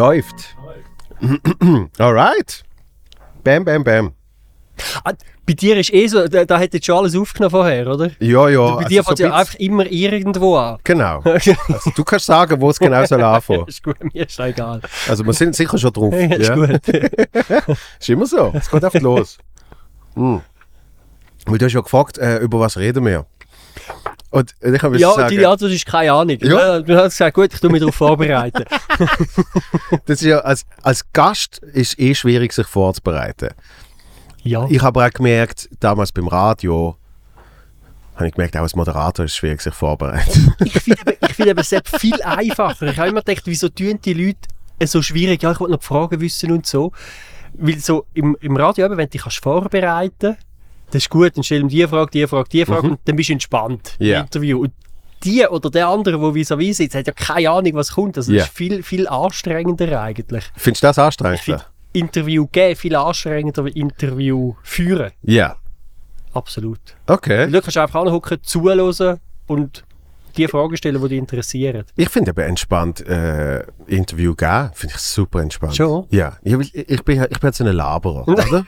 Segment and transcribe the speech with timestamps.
[0.00, 0.56] Läuft.
[2.00, 2.62] Alright.
[3.44, 4.14] Bam, bam, bam.
[5.50, 8.12] Bei dir ist eh so, da, da hat jetzt schon alles aufgenommen vorher, oder?
[8.20, 8.76] Ja, ja.
[8.76, 10.78] bei dir also fängt so ja ein einfach immer irgendwo an.
[10.84, 11.24] Genau.
[11.24, 13.66] Also, du kannst sagen, wo es genau soll anfangen.
[13.66, 14.80] ist gut, mir ist egal.
[15.08, 16.14] Also wir sind sicher schon drauf.
[16.14, 16.54] ist ja.
[16.54, 16.80] gut.
[17.98, 18.52] Ist immer so.
[18.54, 19.38] Es geht einfach los.
[20.14, 20.40] Mhm.
[21.46, 23.26] Weil du hast ja gefragt, äh, über was reden wir.
[24.30, 26.38] Und ich habe ja, sagen, deine Antwort ist keine Ahnung.
[26.40, 26.78] Ja.
[26.78, 28.66] Du hast gesagt, gut, ich tue mich darauf vorbereiten.
[30.06, 33.48] das ist ja, als, als Gast ist eh schwierig, sich vorzubereiten.
[34.42, 34.66] Ja.
[34.68, 36.96] Ich habe auch gemerkt, damals beim Radio,
[38.16, 40.54] habe ich gemerkt, auch als Moderator ist es schwierig, sich vorzubereiten.
[40.64, 42.86] ich finde eben, ich finde eben selbst viel einfacher.
[42.88, 44.38] Ich habe immer gedacht, wieso tun die Leute
[44.78, 45.42] es so schwierig?
[45.42, 46.92] Ja, ich wollte noch die Fragen wissen und so.
[47.54, 50.36] Weil so im, im Radio, eben, wenn du dich kannst vorbereiten
[50.92, 53.28] das ist gut, dann stell ihm die Frage, die Frage, die Frage und dann bist
[53.28, 54.18] du entspannt Ja.
[54.18, 54.60] im Interview.
[54.62, 54.72] Und
[55.22, 58.16] die oder der andere, der vis-à-vis sitzt, hat ja keine Ahnung, was kommt.
[58.16, 58.38] Also Ja.
[58.40, 60.44] das ist viel, viel anstrengender eigentlich.
[60.56, 61.40] Findest du das Ich anstrengend?
[61.40, 65.12] finde Interview geben viel anstrengender Interview führen.
[65.22, 65.56] Ja.
[66.32, 66.80] Absolut.
[67.06, 67.50] Okay.
[67.50, 69.84] Du kannst einfach anhocken, zuhören und
[70.36, 71.84] die Fragen stellen, die dich interessieren.
[71.96, 75.76] Ich finde eben entspannt äh, Interview geben, finde ich super entspannt.
[75.76, 76.06] Schon?
[76.10, 76.38] Ja.
[76.42, 78.64] Ich, ich, bin, ich bin jetzt ein Laberer, oder?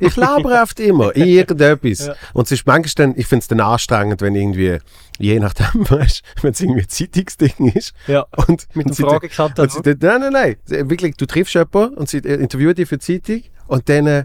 [0.00, 2.06] Ich labere oft immer, irgendetwas.
[2.06, 2.14] Ja.
[2.32, 4.78] Und es ist manchmal dann, ich finde es dann anstrengend, wenn irgendwie,
[5.18, 7.92] je nachdem, weißt wenn es irgendwie ein Zeitungsding ist.
[8.06, 8.26] Ja.
[8.46, 9.74] Und, Mit Fragekatalog.
[9.76, 10.32] und sie- Nein, nein,
[10.68, 10.88] nein.
[10.90, 14.24] Wirklich, du triffst jemanden und sie interviewen dich für die Zeitung und dann äh,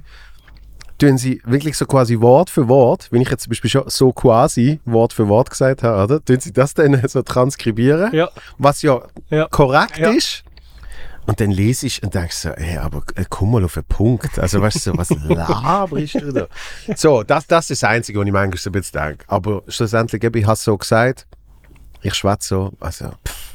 [1.02, 4.12] tun sie wirklich so quasi Wort für Wort, wenn ich jetzt zum Beispiel schon so
[4.14, 6.24] quasi Wort für Wort gesagt habe, oder?
[6.24, 8.30] Tun sie das dann so transkribieren, Ja.
[8.58, 9.48] was ja, Ja.
[9.50, 10.10] korrekt Ja.
[10.12, 10.44] ist.
[11.28, 14.40] Und dann lese ich und denke so, hey, aber äh, komm mal auf den Punkt.
[14.40, 16.48] Also weißt du, so, was laberst du da?
[16.96, 19.26] So, das, das ist das Einzige, was ich manchmal so ein bisschen denke.
[19.28, 21.28] Aber schlussendlich, ich habe es so gesagt,
[22.02, 23.51] ich schwätze so, also pff,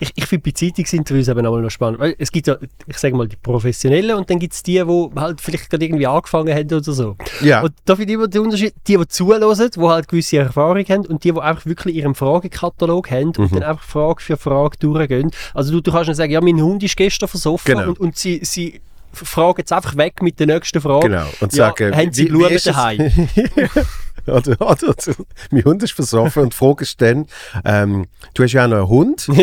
[0.00, 2.00] Ich, ich finde bei Zeitungsinterviews eben auch noch spannend.
[2.00, 2.56] Weil es gibt ja,
[2.86, 6.06] ich sage mal, die Professionellen und dann gibt es die, die halt vielleicht gerade irgendwie
[6.06, 7.16] angefangen haben oder so.
[7.40, 7.62] ja.
[7.62, 11.06] Und da finde ich immer den Unterschied, die, die zuhören, die halt gewisse Erfahrung haben
[11.06, 13.42] und die, die einfach wirklich ihren Fragekatalog haben Mhm.
[13.44, 15.30] und dann einfach Frage für Frage durchgehen.
[15.54, 17.88] Also du, du kannst nicht sagen, ja, mein Hund ist gestern versoffen Genau.
[17.88, 18.80] und, und sie, sie
[19.12, 21.08] fragen jetzt einfach weg mit der nächsten Frage.
[21.08, 21.26] Genau.
[21.40, 22.98] Und ja, sagen, haben sie Blumen daheim?
[24.26, 25.14] oder, oder, oder,
[25.50, 27.26] mein Hund ist versoffen und fragst dann,
[27.64, 29.38] ähm, du hast ja auch noch einen Hund und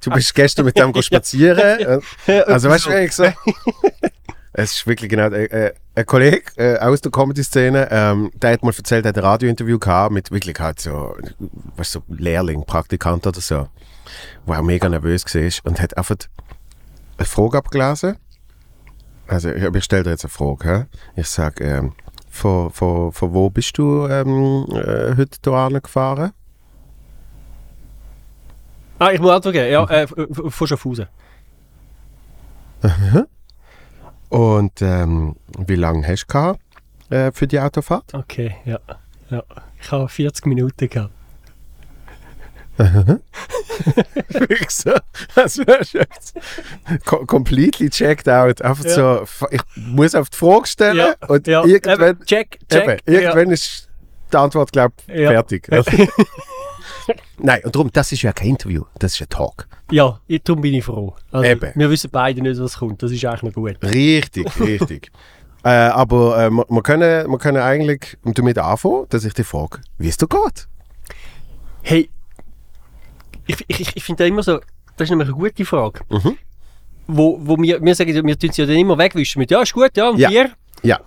[0.00, 2.02] du bist gestern mit dem spazieren.
[2.46, 3.24] Also weißt du, wie ich so,
[4.56, 8.62] es ist wirklich genau, äh, äh, ein Kollege äh, aus der Comedy-Szene, ähm, der hat
[8.62, 11.16] mal erzählt, er hat ein Radiointerview gehabt mit wirklich halt so,
[11.76, 13.68] weißt du, so Lehrling, Praktikant oder so,
[14.46, 16.16] wo er mega nervös war und hat einfach
[17.16, 18.16] eine Frage abgelesen.
[19.26, 20.68] Also ich, ich stelle dir jetzt eine Frage.
[20.68, 21.20] Hä?
[21.20, 21.92] Ich sage, ähm,
[22.34, 26.32] von, von, von wo bist du ähm, äh, heute hierher gefahren?
[28.98, 29.70] ah, ich muss Antwort geben.
[29.70, 31.06] Ja, äh, von Schaffhausen.
[34.28, 36.60] Und ähm, wie lange hast du gehabt,
[37.08, 38.12] äh, für die Autofahrt?
[38.12, 38.78] Okay, ja.
[39.30, 39.42] ja.
[39.80, 41.12] Ich habe 40 Minuten gehabt.
[44.68, 44.92] So,
[45.34, 46.34] das wärst jetzt
[47.04, 48.62] co completely checked out.
[48.62, 48.90] Einfach Ja.
[48.94, 51.64] so, ich muss auf die Frage stellen Ja, und ja.
[51.64, 53.02] irgendwann, check, check.
[53.06, 53.88] eben, irgendwann ist
[54.32, 55.30] die Antwort, glaube ich, Ja.
[55.30, 55.68] fertig.
[57.38, 59.66] Nein, und darum, das ist ja kein Interview, das ist ein Talk.
[59.90, 61.14] Ja, ich, darum bin ich froh.
[61.30, 61.72] Also, Eben.
[61.74, 63.02] Wir wissen beide nicht, was kommt.
[63.02, 63.76] Das ist eigentlich noch gut.
[63.82, 65.10] Richtig, richtig.
[65.64, 69.80] äh, aber äh, wir, wir, können, wir können eigentlich damit anfangen, dass ich dich frage,
[69.98, 70.66] wie es dir geht.
[71.82, 72.08] Hey,
[73.46, 74.58] ich, ich, ich, finde das immer so,
[74.96, 76.00] das ist nämlich eine gute Frage.
[76.10, 76.36] Mhm.
[77.06, 79.72] Wo, wo wir, wir sagen, wir tun sie ja dann immer wegwischen mit, ja, ist
[79.72, 80.28] gut, ja, und Ja.
[80.30, 80.50] dir?
[80.82, 81.00] Ja.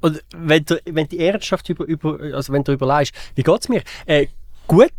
[0.00, 3.68] Und wenn du, wenn die Ernsthaft über, über, also wenn du überlegst, wie geht es
[3.68, 3.82] mir?
[4.06, 4.26] Äh,
[4.66, 4.90] gut.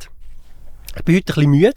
[0.95, 1.73] Ich bin heute ein bisschen müde.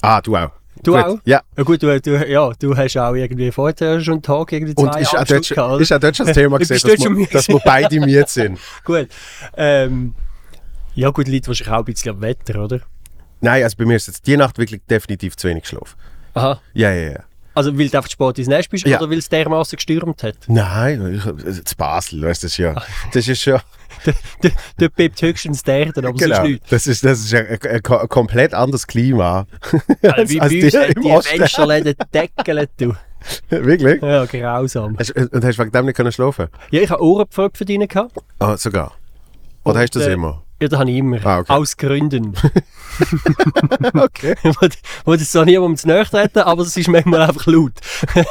[0.00, 0.50] Ah, du auch.
[0.82, 1.04] Du Gut.
[1.04, 1.18] auch?
[1.24, 1.42] Ja.
[1.56, 4.92] Ja gut, du, du, ja, du hast auch irgendwie vorher schon einen Tag irgendwie Und
[4.92, 7.48] zwei ist auch, dort, schon- ist auch dort schon das Thema gesehen, dass, wir, dass
[7.48, 8.58] wir beide müde sind.
[8.84, 9.08] Gut.
[9.56, 10.14] Ähm,
[10.94, 12.80] ja gut, liegt wahrscheinlich auch ein bisschen am Wetter, oder?
[13.44, 15.96] Nein, also bei mir ist jetzt die Nacht wirklich definitiv zu wenig geschlafen.
[16.34, 16.60] Aha.
[16.72, 17.20] Ja, ja, ja.
[17.54, 18.98] Also weil du einfach spät ins Nest bist Ja.
[18.98, 20.36] oder weil es dermaßen gestürmt hat?
[20.48, 22.74] Nein, ich, zu Basel, weißt du das ja.
[23.12, 23.62] Das ist ja,
[24.78, 26.68] Dort bebt höchstens der aber genau, sonst nichts.
[26.68, 29.46] das ist, das ist ein, ein, ein komplett anderes Klima.
[30.02, 31.38] Also, wie bei uns hat die.
[31.38, 32.94] Fensterläden deckelt, du.
[33.48, 34.02] Wirklich?
[34.02, 34.98] Ja, grausam.
[34.98, 36.48] Hast, und hast du wegen dem nicht können schlafen?
[36.70, 38.16] Ja, ich habe Ohrenpfropfen drin gehabt.
[38.38, 38.92] Ah, sogar.
[39.64, 40.42] Oder Und, hast du das äh, immer?
[40.60, 41.24] Ja, das habe ich immer.
[41.24, 41.52] Ah, okay.
[41.52, 42.34] Aus Gründen.
[43.94, 44.36] okay.
[44.42, 44.68] wo,
[45.04, 47.72] wo das so niemandem zu nahe treten, aber es ist manchmal einfach laut.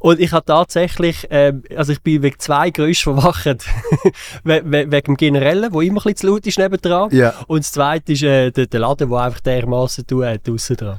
[0.00, 3.46] und ich habe tatsächlich, ähm, also ich bin wegen zwei Geräuschen verwacht.
[4.44, 7.10] We we wegen dem Generellen, wo immer ein bisschen zu laut ist nebendran.
[7.10, 7.34] Ja.
[7.46, 10.98] Und das zweite ist äh, der, der Laden, der einfach dermaßen tun hat, draussen dran.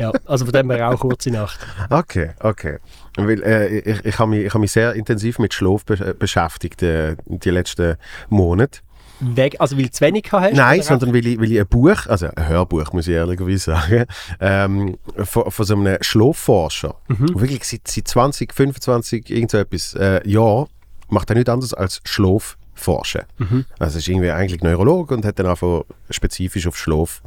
[0.00, 1.58] ja, also von dem her auch kurze Nacht.
[1.90, 2.78] Okay, okay.
[3.26, 6.82] Weil, äh, ich ich habe mich, ich hab mich sehr intensiv mit Schlaf be beschäftigt
[6.82, 7.96] äh, die letzten
[8.28, 8.80] Monate.
[9.20, 10.54] Weg, also weil du zu wenig hast?
[10.54, 14.04] Nein, sondern weil ich, weil ich ein Buch, also ein Hörbuch, muss ich ehrlicherweise sagen,
[14.38, 17.40] ähm, von, von so einem Schlafforscher, Mhm.
[17.40, 20.68] wirklich seit, seit 20, 25, irgend so etwas äh, Jahren
[21.08, 23.22] macht er nichts anderes als Schlafforschen.
[23.38, 23.64] Mhm.
[23.80, 27.20] Also er ist irgendwie eigentlich Neurologe und hat dann einfach spezifisch auf Schlaf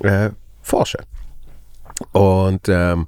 [0.00, 0.30] äh,
[0.60, 1.00] forschen.
[2.12, 3.06] Und, ähm,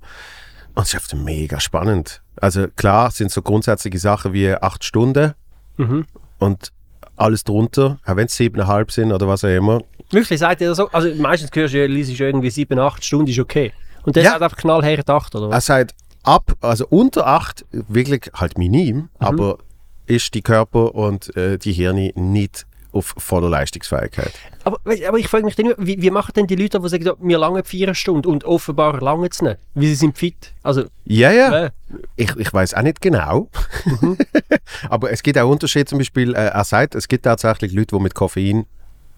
[0.75, 2.23] und es ist einfach mega spannend.
[2.37, 5.35] Also klar sind so grundsätzliche Sachen wie acht Stunden
[5.77, 6.05] Mhm.
[6.39, 6.73] und
[7.17, 9.81] alles drunter, auch wenn es siebeneinhalb sind oder was auch immer.
[10.11, 10.89] Wirklich, sagt ihr das so?
[10.91, 13.73] Also meistens hörst du ja, liest du irgendwie 7, 8 Stunden, ist okay.
[14.05, 14.33] Und das Ja.
[14.35, 15.67] hat einfach knallhart 8, oder Er was?
[15.67, 19.59] sagt ab, also unter acht, wirklich halt minim, aber
[20.07, 24.33] ist die Körper und äh, die Hirne nicht auf voller Leistungsfähigkeit.
[24.65, 27.05] Aber, aber ich frage mich dann immer, wie, wie machen denn die Leute, die sagen,
[27.21, 29.59] wir langen vier Stunden und offenbar langen es nicht?
[29.75, 30.53] Wie sie sind fit.
[30.63, 31.65] Also, Ja, ja.
[31.65, 31.71] äh,
[32.17, 33.49] Ich, ich weiß auch nicht genau.
[34.89, 35.87] Aber es gibt auch Unterschiede.
[35.87, 38.67] Zum Beispiel, äh, er sagt, es gibt tatsächlich Leute, die mit Koffein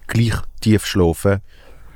[0.07, 1.41] gleich tief schlafen,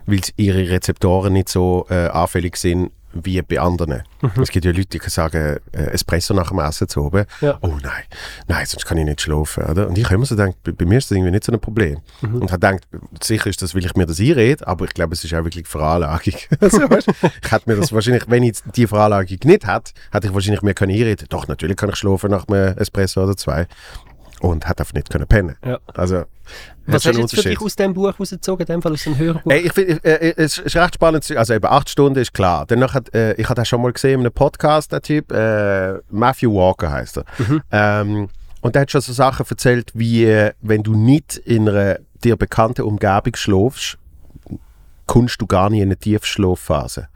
[0.05, 4.03] weil ihre Rezeptoren nicht so äh, anfällig sind wie bei anderen.
[4.41, 7.25] Es gibt ja Leute, die sagen, äh, Espresso nach dem Essen zu oben.
[7.41, 7.57] Ja.
[7.61, 8.03] Oh nein,
[8.47, 9.63] nein, sonst kann ich nicht schlafen.
[9.63, 9.87] Oder?
[9.87, 11.59] Und ich habe immer so gedacht, bei, bei mir ist das irgendwie nicht so ein
[11.59, 11.99] Problem.
[12.21, 12.87] Und habe gedacht,
[13.21, 15.67] sicher ist das, weil ich mir das einrede, aber ich glaube, es ist auch wirklich
[15.67, 16.35] Veranlagung.
[16.59, 17.07] also, weißt,
[17.43, 20.73] ich hätte mir das wahrscheinlich, wenn ich die Veranlagung nicht hätte, hätte ich wahrscheinlich mir
[20.73, 23.67] können einreden Doch, natürlich kann ich schlafen nach einem Espresso oder zwei.
[24.41, 25.55] Und hätte einfach nicht können pennen.
[25.65, 25.79] Ja.
[25.93, 26.23] Also,
[26.85, 29.03] was hat hast du jetzt für dich aus dem Buch rausgezogen, in dem Fall aus
[29.03, 29.51] dem Hörbuch?
[29.51, 31.29] Ey, ich find, äh, äh, es ist recht spannend.
[31.35, 32.65] Also eben acht Stunden ist klar.
[32.65, 35.95] Danach hat, äh, ich hatte das schon mal gesehen in einem Podcast, der Typ, äh,
[36.09, 37.25] Matthew Walker heißt er.
[37.71, 38.29] Ähm,
[38.61, 42.81] und der hat schon so Sachen erzählt, wie wenn du nicht in einer dir bekannten
[42.81, 43.97] Umgebung schläfst,
[45.05, 47.07] kommst du gar nicht in eine Tiefschlafphase.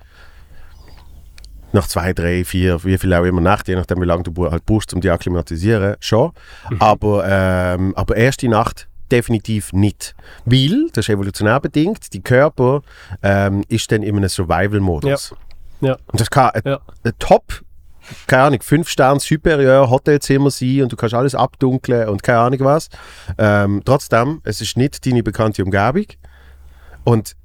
[1.74, 4.66] Nach zwei, drei, vier, wie viel auch immer Nacht, je nachdem, wie lange du halt
[4.66, 6.32] brauchst, um dich akklimatisieren, schon.
[6.80, 10.16] Aber, ähm, aber erste Nacht definitiv nicht.
[10.46, 12.82] Weil, das ist evolutionär bedingt, die Körper
[13.22, 15.36] ähm, ist dann in einem Survival-Modus.
[15.82, 15.98] Ja.
[16.08, 16.80] Und das kann ein, Ja.
[17.04, 17.62] ein Top,
[18.28, 22.60] keine Ahnung, 5 Sterne superior Hotelzimmer sein und du kannst alles abdunkeln und keine Ahnung
[22.62, 22.90] was.
[23.38, 26.06] Ähm, trotzdem, es ist nicht deine bekannte Umgebung.
[27.04, 27.36] Und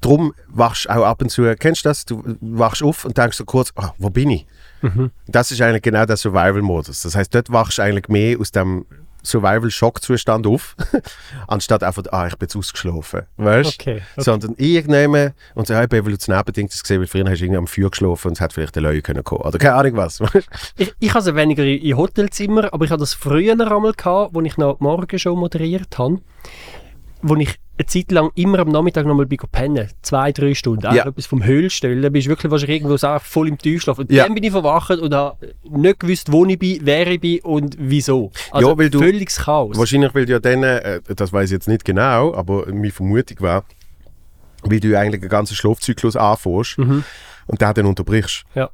[0.00, 2.04] darum wachst du auch ab und zu, kennst du das?
[2.04, 4.46] Du wachst auf und denkst so kurz, ah, wo bin ich?
[5.26, 7.02] Das ist eigentlich genau der Survival-Modus.
[7.02, 8.84] Das heißt, dort wachst du eigentlich mehr aus dem
[9.24, 10.76] Survival-Schock-Zustand auf,
[11.48, 13.22] anstatt einfach, ah, ich bin jetzt ausgeschlafen.
[13.38, 14.22] Weißt Okay, okay.
[14.22, 17.66] Sondern irgendjemand, und so, bin evolutionär bedingt das gesehen, weil früher hast du irgendwie am
[17.66, 19.42] Feuer geschlafen und es hat vielleicht eine Löwe können kommen.
[19.42, 20.20] Oder keine Ahnung was.
[20.76, 24.34] Ich, ich habe es weniger in, in Hotelzimmer, aber ich hatte das früher einmal gehabt,
[24.34, 26.20] wo ich noch die Morgenshow moderiert habe,
[27.22, 29.88] wo ich eine Zeit lang immer am Nachmittag noch mal bin pennen.
[30.02, 30.86] Zwei, drei Stunden.
[30.86, 31.06] Auch Ja.
[31.06, 32.02] etwas vom Höhlstellen.
[32.02, 33.98] Da bist du wirklich wahrscheinlich irgendwo so voll im Tiefschlaf.
[33.98, 34.24] Und Ja.
[34.24, 37.76] dann bin ich verwacht und habe nicht gewusst, wo ich bin, wer ich bin und
[37.78, 38.30] wieso.
[38.52, 39.76] Also Ja, weil du- völliges Chaos.
[39.76, 43.38] Wahrscheinlich, weil du ja dann, äh, das weiß ich jetzt nicht genau, aber meine Vermutung
[43.40, 43.64] war,
[44.62, 48.44] weil du eigentlich einen ganzen Schlafzyklus anfährst und den dann unterbrichst.
[48.54, 48.70] Ja.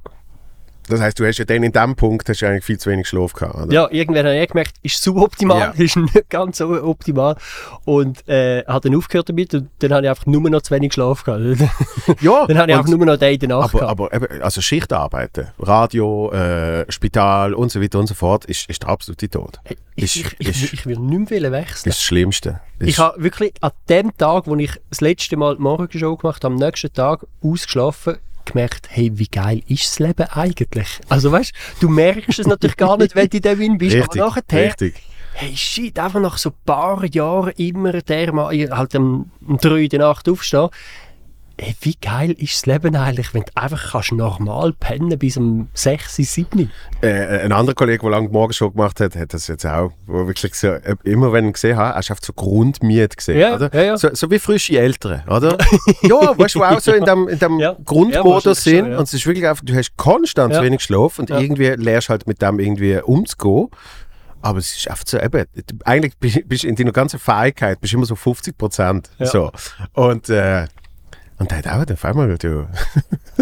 [0.90, 3.08] Das heißt, du hast ja dann in dem Punkt hast du eigentlich viel zu wenig
[3.08, 3.54] Schlaf gehabt.
[3.56, 3.72] Oder?
[3.72, 5.70] Ja, irgendwann habe ich gemerkt, ist suboptimal, Ja.
[5.84, 7.36] ist nicht ganz so optimal.
[7.84, 10.92] Und äh, habe dann aufgehört damit und dann habe ich einfach nur noch zu wenig
[10.92, 11.42] Schlaf gehabt.
[12.20, 14.14] ja dann habe ich einfach nur noch den in der Nacht aber, gehabt.
[14.14, 18.90] aber also Schichtarbeiten, Radio, äh, Spital und so weiter und so fort, ist, ist der
[18.90, 19.60] absolute Tod.
[19.96, 21.82] Ich, ist- ich, ich, ist- ich will nicht mehr wechseln.
[21.84, 22.60] Das ist das Schlimmste.
[22.78, 26.16] Das Ich ist- habe wirklich an dem Tag, wo ich das letzte Mal die Morgenshow
[26.16, 31.00] gemacht habe, am nächsten Tag ausgeschlafen, gemerkt, hey, wie geil ist das Leben eigentlich?
[31.08, 34.22] Also weißt du, merkst es natürlich gar nicht, wenn du in dem Win bist, richtig,
[34.22, 35.02] aber nachher, richtig.
[35.32, 39.82] hey shit, einfach nach so ein paar Jahren immer der mal halt um, um drei
[39.82, 40.68] in der Nacht aufstehen.
[41.62, 45.68] Hey, wie geil ist das Leben eigentlich, wenn du einfach kannst normal pennen bis um
[45.74, 46.70] 6, 7?
[47.02, 50.26] Äh, ein anderer Kollege, der lange die Morgenshow gemacht hat, hat das jetzt auch, wo
[50.26, 53.56] wirklich so, äh, immer wenn ich gesehen habe, hast du einfach so Grundmiete gesehen, Ja,
[53.56, 53.70] oder?
[53.74, 53.98] ja, ja.
[53.98, 55.58] So, so wie frische Eltern, oder?
[56.02, 59.26] ja, weißt du, auch so in dem, in dem Grundmodus sind schon, und es ist
[59.26, 63.00] wirklich einfach, du hast konstant zu wenig Schlaf und irgendwie lernst halt mit dem irgendwie
[63.02, 63.68] umzugehen.
[64.40, 67.92] Aber es ist einfach so, eben, du- eigentlich bist bist in deiner ganzen Fähigkeit bist
[67.92, 69.10] du immer so 50 Prozent.
[69.18, 69.26] Ja.
[69.26, 69.52] So.
[69.92, 70.64] Und, äh,
[71.40, 72.68] und der hat auch auf einmal, du,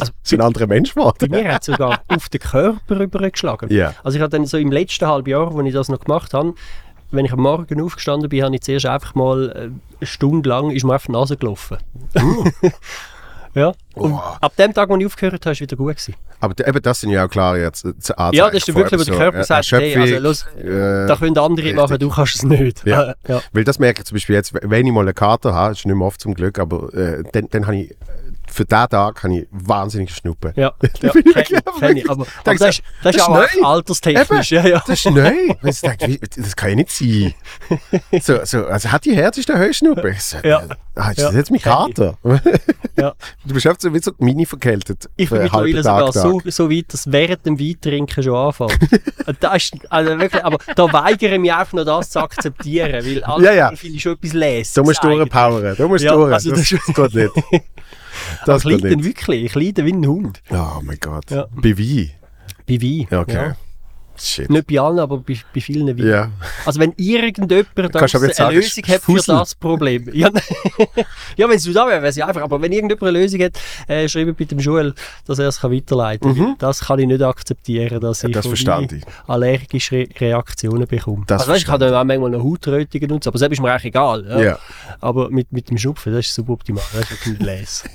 [0.01, 1.31] Also, so ein anderer Mensch Bei geworden.
[1.31, 3.71] mir hat es sogar auf den Körper übergeschlagen.
[3.71, 3.93] Ja.
[4.03, 6.55] Also ich habe dann so im letzten halben Jahr, als ich das noch gemacht habe,
[7.11, 10.71] wenn ich am Morgen aufgestanden bin, habe ich zuerst einfach mal äh, eine Stunde lang
[10.71, 11.79] ist mir einfach die Nase gelaufen.
[13.55, 13.73] ja.
[13.95, 14.21] Und Oh.
[14.41, 16.15] ab dem Tag, wo ich aufgehört habe, ist es wieder gut gewesen.
[16.41, 19.05] Aber eben, das sind ja auch klare jetzt, äh, Anzeichen Ja, das ist wirklich, wo
[19.05, 21.77] der so, Körper äh, sagt, hey, also los, äh, da können andere richtig.
[21.77, 22.85] machen, du kannst es nicht.
[22.87, 23.15] Ja.
[23.29, 23.43] Ja.
[23.53, 25.95] Weil das merke ich zum Beispiel jetzt, wenn ich mal eine Karte habe, ist nicht
[25.95, 27.97] mehr oft zum Glück, aber äh, dann, dann habe ich,
[28.51, 30.53] für diesen Tag habe ich wahnsinnig Schnuppen.
[30.57, 32.11] Ja, ja kenn kenn ich.
[32.11, 33.67] Aber, aber das, ist, das ist das auch ist neu.
[33.67, 34.51] alterstechnisch.
[34.53, 34.83] Ja, ja.
[34.87, 35.33] Das ist neu.
[35.65, 37.35] Ich denke, das kann ja nicht sein.
[38.23, 40.11] So, so, also hat die härteste Heuschnuppe?
[40.11, 40.61] Ich so, Ja.
[40.63, 41.27] äh, Ah, ist Ja.
[41.27, 41.61] das jetzt mein.
[41.61, 42.19] Kater?
[42.97, 43.15] Ja.
[43.47, 45.09] Du bist einfach so wie so mini verkältet.
[45.17, 48.77] Ich bin mittlerweile sogar so, so weit, dass während dem Weintrinken schon anfängt.
[49.41, 53.23] Das ist, also wirklich, aber da weigere ich mich einfach noch das zu akzeptieren, weil
[53.23, 53.77] Alkohol Ja, ja.
[53.77, 54.75] finde ich schon etwas Lässiges.
[54.75, 55.77] Du musst durchpowern.
[55.77, 56.33] Du musst Ja, durch.
[56.33, 57.33] also das- das geht nicht.
[58.47, 60.43] Das ich leide wirklich, ich leide wie ein Hund.
[60.51, 61.31] Oh mein Gott.
[61.31, 61.47] Ja.
[61.51, 62.11] Bei Wein?
[62.67, 63.07] Bei.
[63.11, 63.35] Ja, Okay.
[63.49, 63.57] Ja.
[64.21, 64.51] Shit.
[64.51, 66.09] Nicht bei allen, aber bei, bei vielen Weinen.
[66.09, 66.31] Ja.
[66.65, 70.09] Also wenn irgendjemand eine sagen, Lösung hat für das Problem.
[70.19, 70.31] Ja,
[71.37, 72.43] ja wenn es so da wäre, wäre es ja einfach.
[72.43, 73.53] Aber wenn irgendjemand eine Lösung hat,
[73.87, 74.95] äh, schreibe bitte dem Joel,
[75.27, 76.57] dass er es kann weiterleiten kann.
[76.59, 78.33] Das kann ich nicht akzeptieren, dass ich Mhm.
[78.33, 79.05] das ich.
[79.27, 81.25] allergische Re Reaktionen bekomme.
[81.27, 83.61] Das also weißt, ich verstand dann auch manchmal noch Hautrötungen und so, aber das ist
[83.61, 84.27] mir eigentlich egal.
[84.29, 84.41] Ja.
[84.41, 84.59] Ja.
[85.01, 86.83] Aber mit, mit dem Schnupfen, das ist suboptimal.
[86.93, 87.85] Das ist nicht les.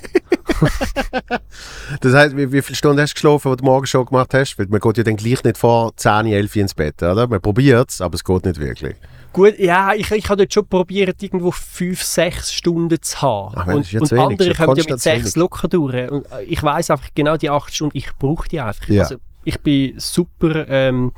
[2.00, 4.58] Das heißt, wie, wie viele Stunden hast du geschlafen, die du morgen schon gemacht hast?
[4.58, 7.26] Weil man geht ja dann gleich nicht vor 10, 11 ins Bett, oder?
[7.26, 8.96] Man probiert es, aber es geht nicht wirklich.
[9.32, 13.54] Gut, ja, ich, ich habe dort schon probiert, irgendwo fünf, sechs Stunden zu haben.
[13.56, 16.08] Ach, und und andere kommen ja mit sechs locker durch.
[16.08, 18.88] Und äh, ich weiß einfach genau die acht Stunden, ich brauche die einfach.
[18.88, 19.02] Ja.
[19.02, 21.12] Also, ich bin super ähm,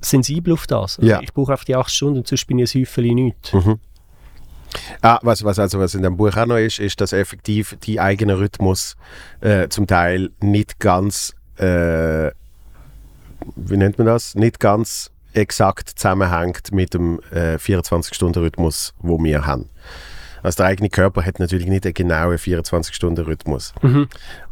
[0.00, 0.98] sensibel auf das.
[0.98, 1.20] Also, Ja.
[1.20, 3.52] Ich brauche einfach die acht Stunden und sonst bin ich ein Häufchen nichts.
[5.02, 8.00] Ah, was, was, also, was in dem Buch auch noch ist, ist, dass effektiv die
[8.00, 8.96] eigene Rhythmus
[9.40, 12.30] äh, zum Teil nicht ganz, äh,
[13.56, 14.34] wie nennt man das?
[14.34, 19.68] Nicht ganz exakt zusammenhängt mit dem äh, 24-Stunden-Rhythmus, wo wir haben.
[20.42, 23.72] Also der eigene Körper hat natürlich nicht einen genauen 24-Stunden-Rhythmus.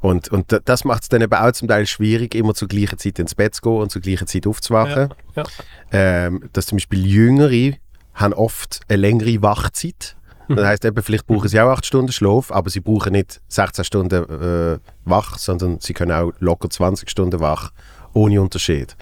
[0.00, 2.98] Und, und da- das macht es dann eben auch zum Teil schwierig, immer zur gleichen
[2.98, 5.10] Zeit ins Bett zu gehen und zur gleichen Zeit aufzuwachen.
[5.36, 5.44] Ja.
[5.92, 7.76] Ähm, dass zum Beispiel Jüngere
[8.14, 10.16] haben oft eine längere Wachzeit.
[10.48, 13.84] Das heißt eben, vielleicht brauchen sie auch 8 Stunden Schlaf, aber sie brauchen nicht 16
[13.84, 14.24] Stunden
[14.74, 17.70] äh, wach, sondern sie können auch locker 20 Stunden wach,
[18.12, 18.96] ohne Unterschied.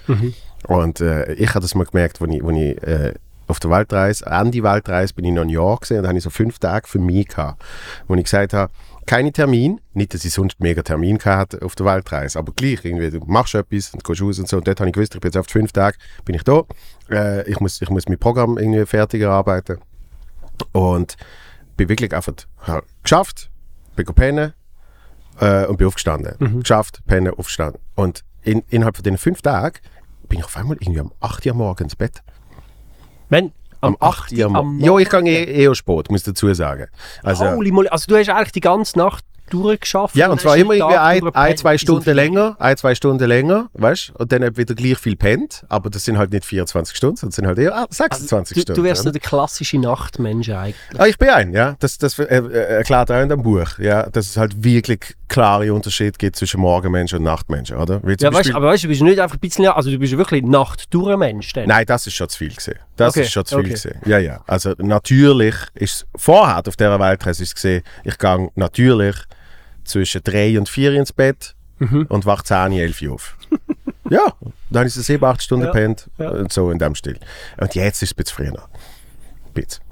[0.67, 3.15] Und äh, ich habe das mal gemerkt, als ich, als ich äh,
[3.47, 6.31] auf der Weltreise, Ende Weltreise bin ich noch ein Jahr gesehen und habe ich so
[6.31, 7.63] fünf Tage für mich gehabt,
[8.07, 8.73] wo ich gesagt habe,
[9.07, 13.11] keine Termin, nicht, dass ich sonst mega Termin hatte auf der Weltreise, aber gleich, irgendwie,
[13.11, 14.59] du machst etwas und gehst raus und so.
[14.59, 16.63] Und dort habe ich gewusst, ich bin jetzt auf fünf Tage, bin ich da,
[17.11, 19.79] äh, ich, muss, ich muss mein Programm irgendwie fertig erarbeiten
[20.73, 21.17] und
[21.77, 22.35] bin wirklich einfach
[23.03, 23.51] geschafft,
[23.97, 24.53] bin pennen
[25.41, 26.61] äh, und bin aufgestanden.
[26.61, 27.81] Geschafft, pennen, aufgestanden.
[27.97, 29.79] Und in, innerhalb von diesen fünf Tagen
[30.29, 32.23] bin ich auf einmal irgendwie um 8 Uhr morgens ins Bett.
[33.29, 34.85] Wenn, Am 8 Uhr morgens.
[34.85, 36.87] Ja, ich gehe eh, eher spät, muss ich dazu sagen.
[37.23, 40.17] Also, Holy moly, also du hast eigentlich die ganze Nacht durchgeschafft.
[40.17, 44.13] ja, und zwar immer irgendwie ein, ein, zwei Stunden länger, ein, zwei Stunden länger, weißt
[44.19, 47.47] Und dann wieder gleich viel pennt, aber das sind halt nicht 24 Stunden, sondern sind
[47.47, 48.81] halt eher ah, 26 Du, Stunden.
[48.81, 49.13] du wärst oder?
[49.13, 50.77] der klassische Nachtmensch eigentlich.
[50.99, 51.77] Ah, ich bin ein, ja.
[51.81, 55.73] Das, das äh, äh, erklärt auch in dem Buch, ja, dass es halt wirklich klare
[55.73, 58.01] Unterschiede gibt zwischen Morgenmenschen und Nachtmenschen, oder?
[58.03, 60.17] Wie Ja, weißt, aber weißt du, du bist nicht einfach ein bisschen, also du bist
[60.17, 61.53] wirklich Nacht durch ein Mensch.
[61.53, 61.69] Dann.
[61.69, 62.79] Nein, das ist schon zu viel gesehen.
[62.97, 63.73] Das Okay, ist schon zu viel okay.
[63.75, 64.01] gesehen.
[64.07, 64.41] Ja, ja.
[64.49, 69.15] Also natürlich ist vorher auf dieser Weltreise ist gesehen, ich gehe natürlich
[69.85, 72.07] zwischen 3 und 4 ins Bett Mhm.
[72.11, 73.39] und wach 10, 11 Uhr auf.
[74.11, 74.35] ja,
[74.69, 76.29] dann ist es 7, 8 Stunden Ja, gepennt ja.
[76.31, 77.19] und so in dem Stil.
[77.59, 78.69] Und jetzt ist es ein bisschen früher.
[79.55, 79.83] Bisschen.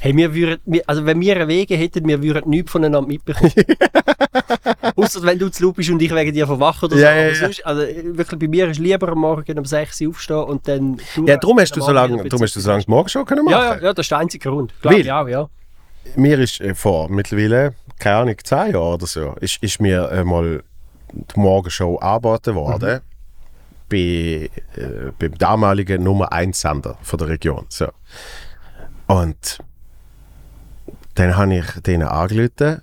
[0.00, 3.52] Hey, wir würden, also wenn wir einen Wege hätten, wir würden nichts voneinander mitbekommen.
[4.96, 7.02] Ausser wenn du zu laut bist und ich wegen dir verwache oder so.
[7.02, 10.36] Ja, ja, sonst, also wirklich bei mir ist lieber am Morgen um 6 Uhr aufstehen
[10.36, 11.00] und dann...
[11.26, 13.52] Ja, darum hast du so lange, darum hast du so lange das Morgenshow können machen.
[13.54, 14.72] Ja, ja, ja, das ist der einzige Grund.
[14.80, 15.48] Glaube ich auch, ja.
[16.16, 20.62] mir ist äh, vor mittlerweile, keine Ahnung, 10 Jahren oder so, ist, ist mir mal
[21.12, 23.00] die Morgenshow angeboten worden.
[23.88, 24.50] Bei, äh,
[25.18, 27.66] beim damaligen Nummer 1 Sender von der Region.
[27.68, 27.88] So.
[29.08, 29.58] Und
[31.14, 32.82] dann habe ich denen angerufen.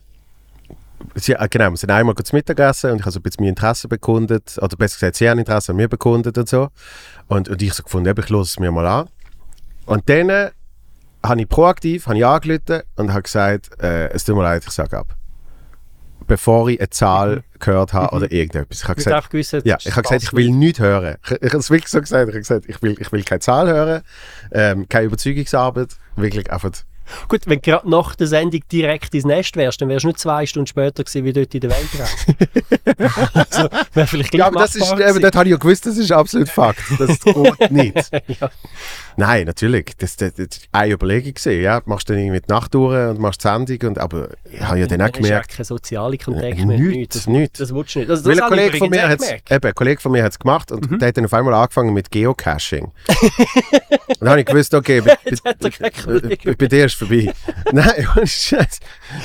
[1.16, 3.50] Sie, äh, genau, wir sind einmal zu Mittagessen und ich habe so ein bisschen mein
[3.50, 6.68] Interesse bekundet, oder besser gesagt, sie haben Interesse an mir bekundet und so.
[7.28, 9.10] Und, und ich so gefunden, ich höre es mir mal an.
[9.86, 10.52] Und dann
[11.28, 14.72] habe ich proaktiv habe ich angerufen und habe gesagt, äh, es tut mir leid, ich
[14.72, 15.16] sage ab.
[16.26, 18.82] Bevor ich eine Zahl gehört habe oder irgendetwas.
[18.82, 21.16] Ich habe gesagt, gewusst, ja, ich habe gesagt, ich will nichts hören.
[21.24, 22.28] Ich, ich habe es wirklich so gesagt.
[22.28, 24.02] Ich habe gesagt, ich will, ich will keine Zahl hören,
[24.52, 26.72] ähm, keine Überzeugungsarbeit, wirklich einfach
[27.28, 30.20] Gut, wenn du gerade nach der Sendung direkt ins Nest wärst, dann wärst du nicht
[30.20, 32.08] zwei Stunden später gewesen, wie dort in der Weltraum.
[33.34, 36.12] also, wäre vielleicht Ja, aber das ist, eben, dort habe ich ja gewusst, das ist
[36.12, 36.82] absolut Fakt.
[37.00, 38.12] Das geht nicht.
[38.42, 38.50] ja.
[39.16, 39.96] Nein, natürlich.
[39.98, 41.62] Das, das, das ist eine Überlegung gesehen.
[41.64, 43.90] Ja, du machst dann irgendwie die Nacht durch und machst die Sendung.
[43.90, 46.78] Und, aber ich habe ja dann auch gemerkt, keine soziale Kontakte Äh, mehr.
[46.80, 47.60] nichts, Das, nichts.
[47.60, 48.10] das willst du nicht.
[48.10, 50.40] Also, Weil das ein Kollege von mir hat's, eben, ein Kollege von mir hat es
[50.40, 51.00] gemacht und Mhm.
[51.00, 52.86] der hat dann auf einmal angefangen mit Geocaching.
[52.86, 52.92] und
[54.20, 55.54] dann habe ich gewusst, okay, bei, bei,
[56.44, 57.34] bei, bei dir ist vorbei.
[57.72, 58.80] Nein, Scheiß.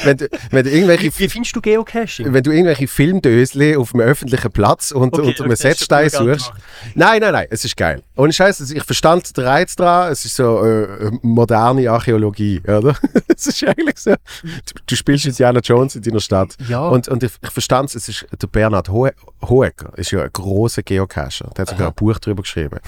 [0.05, 2.33] Wenn du, wenn du irgendwelche Wie findest du Geocaching?
[2.33, 6.53] wenn du irgendwelche Filmdösli auf einem öffentlichen Platz und Okay, unter einem okay, Setzstein suchst.
[6.95, 8.03] Nein, nein, nein, es ist geil.
[8.17, 10.13] Ohne Scheiß, ich verstand den Reiz dran.
[10.13, 12.97] Es ist so äh, moderne Archäologie, oder?
[13.29, 14.11] es ist eigentlich so.
[14.43, 16.57] Du, du spielst Indiana Jones in deiner Stadt.
[16.69, 16.87] Ja.
[16.89, 20.31] Und, und ich, ich verstand es, es ist der Bernhard Hoe- Hoeker, ist ja ein
[20.33, 21.51] großer Geocacher.
[21.57, 22.79] Der hat sogar ein Buch darüber geschrieben.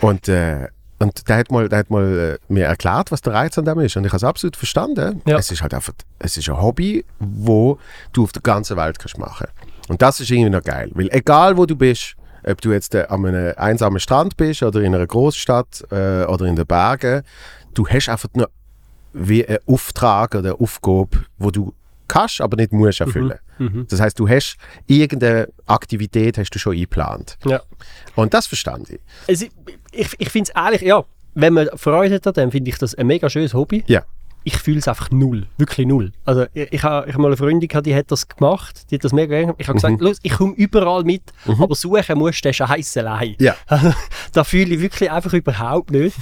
[0.00, 3.56] Und, äh, und der hat mal, der hat mal äh, mir erklärt, was der Reiz
[3.56, 3.96] an dem ist.
[3.96, 5.22] Und ich habe es absolut verstanden.
[5.26, 5.38] Ja.
[5.38, 7.78] Es ist halt einfach, es ist ein Hobby, wo
[8.12, 9.46] du auf der ganzen Welt kannst machen.
[9.88, 10.90] Und das ist irgendwie noch geil.
[10.94, 14.80] Weil egal wo du bist, ob du jetzt äh, an einem einsamen Strand bist oder
[14.80, 17.22] in einer Großstadt äh, oder in den Bergen,
[17.74, 18.50] du hast einfach nur
[19.12, 21.72] wie einen Auftrag oder eine Aufgabe, wo du
[22.08, 23.38] kannst, aber nicht musst erfüllen.
[23.58, 23.86] Mhm.
[23.88, 27.38] Das heißt, du hast irgendeine Aktivität hast du schon eingeplant.
[27.44, 27.62] Ja.
[28.16, 29.00] Und das verstand ich.
[29.28, 29.46] Also,
[29.92, 32.94] ich ich finde es ehrlich, ja, wenn man Freude hat an dem, finde ich das
[32.94, 33.84] ein mega schönes Hobby.
[33.86, 34.02] Ja.
[34.44, 36.12] Ich fühle es einfach null, wirklich null.
[36.24, 38.94] Also ich, ich habe ich hab mal eine Freundin gehabt, die hat das gemacht, die
[38.94, 39.54] hat das mega gerne.
[39.58, 43.34] Ich habe gesagt, los, ich komme überall mit, aber suchen musst du den Scheiß allein.
[43.40, 43.56] Ja.
[44.32, 46.16] da fühle ich wirklich einfach überhaupt nicht.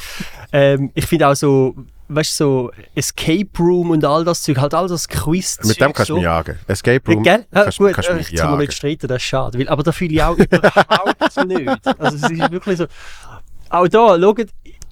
[0.52, 1.76] ähm, ich finde auch so,
[2.08, 5.58] weißt du, so Escape Room und all das Zeug, halt all das Quiz.
[5.64, 6.58] Mit dem kannst du mich jagen.
[6.66, 7.46] Escape Ja, Room gell?
[7.52, 8.58] Ja, kannst, gut, kannst du mich jetzt wir jagen.
[8.58, 9.58] nicht streiten, das ist schade.
[9.58, 11.86] Weil, aber da fühle ich auch überhaupt nicht.
[11.98, 12.86] Also es ist wirklich so.
[13.68, 14.46] Auch da, schaut,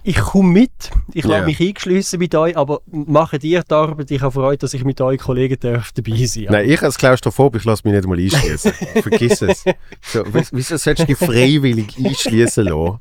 [0.06, 0.70] ich komme mit,
[1.14, 1.46] ich lasse Ja.
[1.46, 4.10] mich eingeschliessen mit euch, aber mache dir die Arbeit.
[4.10, 7.56] Ich habe Freude, dass ich mit euch Kollegen darf dabei sein Nein, ich als Klaustrophob,
[7.56, 8.72] ich lasse mich nicht einmal einschließen.
[9.02, 9.64] Vergiss es.
[10.02, 12.98] So, wieso wieso sollst du dich freiwillig einschließen lassen?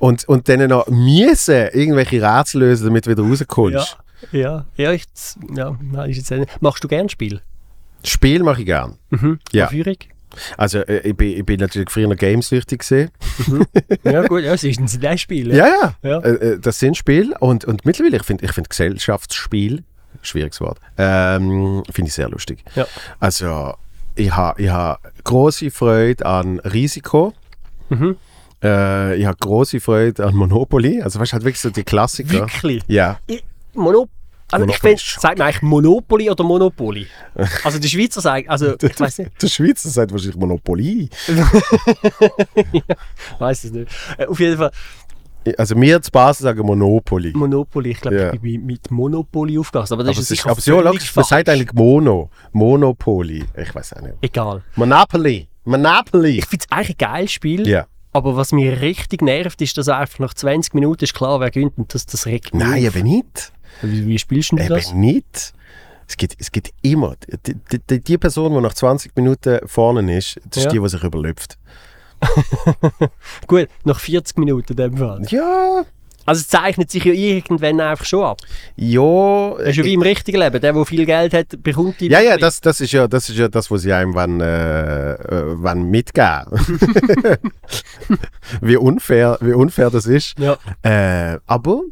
[0.00, 3.96] Und, und dann noch müssen irgendwelche Rätsel lösen, damit du wieder Ja, rauskommst.
[4.32, 5.04] ja, ja, ich,
[5.54, 6.62] ja nein, ist jetzt nicht.
[6.62, 7.40] Machst du gern Spiel?
[8.04, 8.98] Spiel mache ich gern.
[9.10, 9.38] Mhm.
[9.52, 9.68] Ja.
[9.68, 9.96] Führung?
[10.56, 13.10] Also äh, ich, bin, ich bin natürlich früher noch Games-süchtig gewesen.
[14.02, 15.54] Ja, gut, ja, es ist ein ein Spiel.
[15.54, 15.94] Ja, ja.
[16.02, 16.18] Ja.
[16.20, 19.84] Äh, äh, das sind Spiele und, und mittlerweile, ich finde ich find Gesellschaftsspiel,
[20.22, 22.64] schwieriges Wort, ähm, finde ich sehr lustig.
[22.74, 22.86] Ja.
[23.20, 23.74] Also
[24.16, 27.32] ich habe ich ha große Freude an Risiko.
[27.90, 28.16] Mhm.
[28.64, 31.02] Äh, ich habe große Freude an Monopoly.
[31.02, 32.32] Also weißt du, halt wirklich so die Klassiker.
[32.32, 32.82] Wirklich?
[32.88, 33.18] Ja.
[33.26, 34.08] Ich, Monop
[34.52, 37.06] also ich finde, sagt man eigentlich Monopoly oder Monopoly?
[37.64, 41.08] Also die Schweizer sagen, also ich weiß nicht, Der Schweizer sagt wahrscheinlich Monopoly.
[43.38, 43.90] weiß es nicht.
[44.18, 44.70] Äh, auf jeden Fall
[45.58, 47.32] Also wir zu Basel sagen Monopoly.
[47.34, 48.32] Monopoly, ich glaube, Ja.
[48.32, 51.16] ich bin mit Monopoly aufgewachsen, aber das aber ist es ist, sicher aber so, logisch,
[51.16, 52.30] man sagt eigentlich Mono.
[52.52, 53.44] Monopoly.
[53.56, 54.14] Ich weiß auch nicht.
[54.20, 54.62] Egal.
[54.76, 55.48] Monopoly.
[55.64, 56.38] Monopoly.
[56.38, 57.86] Ich finde es eigentlich ein geiles Spiel, Ja.
[58.14, 61.76] Aber was mich richtig nervt, ist, dass einfach nach 20 Minuten ist klar, wer gönnt
[61.76, 62.96] und das, das regt mich Nein, auf.
[62.96, 63.52] eben nicht.
[63.82, 64.90] Wie, wie spielst du denn das?
[64.90, 65.52] Eben nicht.
[66.06, 67.54] Es gibt, es gibt immer, die,
[67.90, 70.70] die, die, Person, die nach 20 Minuten vorne ist, das ist Ja.
[70.70, 71.58] die, die sich überlüpft.
[73.46, 75.22] Gut, nach 40 Minuten in dem Fall.
[75.28, 75.84] Ja,
[76.26, 78.40] Also es zeichnet sich ja irgendwann einfach schon ab.
[78.76, 79.54] ja.
[79.58, 80.60] Das ist ja wie im richtigen Leben.
[80.60, 83.38] Der, der viel Geld hat, bekommt die Ja, ja, das, das, ist ja, das ist
[83.38, 86.44] ja das, was sie einem wann, äh, äh, wann mitgeben.
[88.60, 90.38] wie, unfair, wie unfair das ist.
[90.38, 90.56] Ja.
[90.82, 91.82] Äh, aber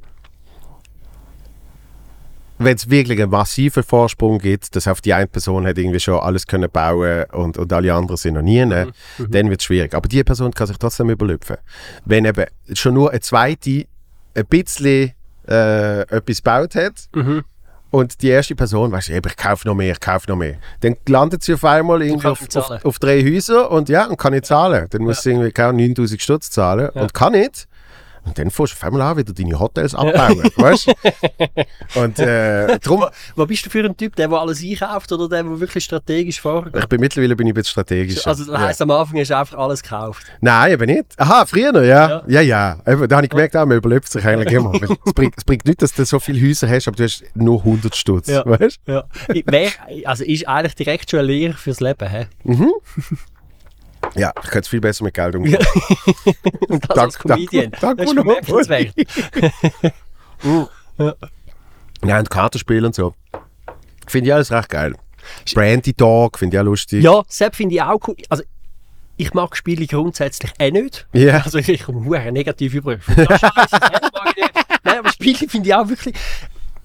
[2.65, 6.21] wenn es wirklich einen massiven Vorsprung gibt, dass auf die eine Person hat irgendwie schon
[6.21, 9.95] alles können bauen und, und alle anderen sind noch nie, ne, dann wird es schwierig.
[9.95, 11.57] Aber die Person kann sich trotzdem überlüpfen.
[12.05, 13.87] Wenn eben schon nur eine zweite
[14.35, 15.13] ein bisschen
[15.49, 17.45] äh, etwas gebaut hat Mhm.
[17.91, 21.43] und die erste Person weiß, ich kaufe noch mehr, ich kaufe noch mehr, dann landet
[21.43, 24.87] sie auf einmal irgendwie auf, auf, auf drei Häuser und ja, und kann nicht zahlen.
[24.91, 27.03] Dann muss sie irgendwie keine 9000 Stutz zahlen Ja.
[27.03, 27.67] und kann nicht.
[28.25, 32.01] Und dann fährst du auf einmal an, wieder deine Hotels abbauen, weißt du?
[32.01, 33.05] Und äh, darum,
[33.35, 34.15] Was bist du für ein Typ?
[34.17, 36.75] Der, der alles einkauft oder der, der wirklich strategisch vorgeht?
[36.77, 38.27] ich bin mittlerweile bin ich ein bisschen strategisch.
[38.27, 40.25] Also das heisst, am Anfang hast du einfach alles gekauft.
[40.41, 41.07] Nein, eben nicht.
[41.19, 42.09] Aha, früher, ja.
[42.09, 42.23] Ja.
[42.29, 42.79] Ja, ja.
[42.87, 44.73] Eben, da habe ich gemerkt, ah, man überlebt sich eigentlich immer.
[45.05, 47.59] Es, bringt, es bringt nicht, dass du so viele Häuser hast, aber du hast nur
[47.59, 48.45] 100 Stutz, Ja.
[48.47, 49.05] weißt Ja.
[49.33, 52.09] Ich- also ist eigentlich direkt schon eine Lehre fürs Leben.
[52.09, 52.27] He?
[54.15, 55.59] Ja, ich könnte es viel besser mit Geld umgehen.
[56.69, 57.71] Und das Dank- Comedian.
[57.71, 58.93] dank- dank das ist Monopoly.
[60.43, 61.17] bemerkenswert.
[62.05, 63.15] Ja, und Kartenspiele und so.
[64.07, 64.95] Finde ich alles recht geil.
[65.55, 67.03] Brandy Dog finde ich auch lustig.
[67.05, 68.17] Ja, Sepp finde ich auch cool.
[68.29, 68.43] Also,
[69.17, 71.07] ich mag Spiele grundsätzlich eh nicht.
[71.13, 71.43] Ja.
[71.43, 72.95] Also ich komme sehr negativ über.
[72.95, 73.07] Ich.
[74.85, 76.15] Nein, aber Spiele finde ich auch wirklich...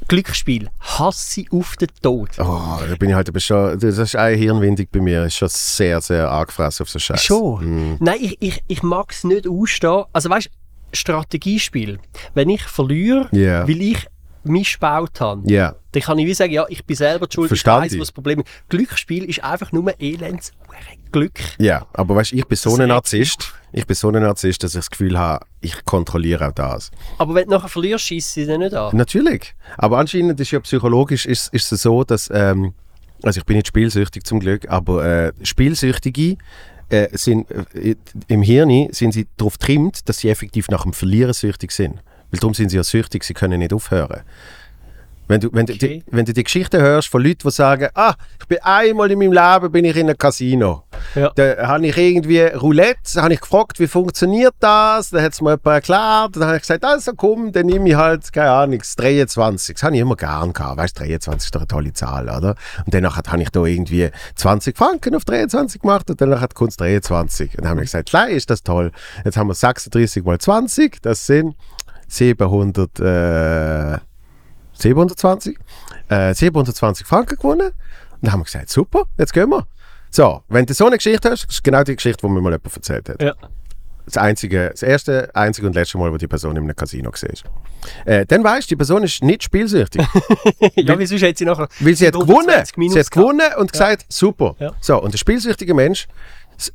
[0.07, 2.29] Glücksspiel hasse ich auf den Tod.
[2.39, 5.49] Oh, da bin ich halt aber schon, das ist eine Hirnwindung bei mir, ist schon
[5.49, 7.23] sehr, sehr angefressen auf so Scheiß.
[7.23, 7.93] Schon?
[7.93, 7.97] Mm.
[7.99, 10.03] Nein, ich, ich, ich mag es nicht ausstehen.
[10.13, 10.49] Also weißt
[10.93, 11.99] Strategiespiel.
[12.33, 13.67] Wenn ich verliere, Ja.
[13.67, 14.07] weil ich
[14.47, 17.93] missgebaut habe, Ja, dann kann ich wie sagen, ja, ich bin selber schuld, ich weiss,
[17.93, 17.99] ich.
[17.99, 18.47] was das Problem ist.
[18.69, 20.51] Glücksspiel ist einfach nur elends
[21.11, 21.39] Glück.
[21.57, 24.79] ja, aber weißt ich bin so ein Narzisst, ich bin so ein Narzisst, dass ich
[24.79, 26.91] das Gefühl habe, ich kontrolliere auch das.
[27.17, 28.95] Aber wenn du nachher verlierst, schießt sie dann nicht an.
[28.95, 32.73] Natürlich, aber anscheinend ist ja psychologisch ist, ist es so, dass, ähm,
[33.23, 36.37] also ich bin nicht spielsüchtig zum Glück, aber äh, Spielsüchtige
[36.89, 37.95] äh, sind, äh,
[38.27, 41.99] im Hirn sind sie darauf trimmt, dass sie effektiv nach dem Verlieren süchtig sind.
[42.31, 44.21] Weil darum sind sie ja süchtig, sie können nicht aufhören.
[45.29, 46.03] Wenn du, wenn, du, Okay.
[46.07, 49.19] die, wenn du die Geschichte hörst von Leuten, die sagen, ah, ich bin einmal in
[49.19, 50.85] meinem Leben bin ich in einem Casino.
[51.15, 51.31] Ja.
[51.35, 55.09] Da habe ich irgendwie Roulette, habe ich gefragt, wie funktioniert das?
[55.09, 56.35] Da hat es mir jemand erklärt.
[56.37, 59.75] Dann habe ich gesagt, also komm, dann nehme ich halt, keine Ahnung, das 23.
[59.75, 60.77] Das habe ich immer gern gehabt.
[60.77, 62.55] Weißt du, 23 ist doch eine tolle Zahl, oder?
[62.85, 66.79] Und danach habe ich da irgendwie 20 Franken auf 23 gemacht und danach hat Kunst
[66.79, 67.57] 23.
[67.57, 68.93] Und dann habe ich gesagt, klar ist das toll.
[69.25, 71.55] Jetzt haben wir 36 mal 20, das sind
[72.07, 73.99] 700, äh,
[74.73, 75.57] 720,
[76.09, 77.67] äh, 720 Franken gewonnen.
[77.67, 77.73] Und
[78.21, 79.67] dann haben wir gesagt, super, jetzt gehen wir.
[80.09, 82.75] So, wenn du so eine Geschichte hast, ist genau die Geschichte, die mir mal jemand
[82.75, 83.21] erzählt hat.
[83.21, 83.33] Ja.
[84.05, 87.35] Das einzige, das erste, einzige und letzte Mal, wo die Person in einem Casino gesehen.
[88.05, 90.01] Äh, dann weißt du, die Person ist nicht spielsüchtig,
[90.75, 92.49] ja, wie sonst hat sie nachher weil sie hat gewonnen.
[92.49, 94.55] 120 Minus Sie hat gewonnen und gesagt, super.
[94.59, 94.71] Ja.
[94.79, 96.07] So, und der spielsüchtige Mensch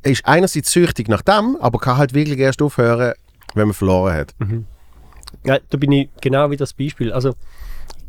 [0.03, 3.13] ist einerseits süchtig nach dem, aber kann halt wirklich erst aufhören,
[3.55, 4.35] wenn man verloren hat.
[5.45, 7.11] Ja, da bin ich genau wie das Beispiel.
[7.11, 7.33] Also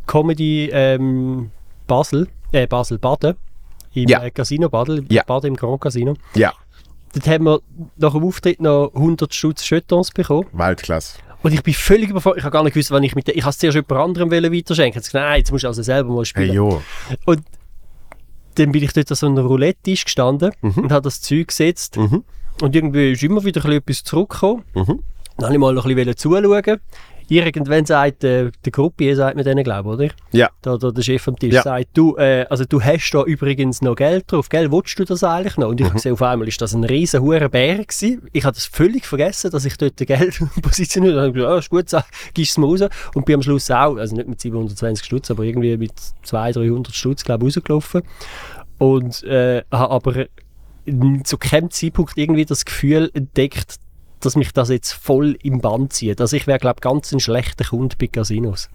[0.07, 1.51] Comedy ähm,
[1.87, 3.35] Basel, äh, Basel Baden,
[3.94, 4.23] im Ja.
[4.23, 5.23] äh, Casino Baden, Ja.
[5.25, 6.14] Baden im Grand Casino.
[6.35, 6.53] Ja,
[7.14, 7.61] Dort haben wir
[7.97, 10.47] nach dem Auftritt noch 100 Stutz Jetons bekommen.
[10.53, 11.18] Weltklasse.
[11.44, 12.38] Und ich bin völlig überfordert.
[12.38, 14.31] Ich habe gar nicht gewusst, wann ich mit der, Ich habe es zuerst jemand anderem
[14.33, 14.66] weiterschenken.
[14.75, 16.47] Ich habe gesagt, nein, jetzt musst du also selber mal spielen.
[16.49, 16.83] Hey, jo.
[17.25, 17.42] Und
[18.57, 21.97] dann bin ich dort an so einem Roulette-Tisch gestanden und habe das Zeug gesetzt.
[21.99, 22.25] Mhm.
[22.62, 24.64] Und irgendwie ist immer wieder ein bisschen etwas zurückgekommen.
[24.75, 25.03] Mhm.
[25.37, 26.81] Dann habe ich mal ein bisschen zuschauen.
[27.29, 30.09] Irgendwann sagt äh, der Gruppe, sagt mir denen, glaube oder?
[30.33, 30.51] Ja.
[30.63, 31.63] Da, da, der Chef vom Tisch Ja.
[31.63, 34.71] sagt, du, äh, also du hast da übrigens noch Geld drauf, gell?
[34.71, 35.69] Willst du das eigentlich noch?
[35.69, 35.81] Und Mhm.
[35.81, 38.23] ich habe gesehen, auf einmal ist das ein riesen hoher Bär gewesen.
[38.33, 41.27] Ich habe das völlig vergessen, dass ich dort Geld positioniert habe.
[41.29, 42.81] Ich habe gesagt, ah, ist gut, sag, gibst es mir raus.
[43.15, 45.93] Und bin am Schluss auch, also nicht mit 720 Stutz, aber irgendwie mit
[46.25, 48.03] 200, 300 Stutz, glaube ich, rausgelaufen.
[48.79, 50.27] Und äh, habe aber
[51.25, 53.77] zu keinem Zeitpunkt irgendwie das Gefühl entdeckt,
[54.25, 56.21] dass mich das jetzt voll im Band zieht.
[56.21, 58.69] Also ich wäre, glaube ich, ganz ein schlechter Kunde bei Casinos.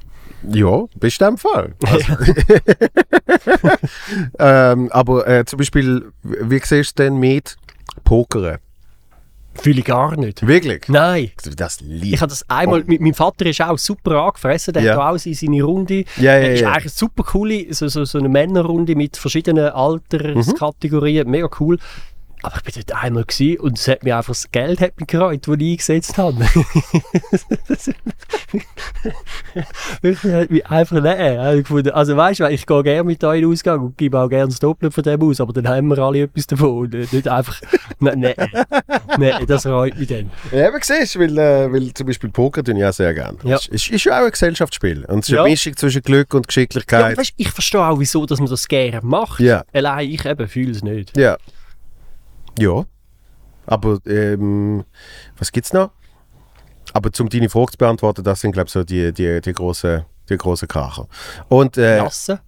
[0.48, 1.74] Ja, bist du dem Fall.
[1.86, 2.14] Also,
[4.40, 7.58] ähm, aber äh, zum Beispiel, wie siehst du denn mit
[8.04, 8.58] Pokern?
[9.56, 10.46] Fühle ich gar nicht.
[10.48, 10.88] Wirklich?
[10.88, 11.32] Nein.
[11.58, 12.14] Das lieb.
[12.14, 14.92] Ich habe das einmal, mit, mein Vater ist auch super angefressen, der Ja.
[14.94, 16.06] hat auch seine, seine Runde.
[16.16, 16.68] Ja, ja, Äh, ist ja.
[16.70, 21.78] eigentlich eine super coole, so, so, so eine Männerrunde mit verschiedenen Alterskategorien, mega cool.
[22.42, 25.08] Aber ich bin dort einmal gewesen und es hat mir einfach das Geld hat mich
[25.08, 26.38] gereut, das ich eingesetzt habe.
[30.02, 31.90] Wirklich hat mich einfach habe ich gefunden.
[31.92, 34.48] Also weißt du, ich gehe gerne mit euch in den Ausgang und gebe auch gerne
[34.48, 36.92] das Doppelte von dem aus, aber dann haben wir alle etwas davon.
[36.94, 37.60] Äh, nicht einfach,
[38.00, 38.36] nein, nein,
[39.18, 40.32] nein, das reut mich dann.
[40.52, 43.38] Ja, aber siehst du, weil, äh, weil zum Beispiel Poker tun ich auch sehr gerne.
[43.44, 43.58] Ja.
[43.58, 45.06] Es ist, ist ja auch ein Gesellschaftsspiel.
[45.06, 45.42] Und es ist Ja.
[45.44, 47.04] eine Mischung zwischen Glück und Ja, Geschicklichkeit.
[47.04, 49.40] aber weißt, ich verstehe auch, wieso dass man das gerne macht.
[49.42, 49.64] Ja.
[49.74, 51.18] Allein ich eben fühle es nicht.
[51.18, 51.38] Ja.
[52.60, 52.86] Ja.
[53.66, 54.84] Aber ähm,
[55.38, 55.92] was gibt's noch?
[56.94, 60.06] Aber zum deine Frage zu beantworten, das sind glaube ich so die, die, die großen
[60.30, 61.08] die großen Kracher.
[61.48, 62.40] Und äh, Lassen.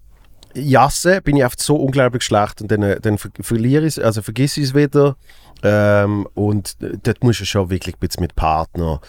[0.54, 4.00] Jasse bin ich oft so unglaublich schlecht und dann, äh, dann ver verliere ich es,
[4.04, 5.16] also vergiss ich es wieder.
[5.64, 9.00] Ähm, und äh, dort musst du schon wirklich ein bisschen mit Partner,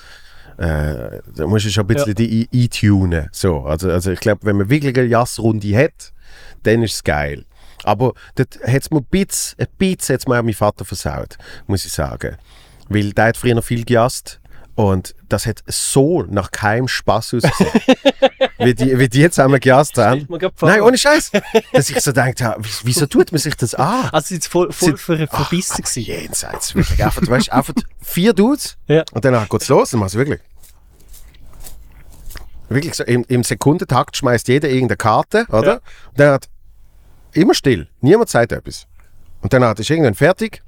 [0.59, 2.15] äh, da musst du schon ein bisschen Ja.
[2.15, 3.29] die ein- eintunen.
[3.33, 6.13] So, also, also ich glaube, wenn man wirklich eine Jassrunde hat,
[6.63, 7.45] dann ist es geil.
[7.85, 11.37] Aber dort hat es mir ein bisschen, ein bisschen hat's mir auch mein Vater versaut,
[11.67, 12.37] muss ich sagen.
[12.89, 14.41] Weil der hat früher noch viel gejasst
[14.75, 17.71] und das hat so nach keinem Spaß ausgesehen.
[18.59, 20.27] wie, die, wie die zusammen gejasst haben.
[20.29, 20.69] mir grad vor.
[20.69, 21.31] Nein, ohne Scheiß.
[21.73, 24.09] Dass ich so denke, ja, wieso- wieso tut man sich das an?
[24.13, 24.95] Also sind voll, voll
[25.31, 26.03] Ach, verbissen gewesen.
[26.03, 27.03] Jenseits, wirklich.
[27.05, 29.05] Einfach, du weißt, einfach vier Dudes Ja.
[29.13, 30.41] und dann geht es los und machst wirklich.
[32.69, 35.67] Wirklich so, im, im Sekundentakt schmeißt jeder irgendeine Karte, oder?
[35.67, 35.75] Ja.
[35.75, 35.83] Und
[36.21, 36.49] dann hat
[37.35, 38.87] immer still, niemand sagt etwas.
[39.41, 40.63] Und dann hat ist irgendwann fertig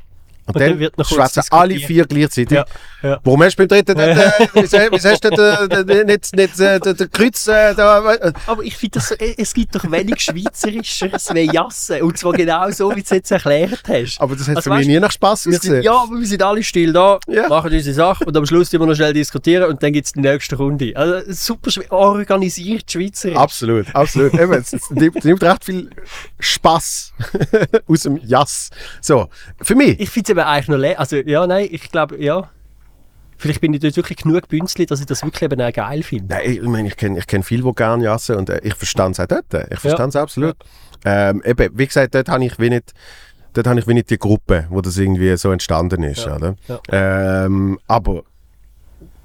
[0.46, 2.50] Und, Und dann dann, wird noch schwätzen alle vier gleichzeitig.
[2.58, 2.64] Ja,
[3.02, 3.18] ja.
[3.24, 4.78] Warum hast du beim dritten äh, wieso,
[5.08, 9.34] hast du den, nicht, nicht äh, den, Kreuz äh, da, äh, Aber ich finde, äh,
[9.38, 12.04] es gibt doch wenig Schweizerischeres wie Jasse.
[12.04, 14.20] Und zwar genau so, wie du es jetzt erklärt hast.
[14.20, 15.82] Aber das hat Also für mich nie nach Spass ausgesehen.
[15.82, 17.48] ja, aber wir sind alle still da, Ja.
[17.48, 20.20] machen unsere Sache und am Schluss immer noch schnell diskutieren und dann gibt es die
[20.20, 20.92] nächste Runde.
[20.94, 23.36] Also super organisiert Schweizerisch.
[23.36, 24.34] Absolut, absolut.
[24.34, 25.90] Eben, es, es nimmt, nimmt recht viel
[26.38, 27.12] Spass
[27.86, 28.70] aus dem Jass.
[29.00, 29.28] So,
[29.62, 29.98] für mich.
[30.00, 32.50] Ich finde eben eigentlich noch le Also ja, nein, ich glaube, ja.
[33.36, 36.34] Vielleicht bin ich dort wirklich genug bünzli, dass ich das wirklich eben auch geil finde.
[36.34, 39.18] Nein, ich meine, ich kenne ich kenn viele, die gerne jassen und äh, ich verstand
[39.18, 39.52] es auch dort.
[39.70, 40.54] Ich verstand es absolut.
[41.04, 42.92] Ähm, eben, wie gesagt, dort habe ich nicht,
[43.52, 46.24] dort habe ich wie nicht die Gruppe, wo das irgendwie so entstanden ist.
[46.24, 46.54] Ja, Oder?
[46.68, 46.80] ja.
[47.44, 48.22] Ähm, aber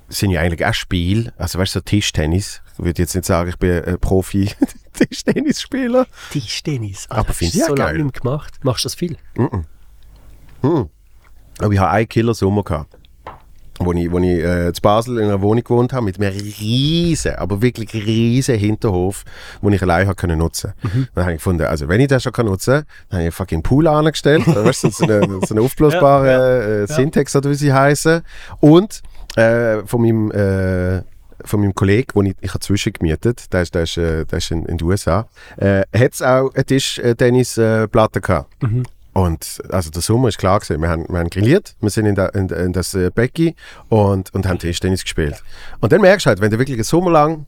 [0.09, 2.61] es sind ja eigentlich auch Spiele, also weißt du, so Tischtennis.
[2.73, 6.07] Ich würde jetzt nicht sagen, ich bin ein Profi-Tischtennisspieler.
[6.31, 7.05] Tischtennis.
[7.09, 8.03] Aber Alter, find's hast du ja so lange geil.
[8.03, 8.53] mehr gemacht.
[8.63, 9.17] Machst du das viel?
[10.61, 10.89] Hm.
[11.59, 12.95] Aber ich habe einen Killer-Sommer gehabt.
[13.81, 17.35] Wo ich, wo ich äh, zu Basel in einer Wohnung gewohnt habe, mit einem riesen,
[17.35, 19.23] aber wirklich riesen Hinterhof,
[19.61, 20.73] den ich allein habe können nutzen
[21.15, 23.25] Dann habe ich gefunden, also wenn ich das schon kann nutzen kann, dann habe ich
[23.27, 24.45] einen fucking Pool angestellt.
[24.47, 28.21] Weißt du, so eine, so eine aufblasbare äh, Syntax oder wie sie heißen.
[28.59, 29.01] Und
[29.37, 31.03] äh, von meinem äh,
[31.45, 34.51] von meinem Kollegen, wo ich, ich habe zwischengemietet, der ist, der ist, äh, der ist
[34.51, 38.53] in, in den USA, äh, hat es auch eine Tisch-Tennis-Platte gehabt.
[39.13, 40.81] Und also der Sommer ist klar gewesen.
[40.81, 43.55] Wir haben, wir haben grilliert, wir sind in, der, in, in das äh, Becky
[43.89, 45.43] und, und haben Tischtennis gespielt.
[45.79, 47.45] Und dann merkst du halt, wenn du wirklich einen Sommer lang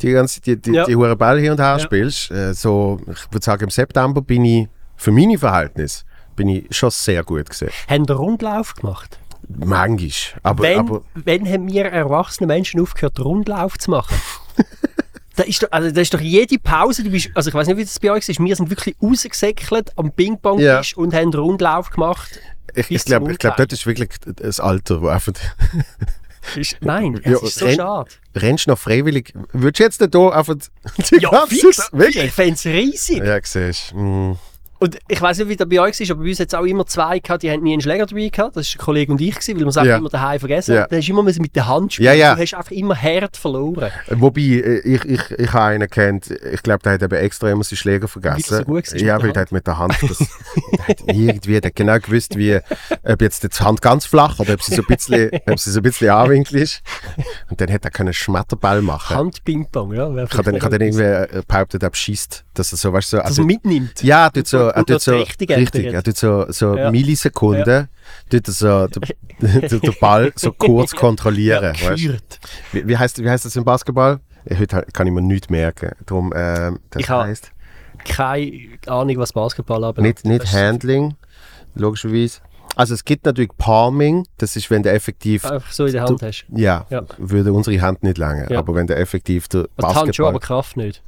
[0.00, 0.84] die ganze die, die, Ja.
[0.84, 1.78] die hure Ball hier und her Ja.
[1.78, 6.04] spielst, äh, so, ich würde sagen, im September bin ich, für meine Verhältnisse,
[6.36, 7.70] bin ich schon sehr gut gesehen.
[7.88, 9.18] Haben einen Rundlauf gemacht?
[9.48, 10.10] Manchmal.
[10.42, 14.14] Aber, wenn, aber wenn haben wir erwachsene Menschen aufgehört, Rundlauf zu machen?
[15.36, 17.76] da, ist doch, also, da ist doch jede Pause, du bist, also ich weiß nicht,
[17.76, 21.90] wie das bei euch ist, wir sind wirklich rausgesäckelt am Ping-Pong-Tisch und haben einen Rundlauf
[21.90, 22.38] gemacht.
[22.74, 25.32] ich, ich glaube, glaub, dort ist wirklich das Alter, wo einfach
[26.56, 28.10] Ist, nein, es Ja, ist so renn- schade.
[28.34, 29.32] rennst du noch freiwillig.
[29.52, 30.56] Würdest du jetzt hier einfach
[31.10, 33.18] die Ja, fix, ich fände es riesig.
[33.22, 34.32] Ja, siehst mm.
[34.82, 36.64] Und ich weiß nicht, wie das bei euch ist, aber bei uns hat es auch
[36.64, 38.56] immer zwei gehabt, die haben nie einen Schläger dabei gehabt.
[38.56, 39.96] Das war ein Kollege und ich, gewesen, weil wir es einfach Ja.
[39.98, 40.86] immer daheim vergessen Ja.
[40.88, 42.06] Dann hast du immer mit der Hand spielen.
[42.06, 42.34] Ja, ja.
[42.34, 43.92] Du hast einfach immer hart verloren.
[44.10, 47.62] Wobei, äh, ich, ich, ich habe einen kennt, ich glaube, der hat eben extra immer
[47.62, 48.54] seinen Schläger vergessen.
[48.54, 50.18] Er so gut war ja, weil der hat mit der Hand das,
[51.06, 52.58] irgendwie, der hat genau gewusst, wie,
[53.04, 55.78] ob jetzt die Hand ganz flach oder ob sie so ein bisschen, ob sie so
[55.78, 56.82] ein bisschen anwinkelt ist.
[57.50, 59.16] Und dann hat er können Schmetterball machen.
[59.16, 60.08] Hand-Ping-Pong, ja.
[60.24, 63.22] Ich habe dann, dann irgendwie äh, behauptet, er beschießt, dass er so, weißt du, so,
[63.22, 64.02] Dass er mitnimmt.
[64.02, 66.90] ja, tut so, er tut so, richtig richtig, er tut so, so Ja.
[66.90, 67.88] Millisekunden,
[68.30, 72.18] tut er so, der, der Ball so kurz kontrollieren, Ja, du.
[72.72, 74.20] Wie, wie, heißt, wie heißt das im Basketball?
[74.48, 75.92] Ja, Heute ha- kann ich mir nichts merken.
[76.06, 77.52] Darum, ähm, das Ich heißt
[78.04, 81.14] Keine Ahnung, was Basketball aber nicht, nicht Handling,
[81.74, 82.40] logischerweise.
[82.74, 86.22] Also es gibt natürlich Palming, das ist, wenn du effektiv, Einfach so in der Hand
[86.22, 86.46] hast.
[86.56, 87.02] ja, Ja.
[87.18, 88.58] würde unsere Hand nicht lange, Ja.
[88.60, 91.02] aber wenn du effektiv der Also die Hand schon, aber Kraft nicht.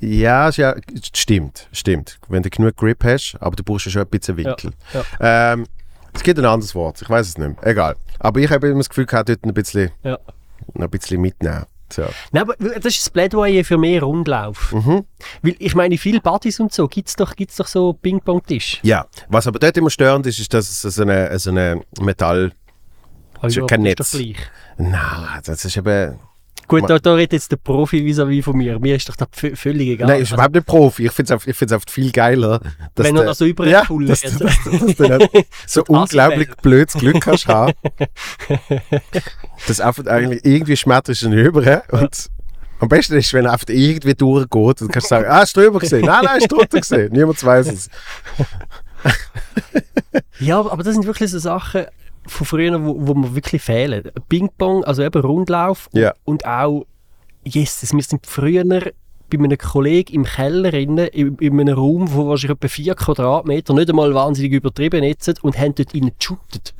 [0.00, 0.74] Ja, ja,
[1.12, 2.18] stimmt, stimmt.
[2.28, 4.72] Wenn du genug Grip hast, aber du brauchst ja schon ein bisschen Winkel.
[4.92, 5.52] Ja.
[5.52, 5.66] Ähm,
[6.12, 7.66] es gibt ein anderes Wort, ich weiß es nicht mehr.
[7.70, 7.96] Egal.
[8.18, 10.18] Aber ich habe immer das Gefühl gehabt, dort ein bisschen, Ja.
[10.74, 11.64] ein bisschen mitnehmen.
[11.92, 12.02] So.
[12.32, 14.72] Nein, aber das ist das Plädoyer für mehr Rundlauf.
[14.72, 15.04] Mhm.
[15.42, 18.80] Weil ich meine, viele Partys und so gibt es doch, gibt's doch so Ping-Pong-Tisch.
[18.82, 22.52] Ja, was aber dort immer störend ist, ist, dass es so eine, so eine Metall...
[23.42, 24.36] Ist ja ja, kein das ist Netz.
[24.78, 24.90] doch gleich.
[24.90, 26.18] Nein, das ist eben...
[26.68, 28.78] Gut, da, da redet jetzt der Profi vis-à-vis von mir.
[28.78, 30.08] Mir ist doch das völlig egal.
[30.08, 31.06] Nein, ist überhaupt nicht Profi.
[31.06, 32.60] Ich finde es einfach, einfach viel geiler.
[32.94, 34.58] Dass Wenn er noch so übrig ja, dass, dass,
[35.66, 37.72] so unglaublich blödes Glück kannst haben.
[39.68, 42.30] dass einfach eigentlich irgendwie schmetterst du ihn über und
[42.78, 45.78] am besten ist, wenn er einfach irgendwie durchgeht und kannst sagen, ah, hast du drüber
[45.78, 46.04] gesehen?
[46.04, 47.12] Nein, nein, hast du drunter gesehen.
[47.12, 47.90] Niemand weiß es.
[50.38, 51.86] Ja, aber das sind wirklich so Sachen
[52.30, 54.10] von früher, wo, wo mir wirklich fehlen.
[54.28, 56.12] Ping-Pong, also eben Rundlauf Ja.
[56.24, 56.86] und auch,
[57.44, 62.56] yes, wir sind früher bei einem Kollegen im Keller in, in einem Raum von wahrscheinlich
[62.58, 66.74] etwa 4 Quadratmeter, nicht einmal wahnsinnig übertrieben jetzt, und haben dort innen geshootet.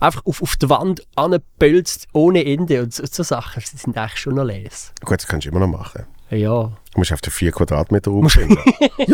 [0.00, 2.82] Einfach auf, auf die Wand angepölzt, ohne Ende.
[2.82, 4.92] Und so, so Sachen die sind eigentlich schon noch les.
[5.04, 6.06] Gut, das kannst du immer noch machen.
[6.30, 8.58] Ja, Du musst auf den 4 Quadratmeter Raum finden.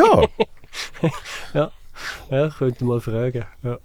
[1.53, 1.70] ja.
[2.31, 3.45] Ja, könnte mal fragen.
[3.63, 3.79] Ja.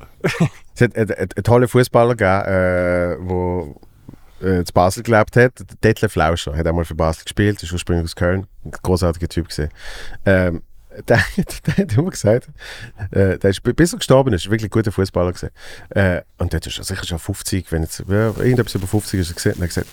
[0.75, 3.27] Es hat einen, einen, einen tollen Fußballer gegeben,
[4.41, 5.53] der äh, zu Basel gelebt hat.
[5.83, 8.47] Detlef Lauscher hat einmal für Basel gespielt, ist ursprünglich aus Köln.
[8.65, 9.69] Ein großartiger Typ gesehen.
[10.25, 10.63] Ähm,
[11.07, 11.23] der,
[11.65, 12.49] der hat immer gesagt,
[13.11, 15.33] äh, der ist, bis er gestorben ist, wirklich ein guter Fußballer.
[15.89, 19.33] Äh, und der ist sicher schon 50, wenn jetzt ja, irgendetwas über 50 ist er
[19.33, 19.87] gesehen, und er hat gesagt,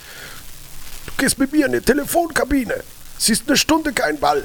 [1.06, 2.74] du gehst mit mir in die Telefonkabine.
[3.20, 4.42] Es ist eine Stunde kein Ball.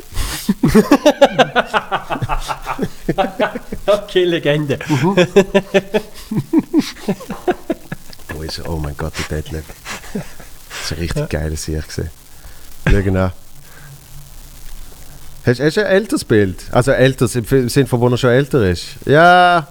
[3.86, 4.78] okay, Legende.
[8.34, 8.70] Wo ist er?
[8.70, 9.64] Oh mein Gott, der Detlef.
[10.14, 10.24] Das
[10.84, 12.10] ist ein richtig geiles Sieg gesehen.
[12.92, 13.32] Ja, genau.
[15.46, 16.66] Hast, hast du ein älteres Bild?
[16.72, 18.88] Also älteres im Sinne von, wo er schon älter ist?
[19.06, 19.70] Ja.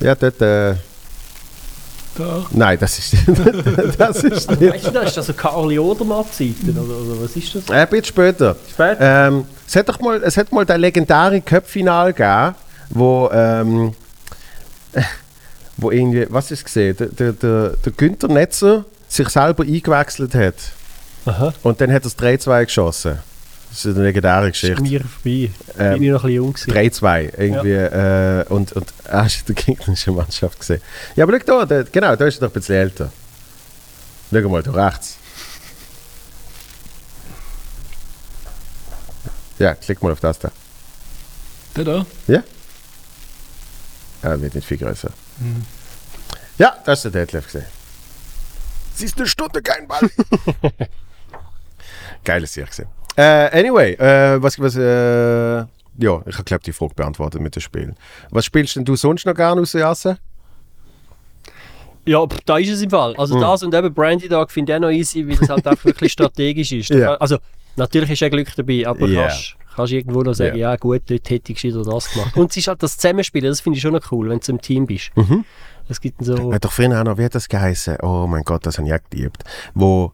[0.00, 0.42] Ja, dort.
[0.42, 0.74] Äh,
[2.16, 2.46] Da.
[2.52, 3.14] nein, das ist
[3.98, 4.72] das ist nicht.
[4.72, 7.68] weißt du, das ist also Karli Odermatt-Zeiten, oder, oder was ist das?
[7.68, 8.56] Äh, ein bisschen später.
[8.70, 8.98] Spät?
[9.00, 12.54] Ähm, es hat doch mal, es hat mal das legendäre Cup-Final gegeben,
[12.90, 13.94] wo, ähm,
[15.76, 20.54] wo irgendwie, was ist gesehen, der, der, der, der Günther Netzer sich selber eingewechselt hat
[21.26, 21.52] Aha.
[21.62, 23.18] und dann hat er das 3-2 geschossen.
[23.74, 24.82] Das ist eine legendäre Das ist Geschichte.
[24.82, 25.50] mir vorbei.
[25.76, 26.72] Ähm, Bin ich noch ein bisschen jung gewesen.
[26.72, 30.80] 3-2 irgendwie äh, und, und ah, hast du die gegnerische Mannschaft gesehen.
[31.16, 33.12] Ja, aber schau da, da, genau, da ist er doch ein bisschen älter.
[34.32, 35.16] Schau mal, da rechts.
[39.58, 40.52] Ja, klick mal auf das da.
[41.74, 42.06] Der da?
[42.28, 42.44] Ja,
[44.22, 45.10] wird nicht viel größer.
[46.58, 47.66] Ja, das ist der Detlef gesehen.
[48.94, 50.08] Es ist eine Stunde kein Ball.
[52.24, 52.86] Geiles Jahr gesehen.
[53.16, 54.80] Äh, anyway, äh, was, was, äh,
[55.58, 55.66] ja,
[56.26, 57.94] ich habe glaube die Frage beantwortet mit dem Spiel.
[58.30, 60.18] Was spielst denn du sonst noch gerne aus der Jasse?
[62.06, 63.14] Ja, da ist es im Fall.
[63.16, 63.40] Also Mhm.
[63.40, 66.12] das und eben Brandy Dog finde ich auch noch easy, weil es halt einfach wirklich
[66.12, 66.90] strategisch ist.
[66.90, 67.38] Kann- Also
[67.76, 69.22] natürlich ist ja Glück dabei, aber Ja.
[69.28, 70.70] kannst, kannst irgendwo noch sagen, Ja.
[70.72, 72.36] ja, gut, dort hätte ich gescheiter das gemacht.
[72.36, 74.60] Und es ist halt das Zusammenspielen, das finde ich schon noch cool, wenn du im
[74.60, 75.12] Team bist.
[75.16, 75.44] Mhm.
[75.88, 76.52] Es gibt so...
[76.52, 77.98] Hat doch früher auch noch, wie hat das geheißen?
[78.02, 79.44] Oh mein Gott, das habe ich auch geliebt.
[79.74, 80.12] Wo,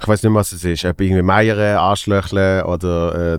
[0.00, 3.38] ich weiß nicht mehr, was es ist, ob irgendwie Meier, Arschlöchle oder äh,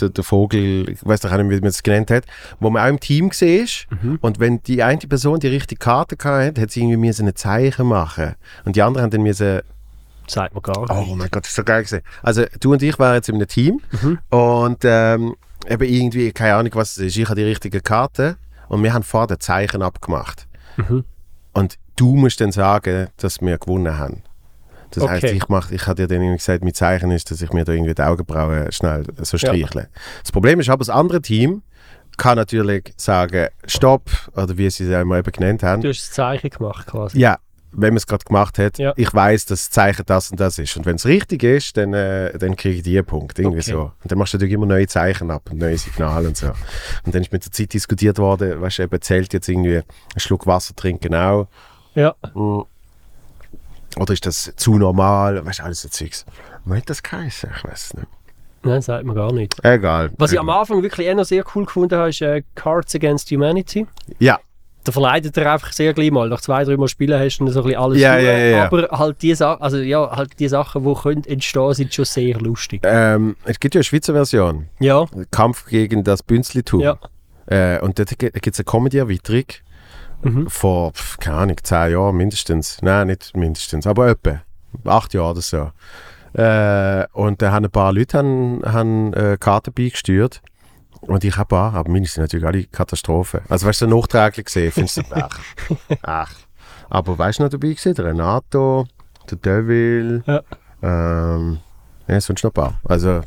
[0.00, 2.24] der, Vogel, ich weiß auch nicht, wie man es genannt hat,
[2.60, 6.60] wo man auch im Team war und wenn die eine Person die richtige Karte hatte,
[6.60, 8.34] hat sie irgendwie müssen ein Zeichen machen
[8.64, 9.60] und die anderen haben dann müssen
[10.26, 11.16] Sagt man gar Oh nicht.
[11.16, 12.02] mein Gott, das ist so geil gewesen.
[12.22, 13.80] Also du und ich waren jetzt in einem Team
[14.28, 15.34] und ähm,
[15.66, 18.36] eben irgendwie, keine Ahnung was es ist, ich habe die richtige Karte
[18.68, 20.46] und wir haben vorher ein Zeichen abgemacht.
[20.76, 21.04] Mhm.
[21.54, 24.22] Und du musst dann sagen, dass wir gewonnen haben.
[24.90, 25.12] Das Okay.
[25.12, 27.64] heisst, ich, mach, ich habe dir dann irgendwie gesagt, mein Zeichen ist, dass ich mir
[27.64, 29.48] da irgendwie die Augenbrauen schnell so Ja.
[29.48, 29.88] streichle.
[30.22, 31.62] Das Problem ist aber, das andere Team
[32.16, 35.82] kann natürlich sagen, Stopp, oder wie sie es ja immer eben genannt haben.
[35.82, 37.18] Du hast das Zeichen gemacht quasi.
[37.20, 37.38] Ja,
[37.70, 38.92] wenn man es gerade gemacht hat, Ja.
[38.96, 40.74] ich weiß, dass das Zeichen das und das ist.
[40.78, 43.38] Und wenn es richtig ist, dann, äh, dann kriege ich die einen Punkt.
[43.38, 43.70] Irgendwie Okay.
[43.70, 43.80] so.
[44.02, 46.46] Und dann machst du natürlich immer neue Zeichen ab und neue Signale und so.
[47.04, 49.84] Und dann ist mit der Zeit diskutiert worden, weißt du, eben zählt jetzt irgendwie ein
[50.16, 51.46] Schluck Wasser trinken auch.
[51.94, 52.14] Ja.
[52.34, 52.62] Mm.
[53.96, 55.44] Oder ist das zu normal?
[55.44, 56.24] Weißt du, alles so Zeugs.
[56.64, 57.50] Wie hat das geheißen?
[57.56, 58.06] Ich weiß es nicht.
[58.62, 59.54] Nein, sagt man gar nicht.
[59.64, 60.10] Egal.
[60.18, 63.30] Was ich am Anfang wirklich eher noch sehr cool gefunden habe, ist äh, Cards Against
[63.30, 63.86] Humanity.
[64.18, 64.38] Ja,
[64.84, 66.28] Da verleidet er einfach sehr gleich mal.
[66.28, 68.64] Nach zwei, drei Mal spielen hast du dann so ein bisschen alles Ja, ja, ja.
[68.66, 72.38] Aber halt die, Sa also, ja, halt die Sachen, die können entstehen, sind schon sehr
[72.40, 72.80] lustig.
[72.84, 74.68] ähm, es gibt ja eine Schweizer Version.
[74.80, 76.80] Ja, Kampf gegen das Bünzlitum.
[76.80, 76.98] ja.
[77.46, 79.44] Äh, und dort gibt es eine Comedy-Erweiterung
[80.22, 80.48] Mhm.
[80.50, 82.78] vor, keine Ahnung, zehn Jahren mindestens.
[82.82, 84.40] Nein, nicht mindestens, aber etwa.
[84.84, 85.70] Acht Jahre oder so.
[86.34, 90.42] Äh, und da haben ein paar Leute haben, haben, äh, Karten beigesteuert.
[91.00, 93.40] Und ich habe auch, aber meine sind natürlich alle Katastrophen.
[93.48, 95.38] Also weißt du, nachträglich gesehen, findest du, ach,
[96.02, 96.32] ach.
[96.90, 97.94] Aber weißt du noch dabei gewesen?
[97.94, 98.86] Der Renato,
[99.30, 100.42] der Devil, Ja.
[100.82, 101.58] ähm,
[102.08, 102.80] ja, sonst noch ein paar.
[102.84, 103.20] Also,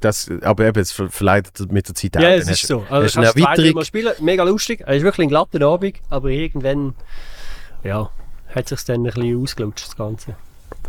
[0.00, 2.20] das, aber eben, es ver- verleitet mit der Zeit auch.
[2.20, 2.84] Ja, es ist du- so.
[2.88, 3.74] Also, du eine kannst Erweiterung.
[3.74, 4.82] Mal spielen, mega lustig.
[4.86, 6.94] Es ist wirklich ein glatter Abend, aber irgendwann,
[7.84, 8.10] ja,
[8.54, 10.36] hat sich dann ein bisschen ausgelutscht, das Ganze.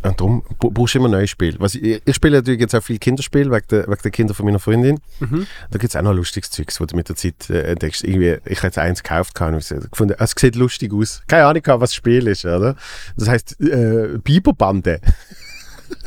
[0.03, 1.57] Und darum brauchst du immer neue Spiele.
[1.59, 4.45] Was ich, ich spiele natürlich jetzt auch viel Kinderspiele wegen der, wegen der Kinder von
[4.45, 4.99] meiner Freundin.
[5.19, 5.45] Mhm.
[5.69, 8.03] Da gibt es auch noch lustiges Zeugs, wo du mit der Zeit äh, entdeckst.
[8.03, 11.21] Irgendwie, ich habe jetzt eins gekauft gehabt und gefunden, es sieht lustig aus.
[11.27, 12.75] Keine Ahnung, was das Spiel ist, oder?
[13.15, 15.01] Das heisst äh, Biberbande.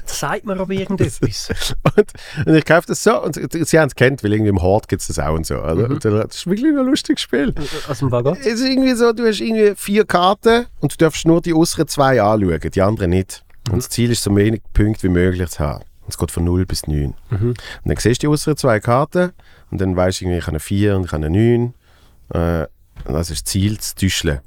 [0.06, 1.50] Sagt mir aber irgendetwas.
[1.96, 2.12] Und,
[2.46, 5.02] und ich kaufe das so und sie haben es kennt, weil irgendwie im Hort gibt
[5.02, 5.56] es das auch und so.
[5.56, 5.88] Oder?
[5.88, 7.54] Und dann, das ist wirklich ein lustiges Spiel.
[7.88, 8.36] Aus dem Wagon?
[8.40, 11.86] Es ist irgendwie so, du hast irgendwie vier Karten und du darfst nur die äußeren
[11.86, 13.44] zwei anschauen, die anderen nicht.
[13.70, 15.84] Und das Ziel ist, so wenig Punkte wie möglich zu haben.
[16.02, 17.14] Und es geht von 0 bis 9.
[17.30, 19.32] Und dann siehst du die äußeren zwei Karten
[19.70, 21.74] und dann weißt du irgendwie, ich habe eine 4 und ich habe eine 9.
[22.30, 22.66] Äh,
[23.06, 24.40] und das ist das Ziel, zu täuscheln.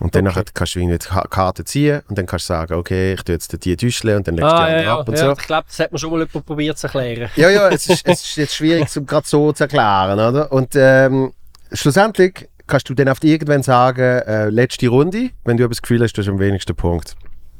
[0.00, 0.42] Und dann Okay.
[0.54, 3.34] kannst du irgendwie die Ka- Karte ziehen und dann kannst du sagen, okay, ich tue
[3.34, 5.24] jetzt die täuscheln und dann legst du Ah, die ja, andere ja, ab und ja.
[5.26, 5.32] so.
[5.40, 7.30] Ich glaube, das hat mir schon mal jemand probiert zu erklären.
[7.36, 10.50] Ja, ja, es ist, es ist jetzt schwierig, um gerade so zu erklären, oder?
[10.50, 11.32] Und ähm,
[11.72, 16.02] schlussendlich kannst du dann auf irgendwann sagen, äh, letzte Runde, wenn du aber das Gefühl
[16.02, 17.14] hast, du hast am wenigsten Punkt.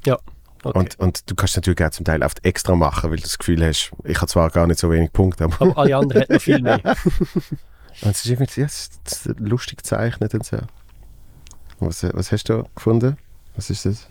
[0.05, 0.19] Ja.
[0.65, 0.79] Okay.
[0.79, 3.65] Und, und du kannst natürlich auch zum Teil oft extra machen, weil du das Gefühl
[3.65, 6.41] hast, ich habe zwar gar nicht so wenig Punkte, aber aber alle anderen hätten noch
[6.43, 6.81] viel mehr.
[8.03, 10.57] und es ist irgendwie ja, es ist lustig gezeichnet und so.
[11.87, 13.19] Was, was hast du gefunden?
[13.57, 14.07] Was ist das?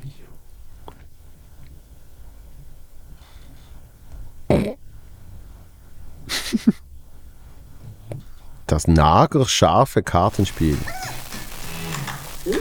[8.66, 10.78] Das nagelscharfe Kartenspiel.
[12.46, 12.54] Hm.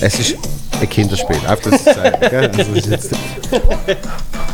[0.00, 0.36] Es ist
[0.78, 1.40] ein Kinderspiel.
[1.48, 2.20] Auf das zu sagen.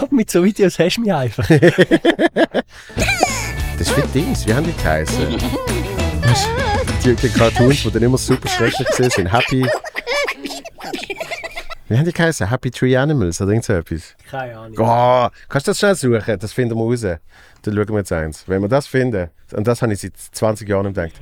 [0.10, 1.46] Mit so Videos hast du mich einfach.
[1.48, 1.60] das
[3.78, 5.36] ist wie Dings, wie haben die geheißen?
[7.04, 9.32] Die, die Cartoons, die dann immer super schrecklich sind.
[9.32, 9.66] Happy.
[11.88, 12.48] Wie haben die geheißen?
[12.48, 14.14] Happy Tree Animals oder irgend so etwas?
[14.30, 14.78] Keine Ahnung.
[14.78, 16.38] Oh, kannst du das schnell suchen?
[16.38, 17.00] Das finden wir raus.
[17.00, 18.44] Dann schauen wir jetzt eins.
[18.46, 21.20] Wenn wir das finden, und das habe ich seit 20 Jahren gedacht.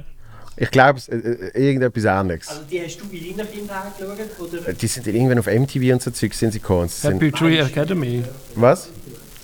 [0.60, 2.48] Ich glaube, äh, äh, irgendetwas Ähnliches.
[2.48, 4.52] Also die hast du bei deiner Kindheit geschaut?
[4.52, 4.72] Oder?
[4.72, 6.88] Die sind dann irgendwann auf MTV und so Zeug sind sie gekommen.
[6.88, 8.24] Sie sind, Happy Tree Academy.
[8.54, 8.88] was?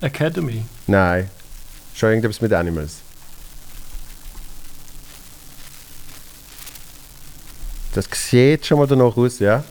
[0.01, 0.65] Academy.
[0.87, 1.29] Nein.
[1.93, 2.97] Schon irgendetwas mit Animals.
[7.93, 9.63] Das sieht schon mal danach aus, ja?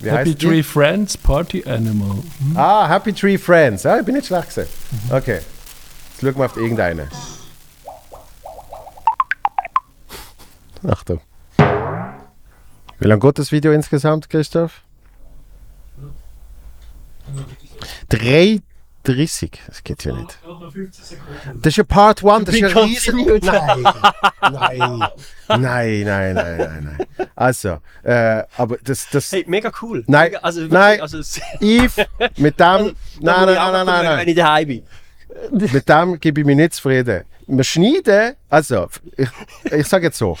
[0.00, 0.46] Wie Happy heisst die?
[0.46, 2.16] Tree Friends Party Animal.
[2.54, 3.84] Ah, Happy Tree Friends.
[3.84, 4.68] Ah, ich bin nicht schlecht gewesen.
[5.10, 5.40] Okay.
[5.40, 7.08] Jetzt schauen wir auf irgendeine.
[10.88, 11.20] Achtung.
[12.98, 14.82] Wie lange geht das Video insgesamt, Christoph?
[18.10, 19.50] 3,30.
[19.66, 20.38] Das geht ja nicht.
[21.54, 23.16] Das ist ja Part 1, das ist ja riesen...
[23.42, 23.82] Nein,
[24.42, 25.08] nein,
[25.48, 27.28] nein, nein, nein, nein, nein.
[27.34, 29.08] Also, äh, aber das...
[29.10, 30.04] das Hey, mega cool.
[30.06, 31.00] Nein, Mega, also nein.
[31.00, 31.96] Also, es- Yves,
[32.36, 32.58] mit dem...
[32.60, 34.18] da Nein, nein, nein, nein, nein, nein.
[34.18, 34.82] Wenn ich daheim bin.
[35.52, 37.24] Mit dem gebe ich mich nicht zufrieden.
[37.46, 39.28] Wir schneiden, also, ich,
[39.72, 40.36] ich sage jetzt so,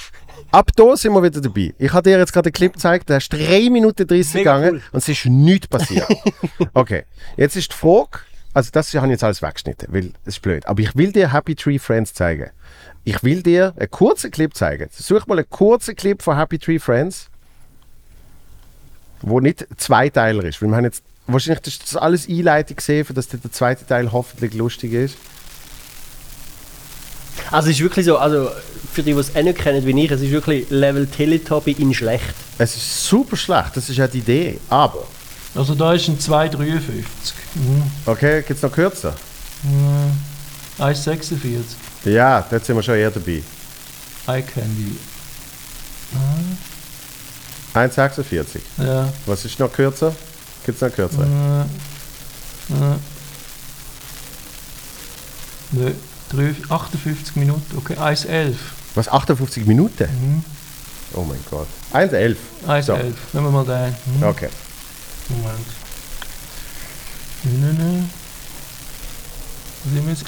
[0.50, 1.74] ab da sind wir wieder dabei.
[1.78, 4.74] Ich habe dir jetzt gerade einen Clip gezeigt, der ist 3 Minuten 30 Mega gegangen
[4.76, 4.82] cool.
[4.92, 6.06] und es ist nichts passiert.
[6.74, 7.04] okay,
[7.36, 8.20] jetzt ist die Frage,
[8.52, 11.32] also das habe ich jetzt alles weggeschnitten, weil es ist blöd, aber ich will dir
[11.32, 12.50] Happy Tree Friends zeigen.
[13.04, 14.88] Ich will dir einen kurzen Clip zeigen.
[14.92, 17.30] Such mal einen kurzen Clip von Happy Tree Friends,
[19.22, 20.60] wo nicht zweiteiler ist.
[20.60, 23.86] Weil wir haben jetzt, wahrscheinlich das ist das alles Einleitung gesehen, für dass der zweite
[23.86, 25.16] Teil hoffentlich lustig ist.
[27.50, 28.50] Also es ist wirklich so, also
[28.92, 31.94] für die, die es auch nicht kennen wie ich, es ist wirklich Level Teletubby in
[31.94, 32.34] schlecht.
[32.58, 34.58] Es ist super schlecht, das ist ja die Idee.
[34.68, 35.06] Aber,
[35.54, 36.82] Also da ist ein 2,53.
[37.54, 37.82] Mhm.
[38.06, 39.14] okay, gibt es noch kürzer?
[40.78, 41.36] 1,46.
[42.04, 43.42] Ja, dort sind wir schon eher dabei.
[44.26, 44.96] Eye Candy.
[47.74, 48.60] 1,46.
[48.78, 49.12] Ja.
[49.26, 50.14] Was ist noch kürzer?
[50.64, 51.22] Gibt es noch kürzer?
[51.22, 52.96] Äh, äh.
[55.72, 55.92] Nö,
[56.30, 57.76] 3, 58 Minuten.
[57.76, 58.54] Okay, 1,11.
[58.94, 60.04] Was, 58 Minuten?
[60.04, 60.44] Mhm.
[61.14, 61.66] Oh mein Gott.
[61.92, 62.36] 1,11.
[62.66, 62.82] 1,11.
[62.82, 62.94] So.
[62.94, 63.94] Nehmen wir mal den.
[64.16, 64.22] Mhm.
[64.22, 64.48] Okay.
[65.28, 65.66] Moment.
[67.42, 68.10] Nein, nein.
[69.84, 70.24] Was haben wir jetzt?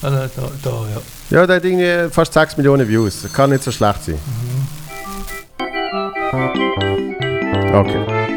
[0.00, 1.00] Ah, nein, da, da, ja.
[1.30, 3.26] Ja, der hat irgendwie fast 6 Millionen Views.
[3.32, 4.18] Kann nicht so schlecht sein.
[7.74, 8.27] Okay.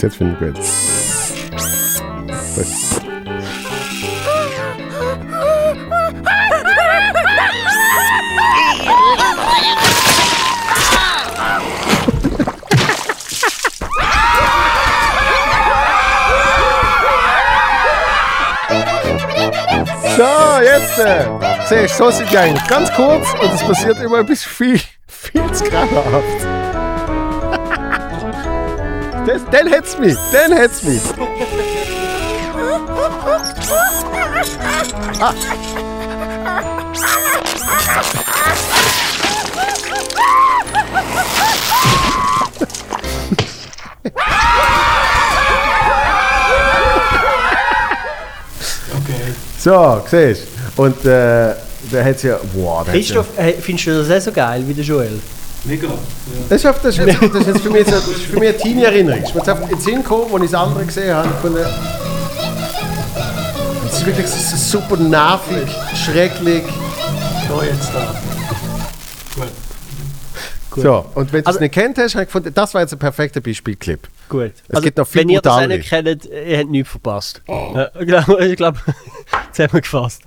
[0.00, 0.54] Bis jetzt ich gut.
[2.54, 2.66] Gut.
[20.16, 20.98] So, jetzt.
[20.98, 21.26] Äh,
[21.68, 24.80] siehst du, so sind die eigentlich ganz kurz und es passiert immer ein bisschen viel,
[25.08, 26.59] viel zu grauenhaft.
[29.30, 31.00] Das, den hätt's mich, den hätt's mich.
[48.96, 49.34] Okay.
[49.58, 50.42] So, siehst
[50.76, 50.82] du.
[50.82, 51.54] Und äh,
[51.92, 52.38] der hat ja.
[52.54, 55.20] Boah, der hat's ja- Christoph, äh, findest du das auch so geil wie der Joel?
[55.64, 55.86] Mega.
[55.88, 55.94] Ja.
[56.48, 58.48] Das ist, einfach- das, ist jetzt, das ist jetzt für mich, das ist für mich
[58.48, 59.22] eine Teenie-Erinnerung.
[59.24, 61.28] Ich bin jetzt in den Sinn gekommen, als ich das andere gesehen habe.
[61.42, 61.70] Von der
[63.86, 66.62] es ist wirklich so super nervig, schrecklich.
[67.48, 68.14] Da jetzt da.
[69.34, 69.48] Gut.
[70.70, 70.82] Gut.
[70.84, 72.92] So, und wenn du es Also- nicht kennt hast, habe ich gefunden, das war jetzt
[72.92, 74.08] ein perfekter Beispielclip.
[74.28, 74.52] Gut.
[74.68, 77.42] Es gibt noch viel wenn ihr das nicht kennt, ihr habt nichts verpasst.
[77.48, 78.76] Ja, ich glaube, ich glaub,
[79.52, 80.22] zusammengefasst.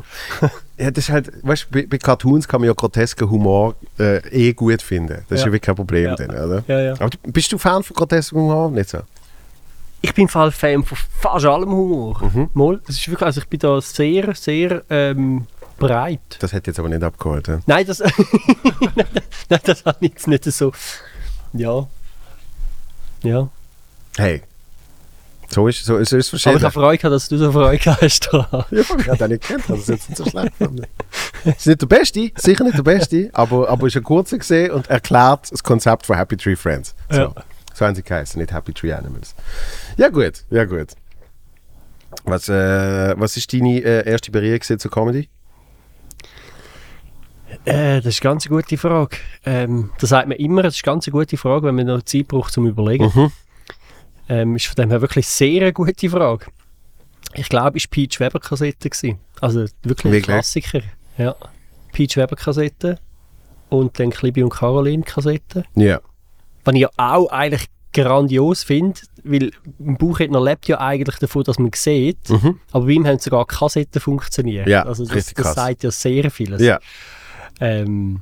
[0.77, 4.17] Ja, das ist halt, weißt du, bei, bei Cartoons kann man ja grotesken Humor äh,
[4.29, 5.23] eh gut finden.
[5.29, 5.45] Das ist Ja.
[5.47, 6.15] ja wirklich kein Problem Ja.
[6.15, 6.63] dann, oder?
[6.67, 6.93] Ja, ja.
[6.93, 8.71] Aber bist du Fan von grotesken Humor?
[8.71, 8.99] Nicht so?
[10.01, 12.21] Ich bin Fall Fan von fast allem Humor.
[12.23, 12.49] Mhm.
[12.53, 15.45] Mal, das ist wirklich, also ich bin da sehr, sehr ähm,
[15.77, 16.19] breit.
[16.39, 17.47] Das hätte jetzt aber nicht abgeholt.
[17.47, 17.59] Ja.
[17.67, 17.99] Nein, das,
[19.49, 20.71] Nein, das ich jetzt nicht so.
[21.53, 21.87] Ja.
[23.21, 23.47] Ja.
[24.17, 24.41] Hey.
[25.53, 26.57] So ist, so, ist es Aber verschieden.
[26.57, 28.29] ich habe Freude gehabt, dass du so Freude hast.
[28.33, 30.57] Ja, ich habe den nicht kennt, also das ist jetzt nicht so schlecht.
[30.57, 30.85] gefunden.
[31.45, 34.89] ist nicht der Beste, sicher nicht der Beste, aber, aber ist ein kurzer gesehen und
[34.89, 36.95] erklärt das Konzept von Happy Tree Friends.
[37.09, 37.33] So, Ja.
[37.73, 39.35] so haben sie geheißen, nicht Happy Tree Animals.
[39.97, 40.89] Ja gut, ja gut.
[42.25, 45.29] Was, äh, was ist deine äh, erste Berührung zur Comedy?
[47.65, 49.17] Äh, das ist eine ganz gute Frage.
[49.45, 52.27] Ähm, das sagt man immer, das ist eine ganz gute Frage, wenn man noch Zeit
[52.27, 53.11] braucht zum Überlegen.
[53.13, 53.31] Mhm.
[54.33, 56.45] Ähm, ist von dem her wirklich sehr eine gute Frage.
[57.35, 58.89] Ich glaube, es war Peach Weber Kassette.
[58.89, 59.19] gewesen.
[59.41, 60.21] Also wirklich ein?
[60.21, 60.81] Klassiker.
[61.17, 61.35] Ja.
[61.91, 62.99] Peach Weber Kassette
[63.69, 65.65] und dann Klibi und Caroline Kassette.
[65.75, 65.99] Ja.
[66.63, 71.59] Was ich ja auch eigentlich grandios finde, weil ein Buchredner lebt ja eigentlich davon, dass
[71.59, 72.59] man sieht, Mhm.
[72.71, 74.67] aber bei ihm haben sogar Kassetten funktioniert.
[74.67, 76.61] Ja, also das, das sagt ja sehr vieles.
[76.61, 76.79] Ja.
[77.59, 78.21] Ähm,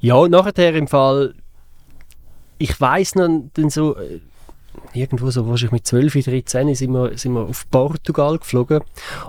[0.00, 1.34] ja, nachher im Fall,
[2.58, 4.20] ich weiß noch, dann so, äh,
[4.92, 8.80] irgendwo so wahrscheinlich mit 12, 13 sind wir, sind wir auf Portugal geflogen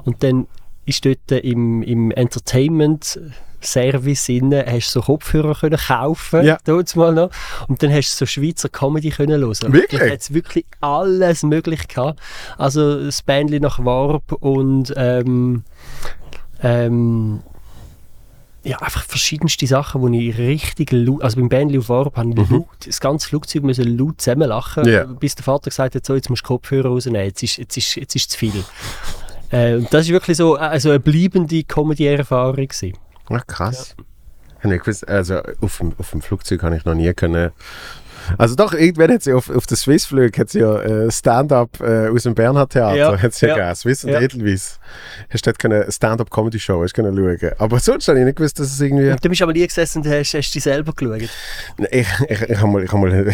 [0.05, 0.47] und dann
[0.85, 3.19] ist dort im, im Entertainment
[3.63, 6.57] Service innen, hast du so Kopfhörer können kaufen, Ja.
[6.65, 7.29] dort mal noch,
[7.67, 9.71] und dann hast du so Schweizer Comedy können hören.
[9.73, 10.01] Wirklich?
[10.01, 12.19] Da hat's wirklich alles möglich gehabt.
[12.57, 15.63] Also das Bändli nach Warp und ähm,
[16.63, 17.41] ähm,
[18.64, 22.49] ja, einfach verschiedenste Sachen, wo ich richtig laut, also beim Bändli auf Warp habe ich
[22.49, 25.05] laut, das ganze Flugzeug müssen laut zusammen lachen, Ja.
[25.05, 27.76] bis der Vater gesagt hat, so, jetzt musst du die Kopfhörer rausnehmen, jetzt ist, jetzt
[27.78, 28.64] ist, jetzt ist zu viel.
[29.51, 32.93] äh, und das ist wirklich so also eine bleibende Comedy-Erfahrung gewesen.
[33.30, 33.95] Ach, krass.
[34.64, 37.49] Gewusst, also auf dem, auf dem Flugzeug habe ich noch nie können.
[38.38, 42.09] Also doch, irgendwann hat sie auf, auf der Swissflug hat sie ja äh, Stand-up äh,
[42.09, 43.57] aus dem Bernhard Theater, Ja, hat sie ja, ja.
[43.57, 44.22] gegeben, Swiss und Ja.
[44.22, 44.80] Edelweiss.
[45.30, 47.51] Hast du dort eine Stand-up-Comedy-Show hast können schauen.
[47.57, 49.09] Aber sonst habe ich nicht gewusst, dass es irgendwie...
[49.09, 51.22] Und du bist aber nie gesessen und hast, hast dich selber geschaut.
[51.22, 52.84] Ich, ich, ich habe mal...
[52.84, 53.28] Ich habe mal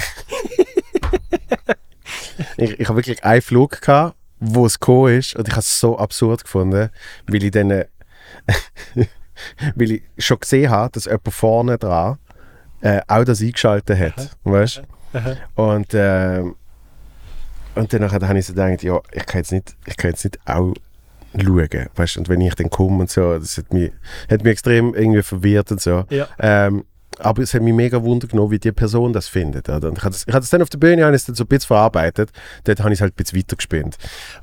[2.58, 5.80] ich, ich habe wirklich einen Flug gehabt, wo es gekommen ist und ich habe es
[5.80, 6.90] so absurd gefunden,
[7.28, 7.70] weil ich dann...
[9.76, 12.18] weil ich schon gesehen habe, dass jemand vorne dran
[12.82, 14.38] äh, auch das eingeschaltet hat.
[14.44, 15.36] Weißt Aha.
[15.56, 16.56] Und, ähm,
[17.76, 20.40] und dann habe ich so gedacht, ja, ich kann jetzt nicht, ich kann jetzt nicht
[20.46, 20.74] auch
[21.40, 21.88] schauen.
[21.96, 22.18] Weißt?
[22.18, 23.92] Und wenn ich dann komme und so, das hat mich,
[24.30, 26.06] hat mich extrem irgendwie verwirrt und so.
[26.10, 26.28] Ja.
[26.40, 26.84] Ähm,
[27.20, 29.70] aber es hat mich mega Wunder genommen, wie die Person das findet.
[29.70, 29.90] Oder?
[29.90, 31.36] Und ich habe das, ich habe das dann auf der Bühne habe ich es dann
[31.36, 32.32] so ein bisschen verarbeitet.
[32.64, 33.98] Dort habe ich es halt ein bisschen weitergespielt.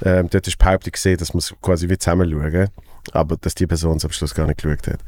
[0.05, 2.69] Ähm, dort ist behauptet gesehen, dass es quasi wie zusammen schauen.
[3.13, 5.01] Aber dass die Person es am Schluss gar nicht geschaut hat.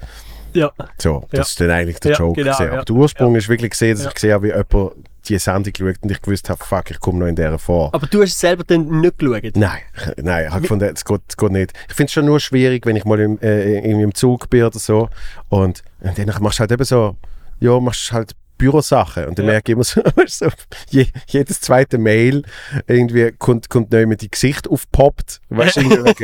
[0.56, 0.72] Ja.
[0.98, 1.42] So, das Ja.
[1.42, 2.40] ist dann eigentlich der Ja, Joke.
[2.42, 2.66] genau, gewesen.
[2.66, 2.72] ja.
[2.76, 4.08] Aber der Ursprung ist wirklich gesehen, dass Ja.
[4.08, 4.92] ich gesehen habe, wie jemand
[5.28, 7.92] die Sendung geschaut und ich gewusst habe, fuck, ich komme noch in der vor.
[7.92, 9.56] Aber du hast es selber dann nicht geschaut?
[9.56, 9.78] Nein,
[10.18, 11.72] nein, ich habe gefunden, es geht, es geht nicht.
[11.88, 14.62] Ich finde es schon nur schwierig, wenn ich mal im, äh, irgendwie im Zug bin
[14.64, 15.08] oder so
[15.48, 17.16] und, und dann machst du halt eben so,
[17.58, 19.52] ja, machst halt Bürosachen und dann Ja.
[19.52, 19.84] merke ich immer
[20.26, 20.48] so,
[20.90, 22.42] je, jedes zweite Mail
[22.86, 26.14] irgendwie kommt, kommt neu mit die Gesicht aufpoppt, weißt du,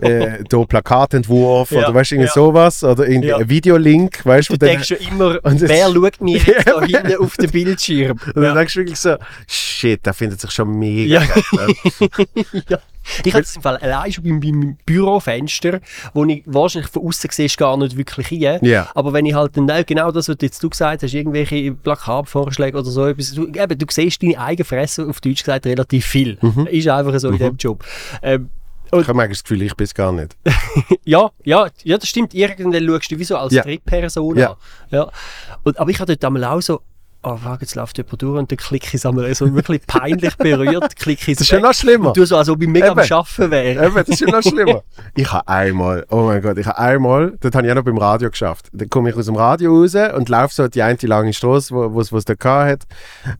[0.00, 2.32] äh, da Plakatentwurf Ja, oder weißt du, irgendwie ja.
[2.34, 3.36] sowas oder irgendwie Ja.
[3.38, 7.16] ein Videolink, weißt du, denkst schon immer, Und das- wer schaut mir jetzt da hinten
[7.16, 8.18] auf den Bildschirm?
[8.34, 9.16] und dann denkst du wirklich so,
[9.46, 11.22] shit, der findet sich schon mega
[12.68, 12.78] Ja.
[13.24, 15.80] Ich hatte es im Fall allein schon beim, beim Bürofenster,
[16.12, 18.58] wo ich wahrscheinlich von außen sehe, gar nicht wirklich hin.
[18.62, 18.88] Ja.
[18.94, 22.78] Aber wenn ich halt dann auch genau das, was jetzt du gesagt hast, irgendwelche Plakatvorschläge
[22.78, 26.38] oder so etwas, du, eben, du siehst deine eigene Fresse, auf Deutsch gesagt, relativ viel.
[26.40, 26.66] Mhm.
[26.70, 27.84] Ist einfach so in dem Job.
[28.22, 28.48] Ähm,
[28.86, 30.36] Ich habe manchmal das Gefühl, ich bin es gar nicht.
[31.04, 32.32] ja, ja, ja, das stimmt.
[32.34, 33.62] Irgendwann schaust du wie so als Ja.
[33.62, 34.50] Drittperson Ja.
[34.50, 34.56] an.
[34.90, 35.10] Ja.
[35.64, 36.80] Und, aber ich habe dort einmal auch so,
[37.24, 40.36] oh fuck, jetzt läuft jemand durch und dann klicke ich es einmal so wirklich peinlich
[40.36, 41.64] berührt, klicke ich es Das ist ja weg.
[41.64, 42.08] noch schlimmer.
[42.08, 43.12] Und du so, als ob ich mega am Eben.
[43.12, 43.86] Arbeiten wäre.
[43.86, 44.82] Eben, das ist ja noch schlimmer.
[45.14, 47.98] ich habe einmal, oh mein Gott, ich habe einmal, das habe ich auch noch beim
[47.98, 48.68] Radio geschafft.
[48.72, 52.00] Dann komme ich aus dem Radio raus und laufe so die eine lange Straße, wo
[52.00, 52.82] es da gehabt hat.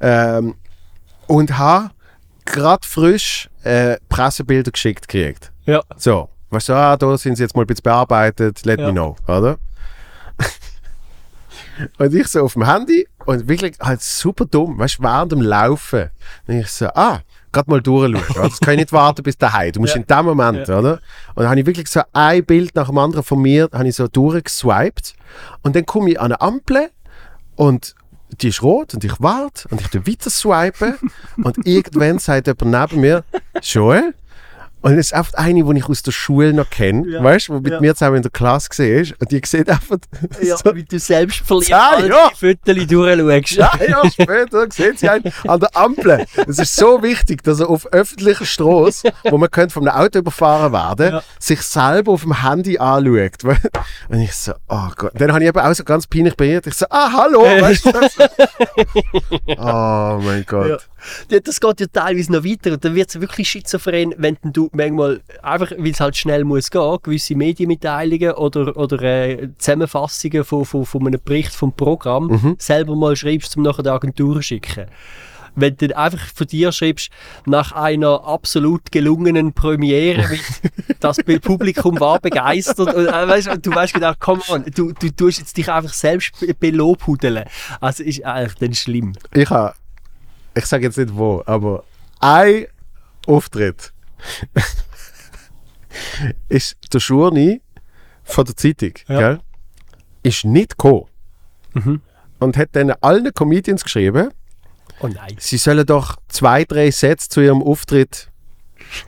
[0.00, 0.54] Ähm,
[1.26, 1.90] und habe
[2.44, 5.52] gerade frisch äh, Pressebilder geschickt gekriegt.
[5.66, 5.80] Ja.
[5.96, 8.86] So, weißt du, ah, da sind sie jetzt mal ein bisschen bearbeitet, let Ja.
[8.88, 9.56] me know, oder?
[11.98, 15.40] und ich so auf dem Handy und wirklich halt super dumm, weißt du, während dem
[15.42, 16.10] Laufen.
[16.46, 17.20] Und ich so, ah,
[17.52, 18.22] gerade mal durchschauen.
[18.36, 18.48] oder?
[18.48, 19.72] Das kann ich nicht warten bis daheim.
[19.72, 20.00] Du musst Ja.
[20.00, 21.00] in dem Moment, oder?
[21.34, 23.94] Und dann habe ich wirklich so ein Bild nach dem anderen von mir, habe ich
[23.96, 25.14] so durchgeswiped.
[25.62, 26.90] Und dann komme ich an eine Ampel
[27.56, 27.94] und
[28.40, 30.96] die ist rot und ich warte und ich weiter swipen
[31.44, 33.24] und irgendwann sagt jemand neben mir,
[33.62, 34.14] Joel?
[34.84, 37.24] Und es ist einfach eine, die ich aus der Schule noch kenne, Ja.
[37.24, 37.80] weißt du, die mit Ja.
[37.80, 39.14] mir zusammen in der Klasse war.
[39.20, 39.96] Und die sieht einfach
[40.42, 42.30] Ja, so, wie du selbst verliebt Ah, ja.
[42.38, 43.80] die Fotos durchschaust.
[43.80, 46.26] Ein Jahr später sieht sie einen an der Ampel.
[46.46, 50.18] Es ist so wichtig, dass er auf öffentlicher Straße, wo man könnte von einem Auto
[50.18, 51.22] überfahren werden, Ja.
[51.38, 53.42] sich selber auf dem Handy anschaut.
[54.10, 55.12] Und ich so, oh Gott.
[55.14, 56.66] Dann habe ich eben auch so ganz peinlich berührt.
[56.66, 57.92] Ich so, ah, hallo, weißt du?
[59.58, 60.68] oh mein Gott.
[60.68, 60.76] Ja.
[61.30, 64.70] Ja, Das geht ja teilweise noch weiter und dann wird es wirklich schizophren, wenn du
[64.74, 70.64] manchmal einfach, weil es halt schnell muss gehen, gewisse Medienmitteilungen oder, oder äh, Zusammenfassungen von,
[70.64, 72.56] von, von einem Bericht vom Programm Mhm.
[72.58, 74.86] selber mal schreibst, um nachher der Agentur zu schicken.
[75.56, 77.10] Wenn du einfach von dir schreibst,
[77.46, 80.36] nach einer absolut gelungenen Premiere,
[81.00, 85.38] das Publikum war begeistert, und, äh, weißt, du, weißt genau, come on, du, du tust
[85.38, 87.44] jetzt dich einfach selbst be- belobhudeln.
[87.80, 89.12] Also ist eigentlich dann schlimm.
[89.32, 89.74] Ich habe,
[90.56, 91.84] ich sage jetzt nicht wo, aber
[92.18, 92.66] ein
[93.28, 93.92] Auftritt
[96.48, 97.60] ist der Schurni
[98.22, 99.18] von der Zeitung, Ja.
[99.18, 99.40] gell?
[100.22, 101.06] ist nicht gekommen.
[101.74, 102.00] Mhm.
[102.40, 104.30] Und hat dann allen Comedians geschrieben,
[105.00, 105.08] Oh
[105.38, 108.30] sie sollen doch zwei, drei Sätze zu ihrem Auftritt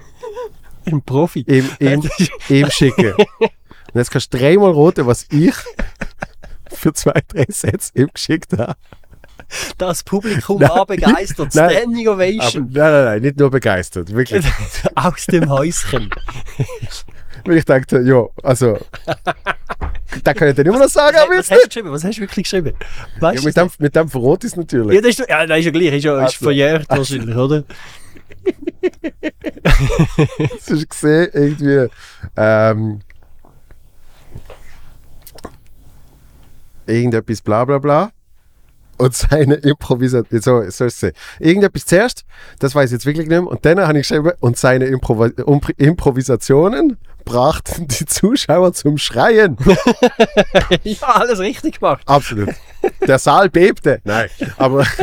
[0.85, 1.41] Ein Profi.
[1.49, 2.03] ihm, ihm,
[2.49, 3.14] ihm schicken.
[3.41, 5.55] Und jetzt kannst du dreimal roten, was ich
[6.73, 8.75] für zwei, drei Sätze ihm geschickt habe.
[9.78, 10.70] Das Publikum Nein.
[10.70, 11.55] war begeistert.
[11.55, 11.70] Nein.
[11.70, 12.70] Standing Aber Ovation.
[12.72, 14.44] nein, nein, nein, nicht nur begeistert, wirklich.
[14.94, 16.11] Aus dem Häuschen.
[17.44, 18.78] Weil ich dachte, ja, also,
[20.24, 21.68] da kann ich dann immer noch sagen, aber was jetzt hast du nicht.
[21.68, 21.92] geschrieben?
[21.92, 22.72] Was hast du wirklich geschrieben?
[23.20, 24.94] Ja, mit, dem, mit dem verrot ist natürlich.
[24.97, 25.92] Ja, das ist, ja, das ist ja gleich.
[25.92, 26.44] Ist, ja, ist Also.
[26.44, 27.64] verjährt wahrscheinlich, oder?
[29.64, 31.88] Hast du gesehen, irgendwie.
[32.36, 33.01] Ähm,
[36.86, 38.12] irgendetwas bla bla bla.
[38.99, 40.40] Und seine Improvisation.
[40.40, 41.12] So, so ist es.
[41.38, 42.24] Irgendetwas zuerst,
[42.59, 43.47] das weiß ich jetzt wirklich nicht mehr.
[43.47, 49.57] Und dann habe ich geschrieben, und seine Improva Umpr- Improvisationen brachten die Zuschauer zum Schreien.
[50.82, 52.03] ja, alles richtig gemacht.
[52.07, 52.51] Absolut.
[53.07, 54.01] Der Saal bebte.
[54.05, 54.86] Nein, aber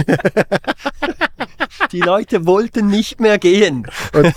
[1.92, 3.88] Die Leute wollten nicht mehr gehen.
[4.14, 4.34] Und,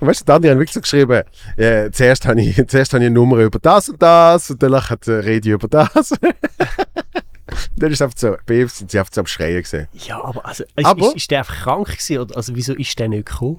[0.00, 1.22] und weißt du, dann die haben wirklich so geschrieben,
[1.56, 4.90] ja, zuerst habe ich, zuerst habe ich eine Nummer über das und das und danach
[4.90, 6.12] hat Radio über das.
[7.76, 9.88] Dann ist einfach so, bebt sind sie einfach so am Schreien gesehen.
[9.92, 12.18] Ja, aber also, ist, Aber- ist, ist der einfach krank gewesen?
[12.18, 13.58] Oder, also wieso ist der nicht gekommen?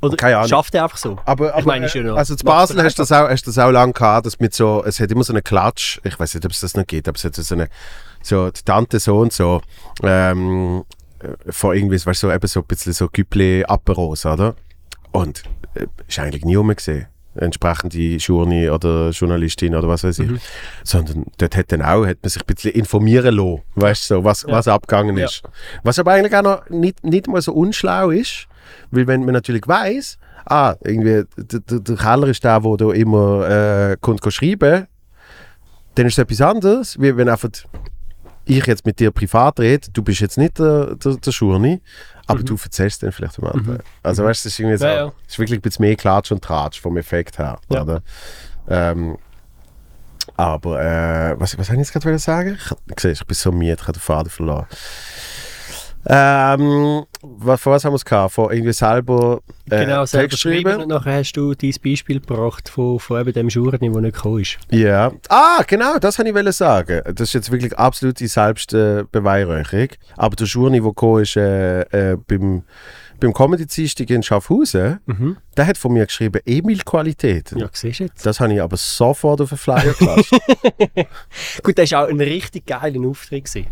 [0.00, 0.48] Oder Keine Ahnung.
[0.48, 1.18] schafft er einfach so?
[1.24, 3.58] Aber, aber meine, ist ja noch- also zu Basel hast du das auch, hast das
[3.58, 6.44] auch lange gehabt, dass mit so, es hat immer so einen Klatsch, ich weiß nicht,
[6.46, 7.68] ob es das noch gibt, aber es hat so eine,
[8.22, 9.60] so die Tante so und so,
[10.04, 10.84] ähm,
[11.18, 14.54] äh, von irgendwie, weißt du, so, eben so ein bisschen so Güppli Aperos, oder?
[15.10, 15.42] Und
[15.74, 17.08] äh, ist eigentlich nie rumgesehen.
[17.34, 20.28] Entsprechende Journi oder Journalistin oder was weiß ich.
[20.28, 20.40] Mhm.
[20.82, 24.24] Sondern dort hat dann auch, hat man sich ein bisschen informieren lassen, weißt du, so,
[24.24, 25.26] was, was abgegangen Ja.
[25.26, 25.42] ist.
[25.82, 28.46] Was aber eigentlich auch noch nicht, nicht mal so unschlau ist,
[28.90, 32.90] weil wenn man natürlich weiß, ah, irgendwie, der, der, der Keller ist der, wo du
[32.90, 34.86] immer äh, kommt schreiben,
[35.94, 37.50] dann ist es etwas anderes, wie wenn einfach
[38.44, 41.82] ich jetzt mit dir privat rede, du bist jetzt nicht der, der, der Schurni,
[42.28, 43.78] aber du erzählst dann vielleicht dem anderen.
[44.02, 44.90] Also weißt du, es ist irgendwie so, Mhm.
[44.90, 45.12] Ja, ja.
[45.26, 47.82] es ist wirklich ein bisschen mehr Klatsch und Tratsch vom Effekt her, Ja.
[47.82, 48.02] oder?
[48.68, 49.18] Ähm,
[50.36, 52.58] aber, äh, was, was habe ich jetzt gerade sagen?
[52.96, 54.66] Ich, ich bin so müde, ich habe den Faden verloren.
[56.10, 58.32] Ähm, was, von was haben wir es gehabt?
[58.32, 62.98] Von irgendwie selber äh, genau, selber geschrieben und nachher hast du dein Beispiel gebracht von,
[62.98, 64.56] von eben dem Journi, der nicht gekommen ist.
[64.70, 65.12] Ja.
[65.28, 67.02] Ah, genau, das wollte ich sagen.
[67.04, 69.88] Das ist jetzt wirklich absolute Selbstbeweihräucherung.
[70.16, 72.62] Aber der Journey, der gekommen ist äh, äh, beim,
[73.20, 75.00] beim Comedy-Dienstag in Schaffhausen,
[75.56, 77.52] der hat von mir geschrieben, Emil-Qualität.
[77.54, 78.24] Ja, siehst du jetzt.
[78.24, 80.38] Das habe ich aber sofort auf den Flyer gelassen.
[81.62, 83.44] Gut, das war auch ein richtig geiler Auftritt.
[83.44, 83.66] Gewesen.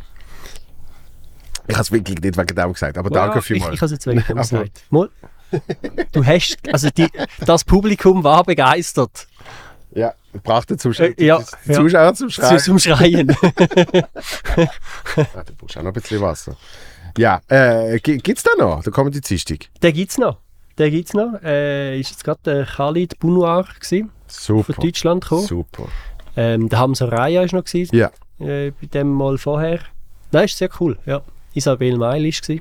[1.68, 3.68] Ich habe es wirklich nicht wegen dem gesagt, aber danke Ja, vielmals.
[3.70, 4.82] Ich, ich habe es jetzt wegen dem Aber- gesagt.
[4.90, 5.10] Mal.
[6.12, 7.08] Du hast, also die,
[7.44, 9.28] das Publikum war begeistert.
[9.92, 11.76] Ja, ich brauchte zum Äh, ja, die ja.
[11.78, 12.58] Zuschauer zum Schreien.
[12.58, 13.36] Zum Schreien.
[15.34, 16.56] Ah, du brauchst auch noch ein bisschen Wasser.
[17.16, 18.82] Ja, äh, gibt es da noch?
[18.82, 19.68] Da kommen die Dienstag.
[19.82, 20.38] Den gibt es noch.
[20.78, 21.40] Den gibt's noch.
[21.42, 24.74] Äh, ist jetzt gerade der Khalid Bounoir gewesen, Super.
[24.74, 25.46] von Deutschland gekommen.
[25.46, 25.84] Super.
[26.36, 28.10] Ähm, der Hamza Raya ist noch gewesen, Ja.
[28.38, 29.80] äh, bei dem mal vorher.
[30.32, 30.98] Nein, ist sehr cool.
[31.06, 31.22] Ja.
[31.56, 32.60] Isabel Meil gewesen.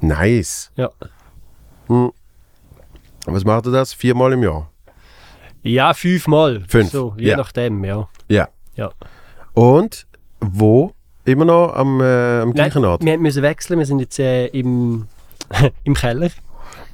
[0.00, 0.70] Nice.
[0.76, 0.90] Ja.
[3.26, 3.92] Was macht er das?
[3.92, 4.70] Viermal im Jahr?
[5.62, 6.62] Ja, fünfmal.
[6.68, 7.36] Fünf, So, je ja.
[7.36, 8.08] nachdem, ja.
[8.28, 8.48] Ja.
[8.76, 8.90] ja.
[9.54, 10.06] Und
[10.40, 10.92] wo?
[11.24, 13.04] Immer noch am, äh, am gleichen Ort?
[13.04, 13.80] wir müssen wechseln.
[13.80, 15.08] Wir sind jetzt äh, im,
[15.84, 16.30] im Keller.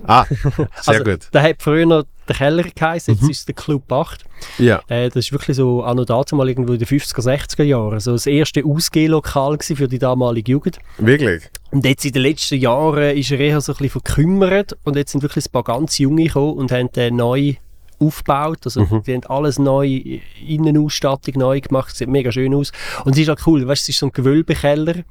[0.07, 1.29] Ah, sehr also, gut.
[1.35, 4.25] Der hat früher noch der Keller geheißen, jetzt ist es der Club 8.
[4.59, 4.83] Ja.
[4.89, 8.01] Äh, das ist wirklich so anno dazu mal irgendwo in den 50er, 60er Jahren.
[8.01, 10.79] So das erste Ausgehlokal für die damalige Jugend.
[10.99, 11.45] Wirklich?
[11.71, 15.13] Und jetzt in den letzten Jahren ist er eher so ein bisschen verkümmert und jetzt
[15.13, 17.55] sind wirklich ein paar ganz Junge gekommen und haben den neu
[17.99, 18.59] aufgebaut.
[18.65, 22.73] Also die haben alles neu, Innenausstattung neu gemacht, sieht mega schön aus.
[23.05, 25.05] Und es ist auch cool, weißt, du, es ist so ein Gewölbekeller,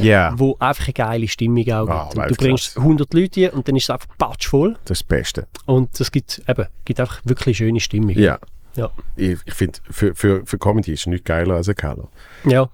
[0.00, 0.32] Ja.
[0.36, 2.30] wo einfach eine geile Stimmung auch Ah, gibt.
[2.30, 5.46] Du bringst 100 Leute hier und dann ist es einfach patschvoll Das ist das Beste.
[5.66, 8.10] und es gibt, eben, gibt einfach wirklich schöne Stimmung.
[8.10, 8.38] Ja.
[8.76, 8.90] Ja.
[9.16, 12.08] Ich, ich finde, für, für, für Comedy ist nichts geiler als ein Keller.
[12.44, 12.68] Ja.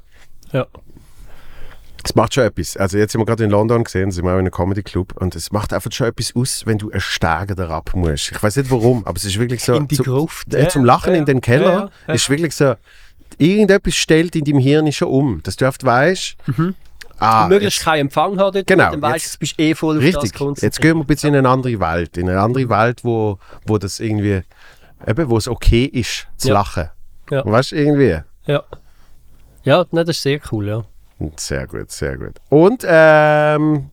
[0.53, 0.67] ja.
[2.07, 2.77] Es macht schon etwas.
[2.77, 5.15] Also jetzt sind wir gerade in London gesehen, sind wir auch in einem Comedy Club
[5.19, 8.33] und es macht einfach schon etwas aus, wenn du einen Steiger da ab musst.
[8.33, 9.75] Ich weiß nicht warum, aber es ist wirklich so.
[9.77, 10.53] In die zum, Gruft.
[10.53, 12.75] äh, zum Lachen Ja, in den Keller ja, ist wirklich so.
[13.39, 16.37] Irgendetwas stellt in deinem Hirn schon um, dass du oft weißt,
[17.19, 19.75] ah, Möglichst jetzt, keinen Empfang hat dort, Genau, dann weißt jetzt- du, du bist eh
[19.75, 20.35] voll auf das richtig.
[20.39, 20.63] konzentriert.
[20.63, 23.79] Jetzt gehen wir ein bisschen in eine andere Welt, in eine andere Welt, wo, wo
[23.79, 24.43] das irgendwie,
[25.07, 26.55] eben, wo es okay ist zu Ja.
[26.55, 26.91] lachen.
[27.31, 27.45] Ja.
[27.45, 28.19] Weißt du, irgendwie.
[28.47, 28.63] Ja.
[29.65, 30.85] Ja, das ist sehr cool, ja.
[31.37, 32.35] Sehr gut, sehr gut.
[32.51, 33.91] Und ähm,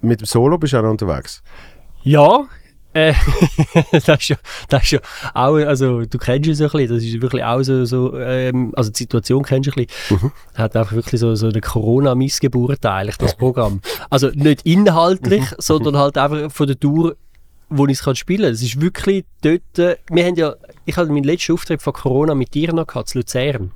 [0.00, 1.42] mit dem Solo bist du auch noch unterwegs.
[2.02, 2.46] Ja,
[2.94, 3.14] äh,
[3.92, 4.36] das, ist ja,
[4.68, 4.98] das ist ja
[5.34, 8.72] auch, also du kennst es so ein bisschen, das ist wirklich auch so, so ähm,
[8.76, 13.16] also die Situation kennst du ein bisschen, hat einfach wirklich so, so eine Corona-Missgeburt eigentlich,
[13.16, 13.80] das Programm.
[14.10, 17.16] Also nicht inhaltlich, sondern halt einfach von der Tour,
[17.68, 18.52] wo ich es kann spielen kann.
[18.52, 22.34] Es ist wirklich dort, äh, wir haben ja, ich hatte meinen letzten Auftritt von Corona
[22.34, 23.70] mit dir noch gehabt, zu Luzern.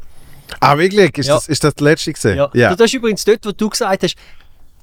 [0.60, 1.16] Ah, wirklich?
[1.18, 1.34] Ist, Ja.
[1.34, 2.36] das, ist das der letzte gesehen?
[2.52, 2.74] Ja.
[2.74, 4.16] Das ist übrigens dort, wo du gesagt hast,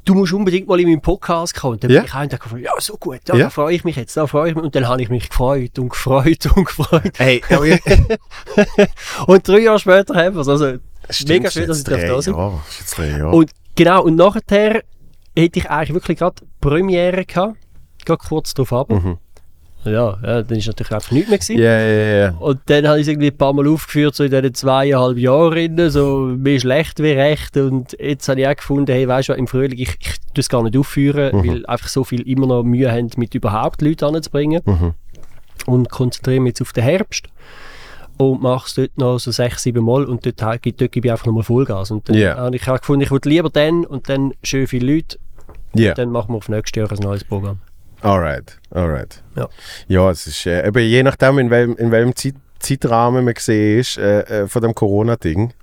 [0.05, 1.73] du musst unbedingt mal in meinen Podcast kommen.
[1.73, 2.01] Und dann Ja.
[2.01, 3.43] bin ich auch und dachte, ja, so gut, ja, Ja.
[3.45, 4.63] da freue ich mich jetzt, da freue ich mich.
[4.63, 7.13] Und dann habe ich mich gefreut und gefreut und gefreut.
[7.17, 7.81] Hey, aber ich-
[9.27, 10.47] Und drei Jahre später haben wir es.
[10.47, 10.77] Also,
[11.09, 13.29] Stimmt, mega schön, dass ich jetzt da sein Jahre, ist jetzt drei Jahre.
[13.35, 14.83] Und genau, und nachher
[15.35, 17.57] hätte ich eigentlich wirklich gerade Premiere gehabt,
[18.05, 18.89] gerade kurz darauf ab.
[18.89, 19.17] Mhm.
[19.85, 21.61] Ja, ja, dann ist natürlich einfach nichts mehr gewesen.
[21.61, 22.35] Ja, ja, ja.
[22.39, 25.89] Und dann habe ich es irgendwie ein paar Mal aufgeführt, so in diesen zweieinhalb Jahren,
[25.89, 27.57] so mehr schlecht wie recht.
[27.57, 30.63] Und jetzt habe ich auch gefunden, hey, weißt du, im Frühling, ich, ich es gar
[30.63, 31.47] nicht aufführen, Mhm.
[31.49, 34.61] weil einfach so viel immer noch Mühe haben, mit überhaupt Leuten anzubringen.
[34.65, 34.93] Mhm.
[35.65, 37.27] Und konzentriere mich jetzt auf den Herbst.
[38.17, 41.25] Und mache es dort noch so sechs, sieben Mal und dort, dort gebe ich einfach
[41.25, 41.89] nochmal Vollgas.
[41.91, 42.35] Und dann Ja.
[42.37, 45.17] habe ich auch gefunden, ich würde lieber dann und dann schön viele Leute,
[45.75, 47.57] Ja, dann machen wir auf nächstes Jahr ein neues Programm.
[48.03, 49.23] Alright, alright.
[49.35, 49.49] Ja.
[49.87, 53.79] Ja, es ist äh, eben je nachdem, in welchem, in welchem Zeit, Zeitrahmen man gesehen
[53.79, 55.53] ist, äh, äh, von dem Corona-Ding,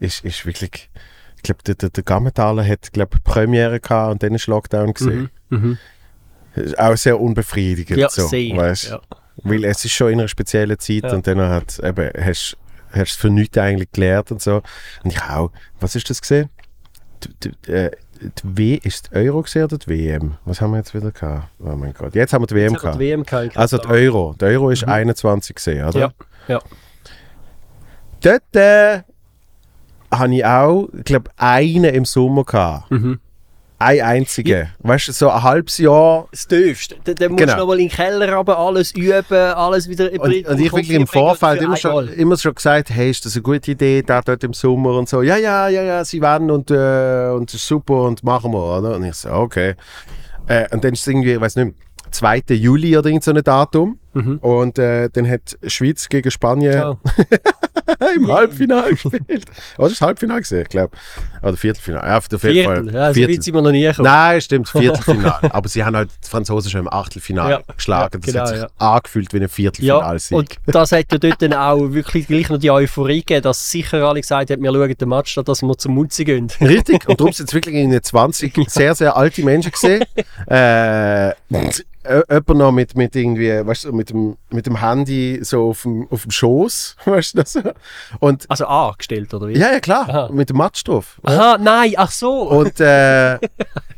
[0.00, 0.90] ist, ist wirklich,
[1.36, 5.30] ich glaube, der, der, der Gammenthaler hat, glaube Premiere gehabt und dann ist Lockdown gesehen.
[5.50, 5.78] Mhm.
[6.56, 7.98] Ist auch sehr unbefriedigend.
[7.98, 8.56] Ja, so, sehr.
[8.56, 8.90] weißt?
[8.90, 9.00] Ja.
[9.44, 11.12] Weil es ist schon in einer speziellen Zeit Ja.
[11.12, 12.56] und dann hat eben, hast
[12.92, 14.62] du es für nichts eigentlich gelernt und so.
[15.04, 16.48] Und ich auch, was ist das gesehen?
[17.22, 17.90] Die, die, äh,
[18.42, 20.36] W, ist die Euro gesehen oder die WM?
[20.44, 21.48] Was haben wir jetzt wieder gehabt?
[21.60, 22.14] Oh mein Gott.
[22.14, 22.96] Jetzt haben wir die WM gehabt.
[22.96, 23.86] die WM gehabt Also die.
[23.88, 24.34] Euro.
[24.40, 25.98] Die Euro ist 21 gesehen, oder?
[25.98, 26.12] Ja,
[26.48, 26.60] ja.
[28.20, 29.02] Dort äh,
[30.12, 32.90] habe ich auch, ich glaube, einen im Sommer gehabt.
[32.90, 33.20] Mhm.
[33.80, 34.68] Ein einziger.
[34.80, 36.26] Weißt du, so ein halbes Jahr.
[36.32, 36.96] das Tiefste.
[37.04, 37.54] Dann, dann musst Genau.
[37.54, 41.06] du nochmal in den Keller runter, alles üben, alles wieder Und, und ich wirklich im
[41.06, 44.52] Vorfeld immer schon, immer schon gesagt, hey, ist das eine gute Idee, da dort im
[44.52, 45.22] Sommer und so.
[45.22, 48.78] Ja, ja, ja, ja, sie werden und, äh, und das ist super und machen wir,
[48.78, 48.96] oder?
[48.96, 49.74] Und ich so, okay.
[50.48, 51.74] Äh, und dann ist es irgendwie, ich weiß nicht mehr,
[52.10, 52.42] 2.
[52.54, 53.98] Juli oder irgend so ein Datum.
[54.14, 54.38] Mhm.
[54.38, 56.96] Und äh, dann hat Schweiz gegen Spanien Ja.
[58.16, 59.44] im Halbfinale gespielt.
[59.78, 60.96] Oder ist das Halbfinale gesehen, ich glaube.
[61.42, 62.06] Oder Viertelfinale.
[62.06, 62.38] Ja, auf Fall.
[62.52, 63.42] Viertel, ja, so Viertel.
[63.42, 64.04] sind wir noch nie gekommen.
[64.04, 65.54] Nein, stimmt, Viertelfinale.
[65.54, 68.10] Aber sie haben halt die Franzosen schon im Achtelfinale Ja, geschlagen.
[68.14, 68.68] ja, Das genau, hat sich ja.
[68.78, 70.36] angefühlt wie ein Ja, Viertelfinalsieg.
[70.36, 74.02] und das hat ja dort dann auch wirklich gleich noch die Euphorie gegeben, dass sicher
[74.06, 76.48] alle gesagt haben, wir schauen den Match, statt dass wir zum Mutzi gehen.
[76.60, 80.04] Richtig, und darum sind es wirklich in den 20 sehr, sehr alte Menschen gesehen.
[80.46, 81.30] äh,
[82.10, 85.82] Ö- Jemand noch mit, mit irgendwie, weißt du, mit dem, mit dem Handy so auf
[85.82, 87.58] dem, auf dem Schoß, weißt du das?
[88.20, 89.58] Und, Also angestellt, oder wie?
[89.58, 90.28] ja, ja, klar, Aha.
[90.32, 91.20] mit dem drauf.
[91.24, 92.48] Aha, nein, ach so.
[92.48, 93.38] Und, äh,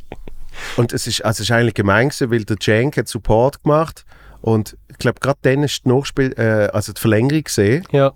[0.77, 4.05] und es ist, also es ist eigentlich gemein gewesen, weil der Cenk hat Support gemacht
[4.41, 8.13] und ich glaube, gerade dann ist die Nachspiel, äh, also die Verlängerung gesehen, ja,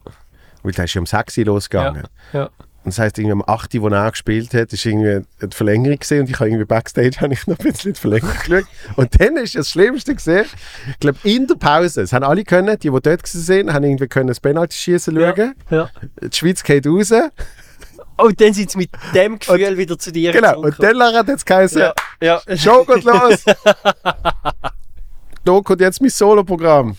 [0.63, 2.05] weil da ist ja um 6 Uhr losgegangen.
[2.33, 2.51] ja.
[2.85, 3.75] Und das heisst, irgendwie am 8.
[3.77, 7.13] Uhr, wo er gespielt hat, ist irgendwie die Verlängerung gesehen und ich habe irgendwie Backstage
[7.21, 8.67] habe ich noch ein bisschen die Verlängerung geschaut.
[8.97, 10.45] Und dann ist das Schlimmste gesehen,
[10.91, 14.07] ich glaube, in der Pause, es haben alle können, die, die dort waren, haben irgendwie
[14.07, 15.55] können das Penalty schießen schauen.
[15.71, 15.89] ja.
[16.23, 17.11] Die Schweiz geht raus.
[18.17, 20.61] Und dann sind sie mit dem Gefühl wieder zu dir Genau.
[20.61, 22.41] Und dann hat es geheißen, ja, ja.
[22.57, 23.45] Show geht los.
[25.45, 26.97] da kommt jetzt mein Solo-Programm.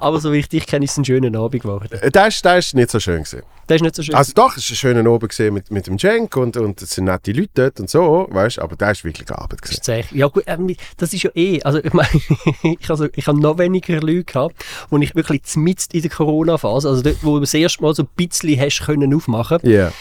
[0.00, 1.88] Aber so wie ich dich kenne, ist es ein schöner Abend geworden.
[2.00, 3.42] Äh, Das ist nicht so schön gewesen.
[3.66, 4.14] Das ist nicht so schön.
[4.14, 6.90] Also doch, es war ein schöner Abend gewesen mit, mit dem Cenk und, und es
[6.90, 9.80] sind nette Leute dort und so, weißt aber das ist wirklich Arbeit gewesen.
[9.84, 12.08] Das ist echt- Ja gut, ähm, das ist ja eh, also ich meine,
[12.62, 16.88] ich, also, ich habe noch weniger Leute gehabt, wo ich wirklich mitten in der Corona-Phase,
[16.88, 19.92] also dort, wo du das erste Mal so ein bisschen hast können aufmachen, Ja.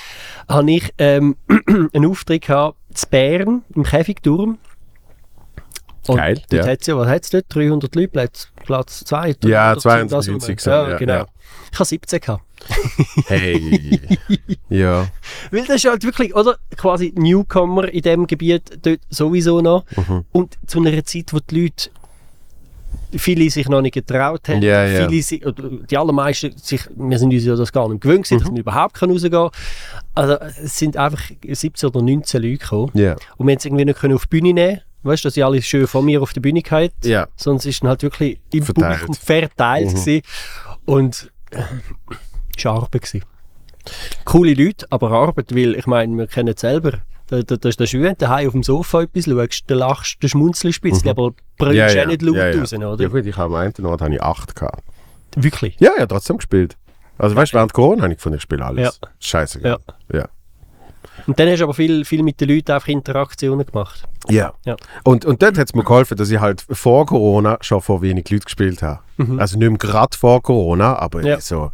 [0.48, 1.36] habe ich ähm,
[1.94, 4.58] einen Auftritt gehabt in Bern, im Käfigturm.
[6.08, 6.72] Und Geil, Dort ja.
[6.72, 7.46] hat's ja, was hat es dort?
[7.50, 9.36] 300 Leute, Platz, Platz 2?
[9.46, 11.14] Ja, 92 so, ja, ja, genau.
[11.14, 11.26] ja.
[11.72, 12.44] Ich habe 17 gehabt.
[13.28, 14.00] Hey.
[14.70, 15.08] ja.
[15.52, 16.58] Weil das ist halt wirklich, oder?
[16.76, 19.86] Quasi Newcomer in dem Gebiet dort sowieso noch.
[19.96, 20.24] Mhm.
[20.32, 21.90] Und zu einer Zeit, wo die Leute
[23.16, 25.08] viele sich noch nicht getraut haben, Ja, ja.
[25.08, 28.38] viele si- oder die allermeisten sich, wir sind uns ja das gar nicht gewöhnt Mhm.
[28.40, 29.50] dass man überhaupt kann rausgehen kann.
[30.16, 30.34] Also
[30.64, 32.92] es sind einfach 17 oder 19 Leute gekommen.
[32.96, 33.16] Ja.
[33.38, 35.44] Und wir haben es irgendwie nicht können auf die Bühne nehmen Weißt du, dass sie
[35.44, 37.28] alle schön von mir auf die Bühne gehabt Ja.
[37.36, 39.00] Sondern es ist dann halt wirklich im Verteilt.
[39.02, 39.96] Publikum verteilt Mhm.
[39.96, 40.22] gewesen.
[40.86, 41.64] Und äh,
[42.66, 43.02] war Arbeit.
[43.04, 43.24] Gewesen.
[44.26, 47.00] Coole Leute, aber Arbeit, weil ich meine, wir kennen es selber.
[47.28, 50.30] Da, da, da ist der schön, daheim auf dem Sofa etwas schaust, dann lachst, dann
[50.30, 51.78] schmunzelst ein bisschen, aber brüllst Mhm.
[51.78, 52.60] Ja, ja, nicht laut ja, ja.
[52.60, 53.04] raus, oder?
[53.04, 54.84] Ja gut, ich habe am einen Ort habe ich acht gehabt.
[55.36, 55.76] Wirklich.
[55.80, 56.78] Ja, ja, trotzdem gespielt.
[57.18, 59.00] Also weißt du, während Corona habe ich gefunden, ich spiele alles.
[59.02, 59.10] Ja.
[59.20, 59.60] Scheiße.
[59.62, 59.78] Ja.
[60.14, 60.30] ja.
[61.26, 64.08] Und dann hast du aber viel, viel mit den Leuten einfach Interaktionen gemacht.
[64.30, 64.54] Ja.
[64.66, 64.76] Ja.
[65.04, 68.30] Und, und dort hat es mir geholfen, dass ich halt vor Corona schon vor wenig
[68.30, 69.00] Leute gespielt habe.
[69.38, 71.26] Also nicht mehr gerade vor Corona, aber Mhm.
[71.26, 71.40] Ja.
[71.42, 71.72] so,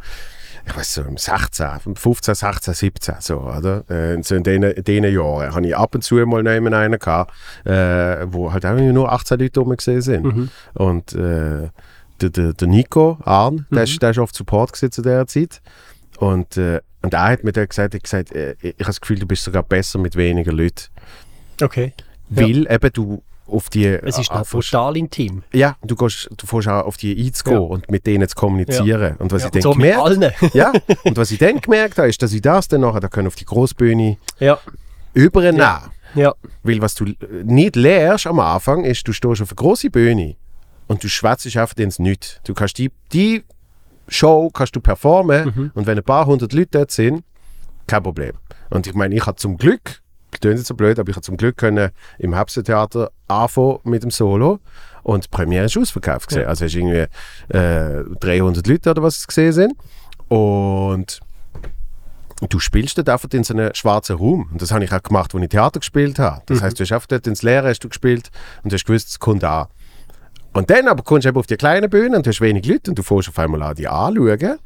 [0.66, 3.84] ich weiß so, im 16, im 15, 16, 17, so, oder?
[3.90, 7.32] Äh, so in diesen Jahren habe ich ab und zu mal neben einen gehabt,
[7.66, 10.24] äh, wo halt auch nur 18 Leute rum gesehen sind.
[10.24, 10.48] Mhm.
[10.72, 11.68] Und äh,
[12.20, 13.84] der, der, der Nico Arn, der, Mhm.
[13.84, 15.60] ist, der ist oft Support zu dieser Zeit.
[16.18, 19.00] Und, äh, und er hat mir dann gesagt, er hat gesagt äh, ich habe das
[19.00, 20.86] Gefühl, du bist sogar besser mit weniger Leuten.
[21.62, 21.92] Okay.
[22.30, 22.42] Ja.
[22.42, 23.84] Weil eben du auf die.
[23.86, 25.42] Es ist äh, halt fährst- brutal intim.
[25.52, 27.62] Ja, du, gehst, du fährst auch auf die einzugehen Ja.
[27.62, 29.16] und mit denen zu kommunizieren.
[29.18, 30.72] Und was Ja, ich dann so gemerkt ja,
[31.04, 33.34] und was ich dann gemerkt habe, ist, dass ich das dann nachher da können auf
[33.36, 34.58] die Großbühne ja.
[35.12, 35.82] übernehmen Ja.
[36.14, 36.34] Ja.
[36.62, 40.36] Weil was du äh, nicht lernst am Anfang, ist, du stehst auf einer grossen Bühne
[40.86, 42.40] und du schwätzt einfach ins Nichts.
[42.44, 43.44] Du kannst die, die
[44.08, 45.70] Show kannst du performen Mhm.
[45.74, 47.24] und wenn ein paar hundert Leute dort sind,
[47.86, 48.32] kein Problem.
[48.70, 50.00] Und ich meine, ich habe zum Glück,
[50.30, 54.10] klingt jetzt so blöd, aber ich habe zum Glück können im Herbsttheater anfangen mit dem
[54.10, 54.58] Solo
[55.02, 56.42] und die Premiere ist ausverkauft gesehen.
[56.42, 56.48] Ja.
[56.48, 57.06] Also hast irgendwie
[57.56, 59.74] äh, 300 Leute oder was es gesehen sind
[60.28, 61.20] und
[62.50, 64.48] du spielst dort einfach in so einem schwarzen Raum.
[64.52, 66.42] Und das habe ich auch gemacht, als ich Theater gespielt habe.
[66.46, 68.30] Das heißt, du hast einfach dort ins Leere hast du gespielt
[68.62, 69.66] und du hast gewusst, es kommt an.
[70.54, 72.92] Und dann aber kommst du eben auf die kleine Bühne und du hast wenig Leute
[72.92, 74.58] und du fährst auf einmal an die anschauen.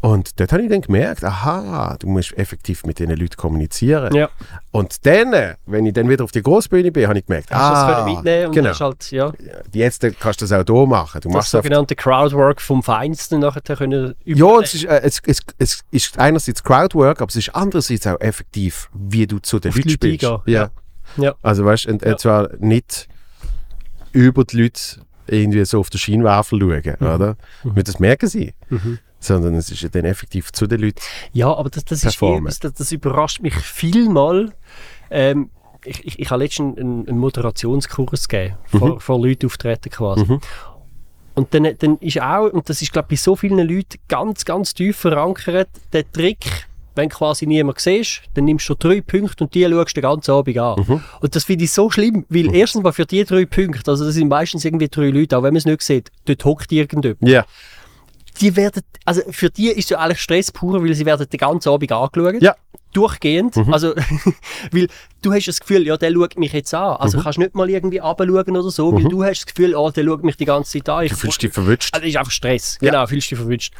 [0.00, 4.14] Und dort habe ich dann gemerkt, aha, du musst effektiv mit diesen Leuten kommunizieren.
[4.14, 4.30] Ja.
[4.70, 7.74] Und dann, wenn ich dann wieder auf die Großbühne bin, habe ich gemerkt, Hast du
[7.74, 8.78] das ah, können mitnehmen und genau.
[8.78, 9.32] halt, ja,
[9.72, 11.20] jetzt kannst du das auch hier machen.
[11.20, 15.40] Du das machst sogenannte Crowdwork vom Feinsten nachher können ja, es ist, äh, es, es,
[15.58, 19.88] es ist einerseits Crowdwork, aber es ist andererseits auch effektiv, wie du zu den Leuten
[19.88, 20.24] Leute spielst.
[20.24, 20.70] eingehen.
[21.16, 21.34] Ja.
[21.42, 22.12] Also weißt du, und, Ja.
[22.12, 23.08] und zwar nicht
[24.12, 27.06] über die Leute irgendwie so auf den Scheinwerfer schauen, Mhm.
[27.06, 27.36] oder?
[27.62, 28.54] Weil das merken sie.
[29.20, 31.00] Sondern es ist ja dann effektiv zu den Leuten.
[31.32, 34.52] Ja, aber das, das ist etwas, das, das überrascht mich vielmal.
[35.10, 35.50] Ähm,
[35.86, 38.78] ich, ich, ich habe letztens einen, einen Moderationskurs gegeben, Mhm.
[38.78, 40.38] vor, vor Leuten auftreten quasi.
[41.34, 44.44] Und dann, dann ist auch, und das ist glaube ich bei so vielen Leuten ganz,
[44.44, 46.44] ganz tief verankert, der Trick,
[46.96, 50.30] wenn quasi niemand siehst, dann nimmst du drei Punkte und die schaust du den ganzen
[50.30, 50.84] Abend an.
[50.86, 51.02] Mhm.
[51.20, 54.14] Und das finde ich so schlimm, weil erstens mal für die drei Punkte, also das
[54.14, 57.44] sind meistens irgendwie drei Leute, auch wenn man es nicht sieht, dort hockt irgendjemand Ja.
[58.40, 61.68] die werden, also für die ist ja eigentlich Stress pur, weil sie werden den ganzen
[61.68, 62.42] Abend angeschaut.
[62.42, 62.54] Ja.
[62.92, 63.56] Durchgehend.
[63.72, 63.92] Also,
[64.70, 64.86] weil
[65.20, 66.96] du hast das Gefühl, ja, der schaut mich jetzt an.
[66.98, 70.04] Also kannst nicht mal irgendwie runterschauen oder so, weil du hast das Gefühl, oh, der
[70.04, 71.04] schaut mich die ganze Zeit an.
[71.04, 71.90] Ich Du fühlst dich verwünscht.
[71.92, 72.78] also, das ist einfach Stress.
[72.80, 72.90] Ja.
[72.92, 73.74] Genau, fühlst dich verwünscht.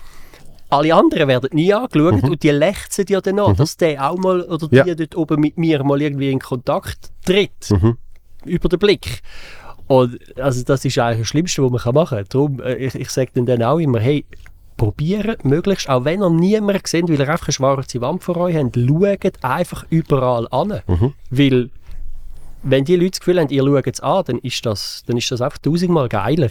[0.75, 4.43] Alle anderen werden nie angeschaut und die lechzen dir dann an, dass der auch mal
[4.43, 4.95] oder die Ja.
[4.95, 7.71] dort oben mit mir mal irgendwie in Kontakt tritt.
[7.71, 7.97] Mhm.
[8.45, 9.23] Über den Blick.
[9.87, 12.27] Und also das ist eigentlich das Schlimmste, was man machen kann.
[12.31, 14.25] Darum, äh, ich, ich sage dann, dann auch immer, hey,
[14.77, 18.57] probieren möglichst, auch wenn ihr niemanden seht, weil ihr einfach eine schwarze Wand vor euch
[18.57, 20.81] habt, schaut einfach überall an.
[20.87, 21.13] Mhm.
[21.31, 21.71] Weil,
[22.63, 25.31] wenn die Leute das Gefühl haben, ihr schaut es an, dann ist das, dann ist
[25.31, 26.49] das einfach tausendmal geiler.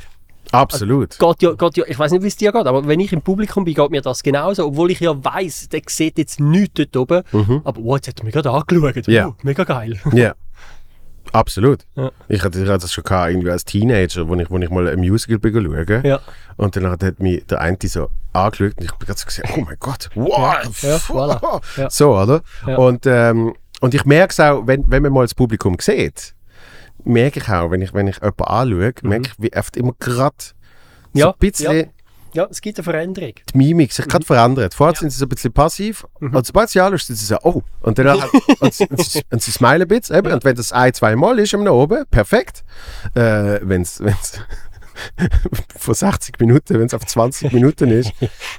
[0.54, 1.18] Absolut.
[1.18, 3.22] Geht ja, geht ja, ich weiß nicht, wie es dir geht, aber wenn ich im
[3.22, 4.68] Publikum bin, geht mir das genauso.
[4.68, 7.24] Obwohl ich ja weiss, der sieht jetzt nichts dort oben.
[7.64, 9.08] Aber oh, jetzt hat er mich gerade angeschaut.
[9.08, 9.28] Ja.
[9.30, 9.99] Oh, mega geil.
[10.14, 10.36] Ja.
[11.32, 11.86] Absolut.
[11.95, 12.12] Ja.
[12.28, 14.88] Ich, hatte, ich hatte das schon gehabt, irgendwie als Teenager, wo ich, wo ich mal
[14.88, 16.06] ein Musical bin schauen.
[16.06, 16.20] Ja.
[16.58, 19.62] Und dann hat mich der eine so angeschaut und ich habe gerade so gesagt, oh
[19.62, 20.84] mein Gott, wow.
[20.84, 21.62] Ja, voilà.
[21.78, 21.89] Ja.
[21.89, 22.41] So, oder?
[22.78, 26.33] Und, ähm, und ich merke es auch, wenn, wenn man mal das Publikum sieht,
[27.06, 30.36] merke ich auch, wenn ich, wenn ich jemanden anschaue, merke ich, wie oft immer gerade
[30.39, 30.54] so
[31.14, 31.20] Mhm.
[31.20, 31.89] Ja, ein bisschen
[32.34, 33.34] Ja, es gibt eine Veränderung.
[33.54, 34.74] die Mimik sich gerade verändert.
[34.74, 37.62] Vorher sind sie so ein bisschen passiv und sobald sie anschaust, sind sie so, oh.
[37.82, 40.16] Und dann halt, und, sie, und, sie, und sie smilen ein bisschen.
[40.18, 40.34] Eben.
[40.34, 42.64] Und wenn das ein, zwei Mal ist am oben, perfekt.
[43.14, 44.01] Äh, wenn es
[45.78, 48.12] vor 60 Minuten, wenn es auf 20 Minuten ist,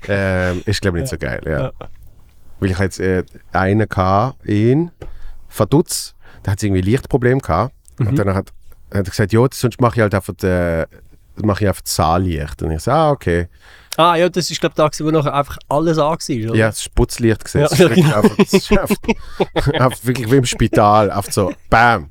[0.08, 1.40] ähm, ist glaube ich nicht so geil.
[1.44, 1.60] Ja.
[1.60, 1.72] Ja.
[2.60, 4.90] Weil ich jetzt äh, einen gehabt, ihn,
[5.48, 6.14] verdutzt,
[6.44, 7.74] der hat irgendwie Lichtproblem gehabt.
[7.98, 8.52] Und dann hat, hat
[8.90, 10.86] er gesagt, ja, sonst mache ich halt einfach, äh,
[11.36, 12.62] mache ich einfach das Saallicht.
[12.62, 13.48] Und ich so, ah, okay.
[13.96, 16.54] Ah ja, das ist glaube ich da, gewesen, wo nachher einfach alles an war, oder?
[16.58, 17.60] Ja, das Sputzlicht gesehen.
[17.62, 18.98] Ja, das ist wirklich
[19.68, 19.84] genau.
[19.84, 21.10] einfach, wirklich wie im Spital.
[21.12, 22.08] Einfach so, bam.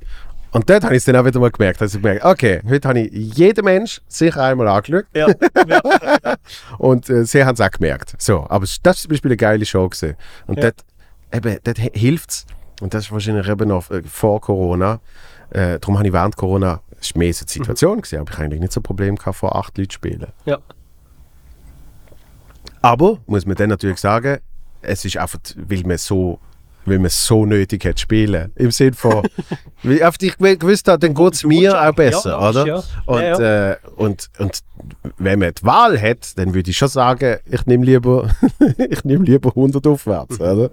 [0.52, 1.82] Und dort habe ich es dann auch wieder mal gemerkt.
[1.82, 5.26] Also ich gemerkt, okay, heute habe ich jeden Mensch sicher einmal angeschaut Ja,
[5.66, 6.36] ja.
[6.78, 8.14] und äh, sie haben es auch gemerkt.
[8.18, 10.16] So, aber das ist zum Beispiel eine geile Show gewesen.
[10.46, 10.70] Und Ja.
[10.70, 10.84] dort,
[11.34, 12.46] eben, dort hilft es.
[12.80, 15.00] Und das ist wahrscheinlich eben noch äh, vor Corona.
[15.54, 18.38] Äh, darum habe ich während Corona, es war mehr so die Situation, gewesen, aber ich
[18.38, 20.26] eigentlich nicht so ein Problem gehabt, vor acht Leuten zu spielen.
[20.44, 20.58] ja.
[22.82, 24.38] Aber, muss man dann natürlich sagen,
[24.82, 26.38] es ist einfach, weil man so,
[26.84, 28.52] weil man so nötig hat spielen.
[28.56, 29.26] Im Sinne von,
[29.82, 32.66] weil einfach ich gewusst habe, dann geht es mir auch besser, Ja, oder?
[32.66, 32.82] ja.
[33.06, 34.60] Und, Ja, Äh, und, und
[35.16, 38.28] wenn man die Wahl hat, dann würde ich schon sagen, ich nehme lieber,
[38.90, 40.44] ich nehme lieber 100 aufwärts, Mhm.
[40.44, 40.70] oder?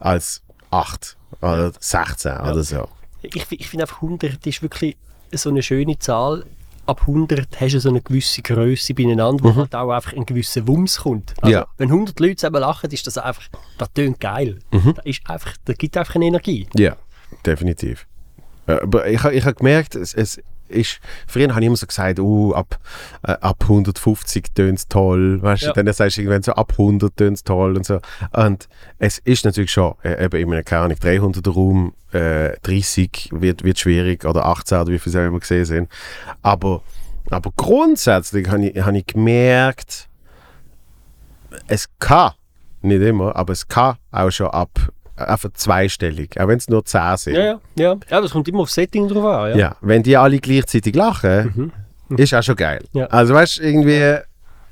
[0.00, 0.42] Als
[0.72, 2.88] 8 oder 16 oder so.
[3.22, 4.96] Ich, ich finde einfach 100 ist wirklich
[5.32, 6.44] so eine schöne Zahl.
[6.86, 10.66] Ab 100 hast du so eine gewisse Größe beieinander, wo halt auch einfach ein gewisser
[10.68, 11.34] Wumms kommt.
[11.42, 11.52] Also, Mhm.
[11.52, 11.66] Ja.
[11.78, 13.42] Wenn 100 Leute zusammen lachen, ist das einfach,
[13.78, 14.60] das tönt geil.
[14.70, 14.94] Mhm.
[14.94, 16.68] Das, ist einfach, das gibt einfach eine Energie.
[16.76, 16.96] Ja,
[17.44, 18.06] definitiv.
[18.68, 22.18] Äh, Aber ich, ich habe gemerkt, es, es ist, früher habe ich immer so gesagt,
[22.18, 22.78] uh, ab,
[23.22, 25.72] äh, ab 150 tönt es toll, weißt Ja.
[25.72, 28.00] dann sagst du irgendwann so, ab 100 tönt es toll und so.
[28.32, 33.30] Und es ist natürlich schon, äh, eben in einem, keine Ahnung, 300er Raum, äh, 30
[33.32, 35.88] wird, wird schwierig, oder 18 oder wie viele auch immer gesehen sind.
[36.42, 36.82] Aber,
[37.30, 40.08] aber grundsätzlich habe ich, hab ich gemerkt,
[41.66, 42.32] es kann,
[42.82, 44.70] nicht immer, aber es kann auch schon ab
[45.16, 47.34] einfach zweistellig, auch wenn es nur 10 sind.
[47.34, 47.96] Ja, ja, ja.
[48.10, 49.50] Ja, das kommt immer aufs Setting drauf an.
[49.50, 49.56] Ja.
[49.56, 51.72] Ja, wenn die alle gleichzeitig lachen,
[52.16, 52.84] ist auch schon geil.
[52.92, 53.06] Ja.
[53.06, 54.18] Also weißt du, irgendwie,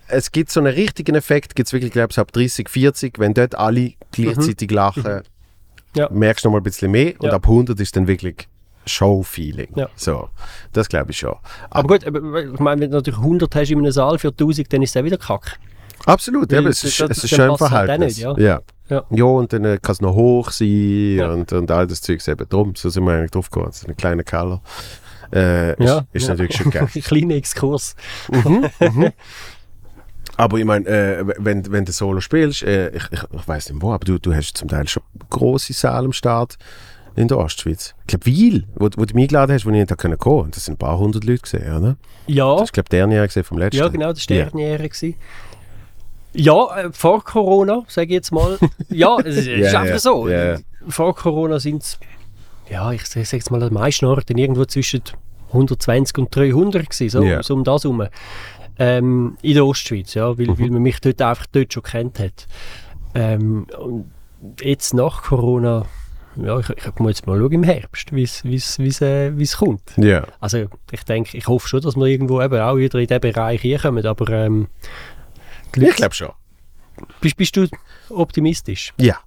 [0.08, 3.34] es gibt so einen richtigen Effekt, gibt es wirklich, glaube ich, ab 30, 40, wenn
[3.34, 5.22] dort alle gleichzeitig lachen,
[5.96, 6.08] Ja.
[6.10, 7.34] merkst du noch mal ein bisschen mehr und Ja.
[7.34, 8.48] ab 100 ist dann wirklich
[8.86, 9.68] Show-Feeling.
[9.76, 9.88] Ja.
[9.96, 10.28] So,
[10.72, 11.34] das glaube ich schon.
[11.70, 14.72] Aber gut, aber ich meine, wenn du natürlich 100 hast in einem Saal für 1000,
[14.72, 15.58] dann ist es auch wieder kack.
[16.06, 18.16] Absolut, eben, es ist, es ist schön halt Verhältnis.
[18.16, 18.36] nicht, ja.
[18.38, 18.60] ja.
[18.88, 19.02] Ja.
[19.10, 21.30] Ja, und dann äh, kann es noch hoch sein Ja.
[21.32, 22.74] und, und all das Zeug eben drum.
[22.76, 23.72] So sind wir eigentlich drauf gekommen.
[23.72, 24.60] So ein kleiner Keller.
[25.32, 26.04] Äh, ist, Ja.
[26.12, 26.28] ist Ja.
[26.30, 26.86] natürlich schon geil.
[26.94, 27.96] Ein kleiner Exkurs.
[30.36, 33.80] Aber ich meine, äh, wenn, wenn du Solo spielst, äh, ich, ich, ich weiß nicht
[33.80, 36.56] wo, aber du, du hast zum Teil schon große Säle am Start
[37.14, 37.94] in der Ostschweiz.
[38.00, 40.50] Ich glaube, Wiel, wo, wo du mich eingeladen hast, wo ich nicht kommen konnte.
[40.56, 41.96] Das sind ein paar hundert Leute gesehen, oder?
[42.26, 43.78] Ja, Das ist, glaube ich, der Jahr vom letzten.
[43.78, 44.42] ja genau, das war Ja.
[44.44, 44.88] der Derniere.
[44.88, 45.14] gewesen.
[46.34, 48.58] Ja, äh, vor Corona, sage ich jetzt mal.
[48.88, 50.28] Ja, es ist, Ja, einfach so.
[50.28, 50.58] ja.
[50.88, 51.98] Vor Corona sind es,
[52.70, 55.02] ja, ich sage jetzt mal, am meisten Orten irgendwo zwischen
[55.48, 57.42] 120 und 300 gewesen, so, Ja.
[57.42, 58.06] so um das herum.
[58.78, 62.46] Ähm, in der Ostschweiz, ja, weil, weil man mich dort einfach dort schon kennt hat.
[63.14, 64.10] Ähm, und
[64.60, 65.86] jetzt nach Corona,
[66.36, 68.40] ja, ich, ich muss jetzt mal schauen im Herbst, wie es
[69.00, 69.82] äh, kommt.
[69.96, 70.24] Ja.
[70.40, 73.60] Also ich denke, ich hoffe schon, dass wir irgendwo eben auch wieder in diesen Bereich
[73.62, 74.66] hinkommen, aber ähm,
[75.74, 76.30] die Ich Leute- glaube schon.
[77.20, 77.66] bist, bist du
[78.10, 78.92] optimistisch?
[78.98, 79.18] Ja,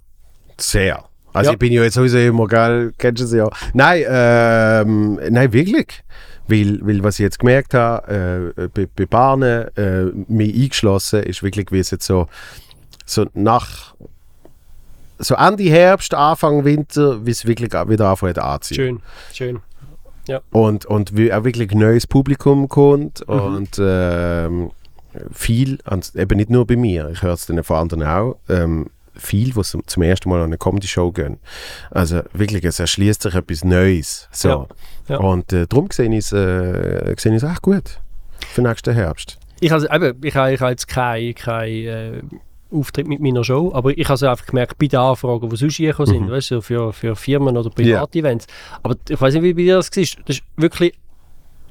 [0.58, 1.04] sehr.
[1.32, 1.52] Also Ja.
[1.54, 3.48] ich bin ja jetzt sowieso immer, gell, kennst du es ja.
[3.74, 6.02] Nein, ähm, nein, wirklich.
[6.50, 11.42] Weil, weil was ich jetzt gemerkt habe, äh, bei, bei Bahnen, äh, mich eingeschlossen, ist
[11.42, 12.26] wirklich, wie es jetzt so,
[13.04, 13.94] so nach
[15.18, 19.02] so Ende Herbst, Anfang Winter, wie es wirklich wieder anfängt anzuziehen.
[19.32, 19.60] Schön,
[20.26, 20.40] schön.
[20.50, 23.34] Und, und wie auch wirklich neues Publikum kommt Mhm.
[23.34, 24.70] und ähm,
[25.32, 28.90] viel, und eben nicht nur bei mir, ich höre es dann von anderen auch, ähm,
[29.14, 31.38] viel, die zum, zum ersten Mal an eine Comedy-Show gehen.
[31.90, 34.28] Also wirklich, es erschließt sich etwas Neues.
[34.30, 34.48] So.
[34.48, 34.66] Ja,
[35.08, 35.16] ja.
[35.18, 38.00] Und äh, darum sehe ich es äh, sehe echt gut
[38.48, 39.38] für nächsten Herbst.
[39.60, 42.22] Ich habe eben, ich habe, ich habe jetzt keinen kein, äh,
[42.70, 45.78] Auftritt mit meiner Show, aber ich habe es einfach gemerkt bei den Anfragen, die sonst
[45.78, 48.46] gekommen sind, weißt du, für, für Firmen oder Privatevents.
[48.82, 50.04] Aber ich weiß nicht, wie bei dir das war.
[50.26, 50.92] Das ist wirklich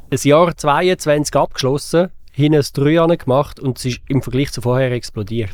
[0.09, 2.65] ein Jahr 22 abgeschlossen, hinten ein
[3.07, 5.49] 3 gemacht und es ist im Vergleich zu vorher explodiert.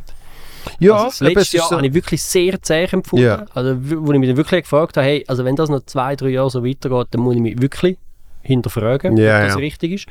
[0.80, 3.26] Ja, also das letzte Jahr so- habe ich wirklich sehr zäh empfunden.
[3.26, 3.46] Ja.
[3.54, 6.30] Also, wo ich mich dann wirklich gefragt habe, hey, also wenn das noch zwei, drei
[6.30, 7.98] Jahre so weitergeht, dann muss ich mich wirklich
[8.42, 9.60] hinterfragen, Ja, ob das ja.
[9.60, 10.06] richtig ist.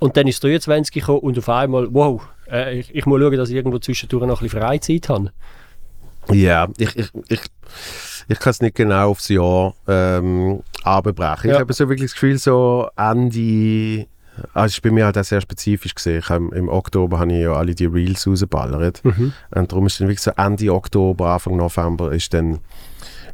[0.00, 3.48] Und dann ist 23 gekommen und auf einmal, wow, äh, ich, ich muss schauen, dass
[3.50, 5.32] ich irgendwo zwischendurch noch ein bisschen Freizeit habe.
[6.32, 7.40] Ja, ich, ich, ich,
[8.28, 11.50] ich kann es nicht genau aufs Jahr ähm, abbrechen.
[11.50, 11.58] Ich Ja.
[11.60, 14.06] habe so wirklich das Gefühl, so Ende,
[14.52, 16.18] Also es war bei mir halt auch sehr spezifisch gesehen.
[16.18, 19.04] Ich hab, Im Oktober habe ich ja alle die Reels rausgeballert.
[19.04, 19.32] Mhm.
[19.54, 22.58] Und darum ist dann wirklich so Ende Oktober, Anfang November ist dann,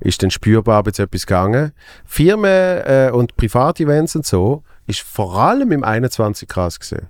[0.01, 1.73] ist dann spürbar jetzt etwas gegangen.
[2.05, 2.45] Firmen
[2.85, 7.09] äh, und Privatevents und so ist vor allem im 21 krass gesehen.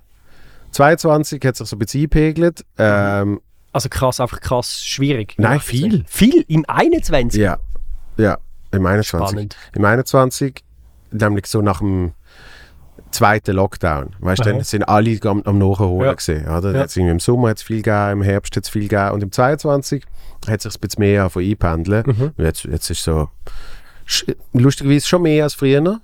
[0.71, 2.65] 22 hat sich so ein bisschen eingepegelt.
[2.77, 3.41] Ähm,
[3.73, 5.35] Also krass, einfach krass schwierig.
[5.37, 6.03] Nein, viel.
[6.07, 7.41] Viel im 21.
[7.41, 7.57] ja,
[8.17, 8.37] ja,
[8.71, 9.29] im 21.
[9.29, 9.57] Spannend.
[9.73, 10.63] Im 21,
[11.11, 12.13] nämlich so nach dem
[13.11, 14.15] zweiten Lockdown.
[14.19, 16.13] Weißt du, dann sind alle am, am Nachholen Ja.
[16.13, 16.47] gesehen.
[16.47, 16.73] Oder?
[16.87, 17.09] Ja.
[17.11, 20.03] Im Sommer hat es viel gegeben, im Herbst hat es viel gegeben und im 22
[20.49, 22.03] hat sich ein bisschen mehr von einpendeln.
[22.05, 22.31] Mhm.
[22.37, 23.29] Und Jetzt, jetzt ist so
[24.07, 25.99] sch- lustigerweise schon mehr als früher.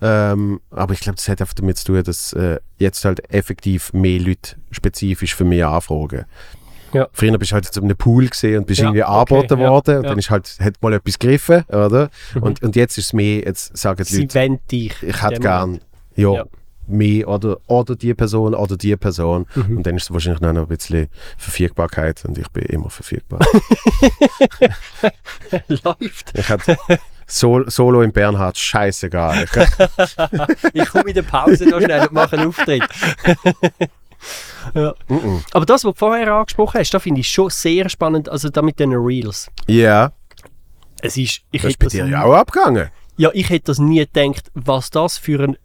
[0.00, 3.92] Ähm, aber ich glaube, das hat einfach damit zu tun, dass äh, jetzt halt effektiv
[3.92, 6.24] mehr Leute spezifisch für mehr anfragen.
[6.92, 7.08] Ja.
[7.12, 9.70] Früher bist du halt zu einem Pool gesehen und bist Ja, irgendwie okay, angeboten ja,
[9.70, 10.08] worden und ja.
[10.10, 12.10] dann ist halt, hat mal etwas gegriffen, oder?
[12.34, 12.42] Mhm.
[12.42, 14.94] Und, und jetzt ist es mehr, jetzt sagen die Sie Leute, dich.
[15.02, 15.80] ich hätte gern.
[16.16, 16.44] Ja, Ja.
[16.86, 19.46] mehr oder, oder die Person oder die Person.
[19.54, 19.78] Mhm.
[19.78, 21.08] Und dann ist es wahrscheinlich noch ein bisschen
[21.38, 23.40] Verfügbarkeit und ich bin immer verfügbar.
[25.68, 26.32] Läuft.
[26.38, 26.76] ich hatte
[27.26, 29.46] Sol Solo in Bernhard, scheißegal.
[30.74, 32.82] Ich, Ich komme in der Pause noch schnell und mache einen Auftritt.
[34.74, 34.94] ja.
[35.08, 35.42] Mhm.
[35.52, 38.28] Aber das, was du vorher angesprochen hast, finde ich schon sehr spannend.
[38.28, 39.48] Also da mit den Reels.
[39.66, 40.12] Ja,
[41.00, 42.90] Es ist, ich das ist bei das dir ja auch abgegangen.
[43.16, 45.56] Ja, ich hätte das nie gedacht, was das für, ein,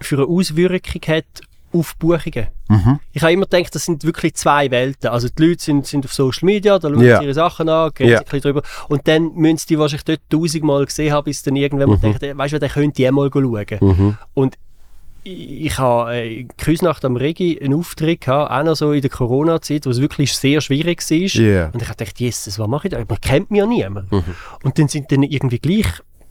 [0.00, 1.24] für eine Auswirkung hat
[1.72, 2.46] auf Buchungen.
[2.68, 3.00] Mhm.
[3.12, 5.10] Ich habe immer gedacht, das sind wirklich zwei Welten.
[5.10, 7.18] Also die Leute sind, sind auf Social Media, da schauen Ja.
[7.18, 8.06] sie ihre Sachen an, Ja.
[8.06, 8.62] sie ein bisschen drüber.
[8.88, 12.22] Und dann müssen sie die wahrscheinlich dort tausendmal gesehen haben, bis dann irgendwann mal denkt,
[12.22, 13.66] weißt du, der könnte ich mal schauen.
[13.80, 14.18] Mhm.
[14.34, 14.54] Und
[15.24, 19.86] ich, habe äh, Küsnacht am Regi einen Auftritt gehabt, auch noch so in der Corona-Zeit,
[19.86, 21.16] wo es wirklich sehr schwierig war.
[21.42, 21.66] Ja.
[21.70, 22.98] Und ich habe gedacht, Jesus, was mache ich da?
[22.98, 24.12] Man kennt mich ja niemand.
[24.12, 24.22] Mhm.
[24.62, 25.86] Und dann sind dann irgendwie gleich,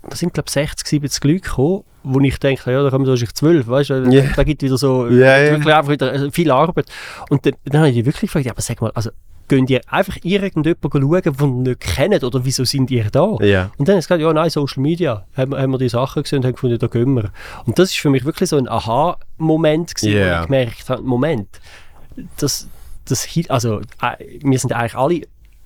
[0.10, 3.34] da sind glaube ich 60, 70 Leute gekommen, wo ich denke, ja, da kommen wahrscheinlich
[3.36, 4.24] 12, weißt du, Ja.
[4.36, 5.52] da gibt wieder so ja.
[5.52, 6.86] wirklich einfach wieder äh, viel Arbeit.
[7.30, 9.10] Und dann, dann habe ich die wirklich gefragt, ja, aber sag mal, also
[9.48, 13.36] gehen ihr einfach irgendjemanden schauen, den ihr nicht kennt, oder wieso sind ihr da?
[13.42, 13.72] Ja.
[13.78, 16.24] Und dann hat es gesagt, ja, nein, Social Media, haben, wir- haben wir die Sachen
[16.24, 17.32] gesehen und haben gefunden, da gehen wir.
[17.66, 20.38] Und das ist für mich wirklich so ein Aha-Moment gewesen, Ja.
[20.38, 21.48] wo ich gemerkt habe, Moment,
[22.38, 22.68] das,
[23.06, 25.22] das, also, äh, wir sind eigentlich alle,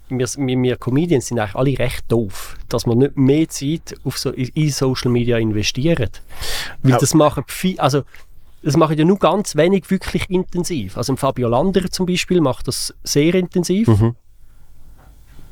[0.10, 4.18] wir, wir, wir Comedians sind eigentlich alle recht doof, dass wir nicht mehr Zeit auf
[4.18, 6.10] so, in, Social Media investieren.
[6.84, 6.98] Weil Ja.
[6.98, 8.04] das machen viel, also,
[8.64, 10.98] das machen ja nur ganz wenig wirklich intensiv.
[10.98, 13.88] Also, Fabio Landerer zum Beispiel macht das sehr intensiv.
[13.88, 14.16] Mhm.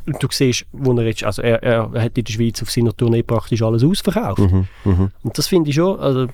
[0.07, 2.95] Und du siehst, wo er jetzt, also er, er hat in der Schweiz auf seiner
[2.95, 4.39] Tournee praktisch alles ausverkauft.
[4.39, 4.67] Mhm.
[4.83, 5.11] Mhm.
[5.23, 6.27] Und das finde ich schon, also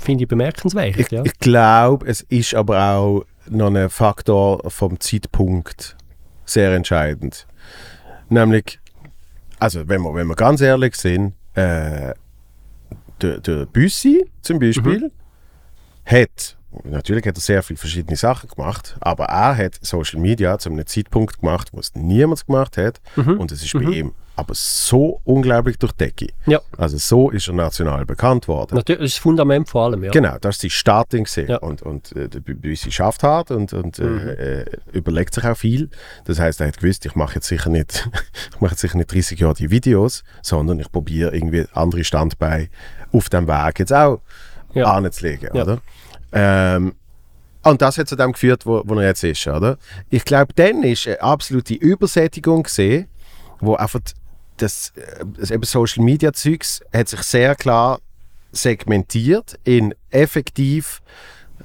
[0.00, 1.24] finde ich bemerkenswert, Ich, ja.
[1.24, 5.96] ich glaube, es ist aber auch noch ein Faktor vom Zeitpunkt
[6.44, 7.46] sehr entscheidend.
[8.28, 8.80] Nämlich,
[9.58, 12.14] also wenn wir, wenn wir ganz ehrlich sind, äh,
[13.20, 15.10] der, der Büssi zum Beispiel
[16.04, 20.70] hat, natürlich hat er sehr viele verschiedene Sachen gemacht, aber er hat Social Media zu
[20.70, 23.38] einem Zeitpunkt gemacht, wo es niemand gemacht hat Mhm.
[23.40, 26.26] und es ist bei ihm aber so unglaublich durch Decke.
[26.44, 28.74] Ja, Also so ist er national bekannt worden.
[28.74, 30.10] natürlich, das ist das Fundament vor allem, ja.
[30.10, 31.48] Genau, das ist die Starting gesehen.
[31.48, 31.56] Ja.
[31.56, 35.88] Und, und äh, der Büsi schafft hart und, und äh, äh, überlegt sich auch viel.
[36.26, 38.10] Das heißt, er hat gewusst, ich mache jetzt sicher nicht,
[38.54, 42.68] ich mache jetzt sicher nicht 30 Jahre die Videos, sondern ich probiere irgendwie andere Standbeine
[43.12, 44.20] auf dem Weg jetzt auch
[44.74, 44.92] Ja.
[44.92, 45.78] anzulegen, oder?
[46.32, 46.94] Ähm,
[47.62, 49.76] und das hat zu dem geführt, wo, wo er jetzt ist, oder?
[50.08, 53.08] Ich glaube, dann ist eine absolute Übersättigung gesehen,
[53.60, 54.00] wo einfach
[54.58, 58.00] das, äh, das eben Social Media Zeugs hat sich sehr klar
[58.52, 61.02] segmentiert in effektiv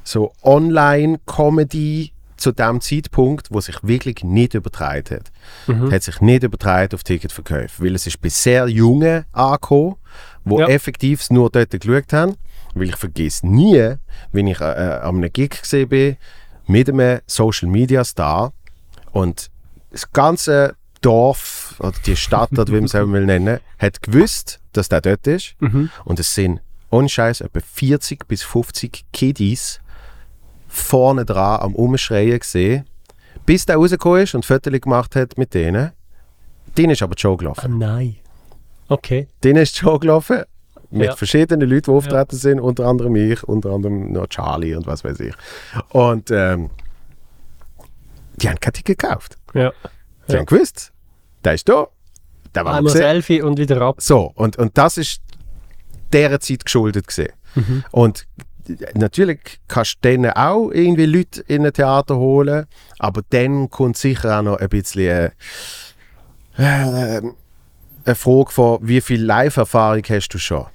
[0.03, 5.31] so Online-Comedy zu dem Zeitpunkt, wo sich wirklich nicht übertragen hat.
[5.67, 5.91] Mhm.
[5.91, 9.95] Hat sich nicht übertragen auf Ticketverkäufe, weil es ist bei sehr Jungen angekommen,
[10.43, 10.67] wo Ja.
[10.67, 12.35] effektiv nur dort geschaut haben.
[12.73, 13.95] Weil ich vergesse nie,
[14.31, 16.17] wenn ich äh, äh, an einem Gig gesehen bin,
[16.67, 18.53] mit einem Social-Media-Star
[19.11, 19.49] und
[19.91, 24.59] das ganze Dorf oder die Stadt, oder wie man es auch will nennen, hat gewusst,
[24.73, 25.55] dass der dort ist.
[25.59, 25.89] Mhm.
[26.05, 29.81] Und es sind, ohne Scheiß, etwa 40 bis 50 Kiddies
[30.67, 32.85] vorne dran am Umschreien gesehen,
[33.45, 35.91] bis der rausgekommen ist und Fotos gemacht hat mit denen.
[36.77, 37.77] Denen ist aber die Show Ah, gelaufen.
[37.79, 38.15] nein.
[38.87, 39.27] Okay.
[39.43, 40.43] Denen ist die Show gelaufen.
[40.91, 41.15] Mit Ja.
[41.15, 45.19] verschiedenen Leuten, die auftreten sind, unter anderem ich, unter anderem noch Charlie und was weiß
[45.21, 45.33] ich.
[45.89, 46.69] Und ähm,
[48.35, 49.37] die haben kein Ticket gekauft.
[49.53, 49.71] Ja.
[50.27, 50.39] Die Ja.
[50.39, 50.91] haben gewusst,
[51.43, 51.87] der ist da.
[52.53, 52.91] Der war Einmal.
[52.93, 54.01] Selfie und wieder ab.
[54.01, 55.21] So, und, und das ist
[56.13, 57.31] dieser Zeit geschuldet gesehen.
[57.55, 57.83] Mhm.
[57.91, 58.27] Und
[58.93, 59.39] natürlich
[59.69, 62.65] kannst du dann auch irgendwie Leute in ein Theater holen,
[62.99, 65.31] aber dann kommt sicher auch noch ein bisschen
[66.57, 67.21] äh, äh,
[68.03, 70.65] eine Frage von, wie viel Live-Erfahrung hast du schon?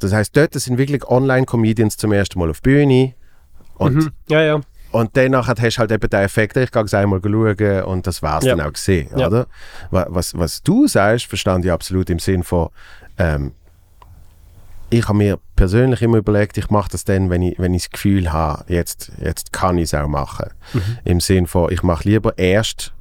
[0.00, 3.14] Das heißt, dort sind wirklich Online-Comedians zum ersten Mal auf die Bühne
[3.76, 4.10] Und, Mhm.
[4.28, 4.60] Ja, ja.
[4.92, 8.22] und danach hast du halt eben den Effekt, ich gehe es einmal schauen und das
[8.22, 8.54] war es Ja.
[8.56, 9.26] dann auch gesehen, Ja.
[9.28, 9.46] oder?
[9.90, 12.68] Wa- Was, was du sagst, verstand ich absolut im Sinn von,
[13.16, 13.52] ähm,
[14.90, 17.90] ich habe mir persönlich immer überlegt, ich mache das dann, wenn ich, wenn ich das
[17.92, 20.50] Gefühl habe, jetzt, jetzt kann ich es auch machen.
[20.74, 20.82] Mhm.
[21.04, 22.92] Im Sinn von, ich mache lieber erst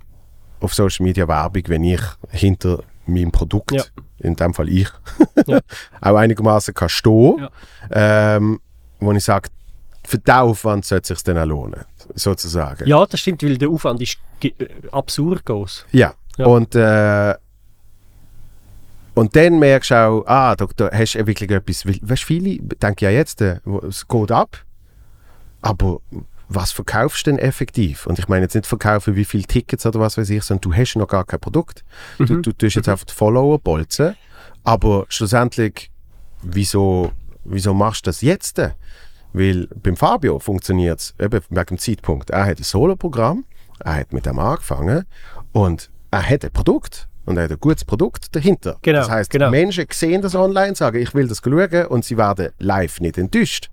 [0.61, 3.83] auf Social Media Werbung, wenn ich hinter meinem Produkt, Ja.
[4.19, 4.89] In dem Fall ich,
[5.47, 5.59] Ja.
[6.01, 8.35] auch einigermaßen kann stehen, Ja.
[8.35, 8.59] ähm,
[8.99, 9.49] wo ich sage,
[10.05, 11.85] für den Aufwand sollte es sich dann auch lohnen,
[12.15, 12.87] sozusagen.
[12.87, 14.51] Ja, das stimmt, weil der Aufwand ist äh,
[14.91, 15.85] absurd groß.
[15.91, 16.13] Ja.
[16.37, 16.45] Ja.
[16.45, 17.35] Und, äh,
[19.15, 21.85] und dann merkst du auch, ah, da, da hast du wirklich etwas.
[21.85, 24.57] Weißt viele denken ja jetzt, äh, es geht ab,
[25.61, 25.99] aber
[26.51, 28.07] was verkaufst du denn effektiv?
[28.07, 30.73] Und ich meine jetzt nicht verkaufen, wie viele Tickets oder was weiß ich, sondern du
[30.75, 31.83] hast noch gar kein Produkt.
[32.17, 32.41] Du, Mhm.
[32.41, 34.15] du tust jetzt auf die Follower bolzen,
[34.63, 35.91] aber schlussendlich,
[36.41, 37.11] wieso,
[37.43, 38.57] wieso machst du das jetzt?
[38.57, 38.71] denn?
[39.31, 42.31] Weil beim Fabio funktioniert es eben wegen dem Zeitpunkt.
[42.31, 43.45] Er hat ein Solo-Programm,
[43.79, 45.05] er hat mit dem angefangen
[45.51, 48.77] und er hat ein Produkt und er hat ein gutes Produkt dahinter.
[48.81, 49.51] Genau, das heißt, genau.
[49.51, 53.69] Menschen sehen das online, sagen, ich will das schauen und sie werden live nicht enttäuscht.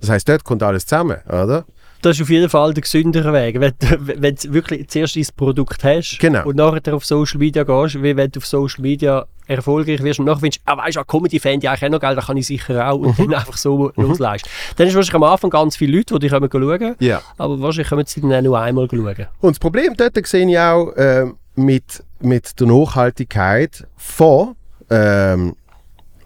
[0.00, 1.64] Das heißt, dort kommt alles zusammen, oder?
[2.02, 3.58] Das ist auf jeden Fall der gesündere Weg.
[3.60, 6.46] Wenn, du- wenn du wirklich zuerst dein Produkt hast Genau.
[6.46, 10.26] und nachher auf Social Media gehst, wie wenn du auf Social Media erfolgreich wirst und
[10.26, 12.46] nachher findest, ah weißt du, Comedy fände ich eigentlich auch noch geil, da kann ich
[12.46, 13.06] sicher auch Mhm.
[13.06, 14.48] und dann einfach so losleisten.
[14.76, 17.20] Dann ist wahrscheinlich am Anfang ganz viele Leute, die dich schauen, Ja.
[17.36, 19.26] aber wahrscheinlich kommen sie dann auch nur einmal schauen.
[19.40, 21.26] Und das Problem dort sehe ich auch äh,
[21.56, 24.54] mit, mit der Nachhaltigkeit von,
[24.90, 25.56] ähm,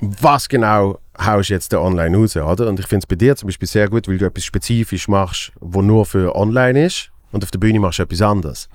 [0.00, 2.68] was genau haust jetzt online raus, oder?
[2.68, 5.52] Und ich finde es bei dir zum Beispiel sehr gut, weil du etwas spezifisch machst,
[5.60, 8.68] wo nur für online ist und auf der Bühne machst du etwas anderes.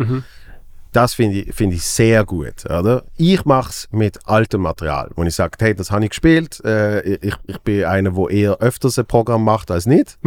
[0.93, 3.03] Das finde ich, finde ich sehr gut, oder?
[3.18, 7.01] Ich mache es mit altem Material, wo ich sage, hey, das habe ich gespielt, äh,
[7.15, 10.18] ich, ich bin einer, der eher öfters ein Programm macht als nicht,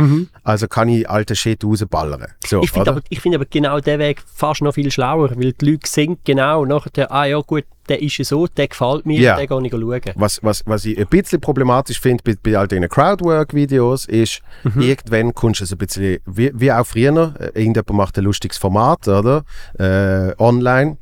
[0.44, 2.26] also kann ich alte Shit rausballern.
[2.46, 5.54] So, Ich finde aber, ich find aber genau den Weg fast noch viel schlauer, weil
[5.54, 9.20] die Leute sehen genau nachher, ah ja gut, der ist ja so, der gefällt mir,
[9.20, 9.36] Ja.
[9.36, 10.00] den gehe ich schauen.
[10.14, 14.40] Was, was, was ich ein bisschen problematisch finde bei, bei all diesen Crowdwork-Videos ist,
[14.78, 18.56] irgendwann kommst du so ein bisschen, wie, wie auch früher, äh, irgendjemand macht ein lustiges
[18.56, 19.44] Format, oder?
[19.78, 20.96] Äh, online.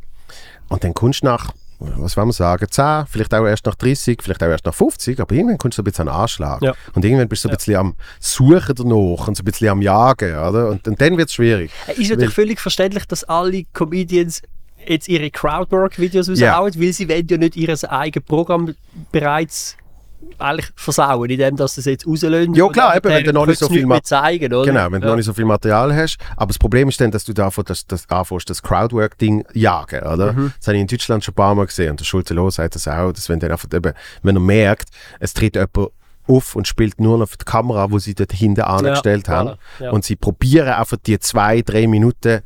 [0.68, 4.20] Und dann kommst du nach, was wollen wir sagen, 10, vielleicht auch erst nach 30,
[4.22, 6.60] vielleicht auch erst nach 50, aber irgendwann kommst du ein bisschen an Anschlag.
[6.62, 6.74] Ja.
[6.94, 10.36] Und irgendwann bist du ein bisschen am Suchen danach und so ein bisschen am Jagen,
[10.36, 10.68] oder?
[10.70, 11.70] Und, und dann wird es schwierig.
[11.86, 14.42] Es ist natürlich völlig verständlich, dass alle Comedians
[14.88, 16.52] jetzt ihre Crowdwork-Videos Ja.
[16.56, 18.74] raushauen, weil sie wollen ja nicht ihr eigenes Programm
[19.12, 19.76] bereits
[20.38, 22.54] eigentlich versauen, indem dass sie es jetzt rauslösen.
[22.54, 24.64] Ja, klar, eben, wenn du noch nicht so viel Ma- zeigen, oder?
[24.66, 25.10] Genau, wenn du ja.
[25.12, 26.18] noch nicht so viel Material hast.
[26.36, 30.32] Aber das Problem ist dann, dass du davon das, das anfängst, das Crowdwork-Ding jagen, oder?
[30.32, 30.52] Mhm.
[30.58, 31.90] Das habe ich in Deutschland schon ein paar Mal gesehen.
[31.92, 33.92] Und der Schulte Loh sagt das auch, dass wenn, dann einfach eben,
[34.22, 34.88] wenn er merkt,
[35.20, 35.90] es tritt jemand
[36.26, 39.50] auf und spielt nur noch die Kamera, wo sie dort hinten angestellt haben.
[39.50, 39.90] voilà, ja.
[39.92, 42.40] Und sie probieren einfach die zwei, drei Minuten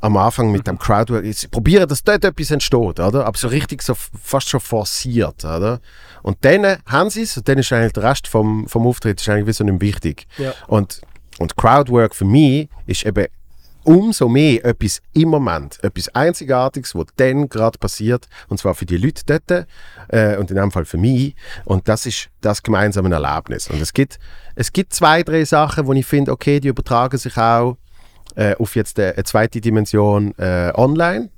[0.00, 3.26] am Anfang mit dem Crowdwork, sie probieren, dass dort etwas entsteht, oder?
[3.26, 5.80] Aber so richtig so fast schon forciert, oder?
[6.22, 9.28] Und dann haben sie es und dann ist eigentlich der Rest vom, vom Auftritt ist
[9.28, 10.26] eigentlich wie so nicht wichtig.
[10.36, 10.52] Ja.
[10.66, 11.00] Und,
[11.38, 13.26] und Crowdwork für mich ist eben
[13.84, 18.98] umso mehr etwas im Moment, etwas Einzigartiges, was dann gerade passiert, und zwar für die
[18.98, 19.66] Leute dort
[20.08, 21.34] äh, und in dem Fall für mich.
[21.64, 23.68] Und das ist das gemeinsame Erlebnis.
[23.68, 24.18] Und es gibt,
[24.56, 27.78] es gibt zwei, drei Sachen, wo ich finde, okay, die übertragen sich auch
[28.34, 31.30] äh, auf jetzt eine, eine zweite Dimension äh, online.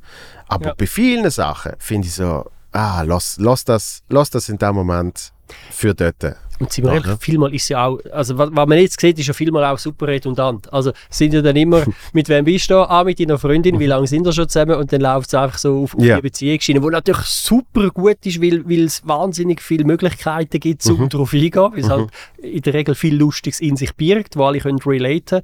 [0.49, 0.75] Aber Ja.
[0.77, 5.33] bei vielen Sachen finde ich so, ah, lass, lass, das, lass das in dem Moment
[5.71, 6.37] für dort.
[6.61, 9.27] Und sind wir ehrlich, vielmal ist ja auch, also was, was man jetzt sieht, ist
[9.27, 10.71] ja vielmal auch super redundant.
[10.71, 12.77] Also sind ja dann immer, mit wem bist du?
[12.87, 14.75] Ah, mit deiner Freundin, wie lange sind wir schon zusammen?
[14.75, 16.17] Und dann läuft es einfach so auf, auf Ja.
[16.17, 21.09] die Beziehungsschiene, wo natürlich super gut ist, weil, weil es wahnsinnig viele Möglichkeiten gibt, um
[21.09, 22.11] darauf eingehen, weil es halt
[22.43, 25.41] in der Regel viel Lustiges in sich birgt, wo alle können relaten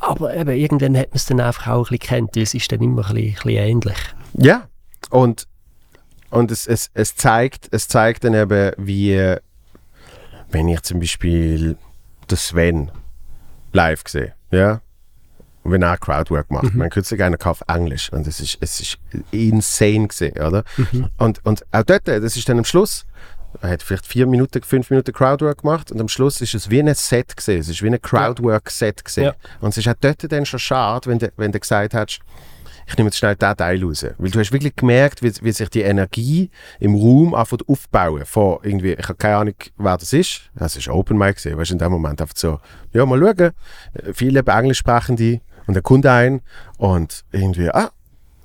[0.00, 2.80] aber eben, irgendwann hat man es dann einfach auch ein bisschen kennt, es ist dann
[2.80, 3.98] immer ein bisschen, ein bisschen ähnlich.
[4.34, 4.68] Ja,
[5.10, 5.46] und,
[6.30, 9.36] und es, es, es, zeigt, es zeigt dann eben, wie,
[10.50, 11.76] wenn ich zum Beispiel
[12.30, 12.90] den Sven
[13.72, 14.80] live sehe, ja,
[15.64, 18.98] wenn er Crowdwork macht, man kürzlich einen auf Englisch und es ist, es ist
[19.30, 20.64] insane gesehen, oder?
[21.18, 23.04] Und, und auch dort, das ist dann am Schluss,
[23.60, 26.80] er hat vielleicht vier Minuten, fünf Minuten Crowdwork gemacht und am Schluss ist es wie
[26.80, 29.24] ein Set gesehen, es ist wie ein Crowdwork-Set gesehen.
[29.24, 29.34] Ja.
[29.60, 32.20] Und es ist auch dort dann schon schade, wenn du, wenn du gesagt hast,
[32.86, 34.06] ich nehme jetzt schnell diesen Teil raus.
[34.16, 36.50] Weil du hast wirklich gemerkt, wie, wie sich die Energie
[36.80, 38.24] im Raum anfängt aufbauen.
[38.24, 40.50] Von irgendwie, ich habe keine Ahnung, wer das ist.
[40.54, 41.58] Das ist Open Mic gesehen.
[41.58, 42.60] Weißt du, in dem Moment einfach so,
[42.94, 43.50] ja, mal schauen.
[44.14, 46.40] Viele Englischsprechende und dann kommt ein
[46.78, 47.90] und irgendwie, ah,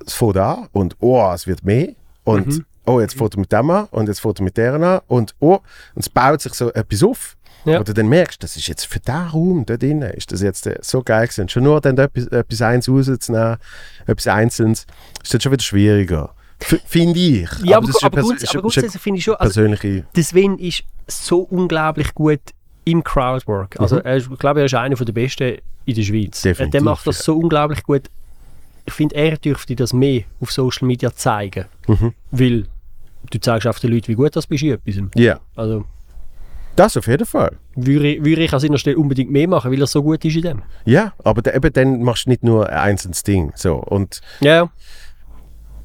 [0.06, 1.94] es fängt an und oh, es wird mehr.
[2.24, 5.00] Und oh, jetzt fährt er mit dem an und jetzt fährt er mit der an
[5.06, 5.60] und oh,
[5.94, 7.36] und es baut sich so etwas auf.
[7.64, 7.80] Ja.
[7.80, 10.78] Oder dann merkst, das ist jetzt für den Raum dort drinnen, ist das jetzt äh,
[10.82, 11.48] so geil gewesen.
[11.48, 13.56] Schon nur dann etwas, etwas eins rauszunehmen,
[14.06, 14.86] etwas Einzelnes,
[15.22, 16.34] ist das schon wieder schwieriger.
[16.58, 17.48] Finde ich.
[17.62, 20.04] Ja, aber, aber, aber ist grundsätzlich finde ich schon, also persönliche...
[20.14, 22.40] der Sven ist so unglaublich gut
[22.84, 23.80] im Crowdwork.
[23.80, 26.44] Also er ist, ich glaube, er ist einer der besten in der Schweiz.
[26.44, 26.48] Mhm.
[26.48, 27.24] Definitiv, der macht das ja.
[27.24, 28.02] so unglaublich gut.
[28.86, 31.64] Ich finde, er dürfte das mehr auf Social Media zeigen.
[31.86, 32.12] Mhm.
[32.30, 32.66] Weil
[33.30, 34.94] du zeigst auf den Leuten, wie gut das bist in etwas.
[35.14, 35.84] Ja, Also
[36.76, 37.56] das auf jeden Fall.
[37.76, 40.34] würde ich, würde ich an seiner Stelle unbedingt mehr machen, weil er so gut ist
[40.36, 40.62] in dem.
[40.84, 43.52] Ja, aber da, eben dann machst du nicht nur ein einzelnes Ding.
[43.54, 43.76] So.
[43.76, 44.68] Und Ja,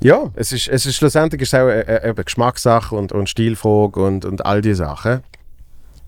[0.01, 4.01] ja, es ist, es ist schlussendlich ist auch äh, äh, eben Geschmackssache und, und Stilfrage
[4.01, 5.21] und, und all diese Sachen.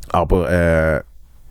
[0.10, 1.02] Aber, äh,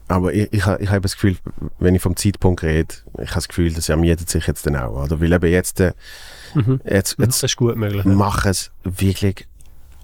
[0.09, 1.37] aber ich, ich, ich habe das Gefühl,
[1.79, 5.05] wenn ich vom Zeitpunkt rede, ich habe das Gefühl, das ermietet sich jetzt dann auch.
[5.05, 5.21] Oder?
[5.21, 5.93] Weil eben jetzt, äh,
[6.55, 6.81] Mhm.
[6.85, 8.05] jetzt, das jetzt ist gut möglich.
[8.05, 8.11] ja.
[8.11, 9.47] machen es wirklich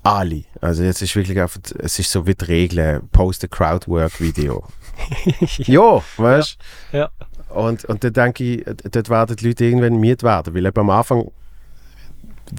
[0.06, 0.44] alle.
[0.60, 4.64] Also jetzt ist wirklich einfach, es ist so wie die Regel, post a Crowdwork-Video.
[5.58, 6.58] ja, weißt
[6.92, 6.96] du?
[6.98, 7.10] Ja.
[7.48, 10.54] Und, und dann denke ich, äh, dort werden die Leute irgendwann miet werden.
[10.54, 11.30] Weil eben am Anfang,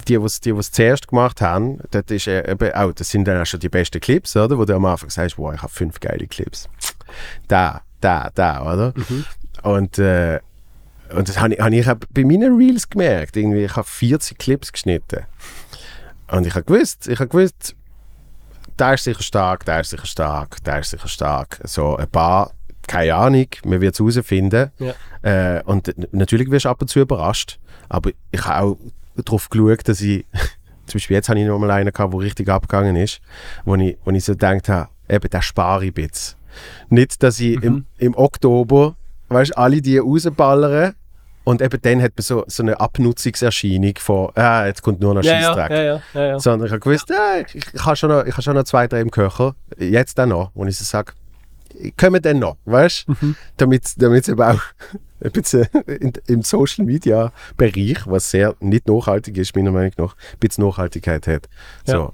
[0.06, 3.40] die, was die es zuerst gemacht haben, dort ist äh, eben auch, das sind dann
[3.40, 4.58] auch schon die besten Clips, oder?
[4.58, 6.68] Wo du am Anfang sagst, wow, ich habe fünf geile Clips.
[7.48, 8.94] Da, da, da, oder?
[9.62, 10.40] Und, äh,
[11.14, 13.36] und das habe ich, hab ich auch bei meinen Reels gemerkt.
[13.36, 15.24] Irgendwie, ich habe 40 Clips geschnitten.
[16.30, 17.74] Und ich habe gewusst, ich habe gewusst,
[18.78, 21.60] der ist sicher stark, der ist sicher stark, der ist sicher stark.
[21.64, 22.52] So ein paar,
[22.86, 24.70] keine Ahnung, man wird es herausfinden.
[24.78, 24.94] Ja.
[25.22, 27.58] Äh, und natürlich wirst du ab und zu überrascht.
[27.88, 28.78] Aber ich habe auch
[29.16, 30.24] darauf geschaut, dass ich,
[30.86, 33.20] zum Beispiel jetzt habe ich noch mal einen gehabt, der richtig abgegangen ist,
[33.64, 36.36] wo ich, wo ich so gedacht habe, eben, den spare ich jetzt.
[36.88, 38.96] Nicht, dass ich im, im Oktober,
[39.28, 40.94] weißt alle die rausballern
[41.48, 45.22] und eben dann hat man so, so eine Abnutzungserscheinung von, ah, jetzt kommt nur noch
[45.22, 46.38] Ja, ja, ja, ja, ja.
[46.38, 48.86] Sondern ich habe gewusst, ja, ich, ich habe schon, noch- ich habe schon noch zwei,
[48.86, 49.54] drei im Köcher.
[49.78, 51.12] Jetzt dann noch, wo ich so sage,
[51.96, 53.12] können dann noch, weißt du?
[53.20, 53.36] Mhm.
[53.56, 54.60] Damit Damit es eben auch
[55.24, 60.14] ein bisschen in, im Social Media Bereich, was sehr nicht nachhaltig ist, meiner Meinung nach,
[60.34, 61.48] ein bisschen Nachhaltigkeit hat.
[61.86, 62.12] So.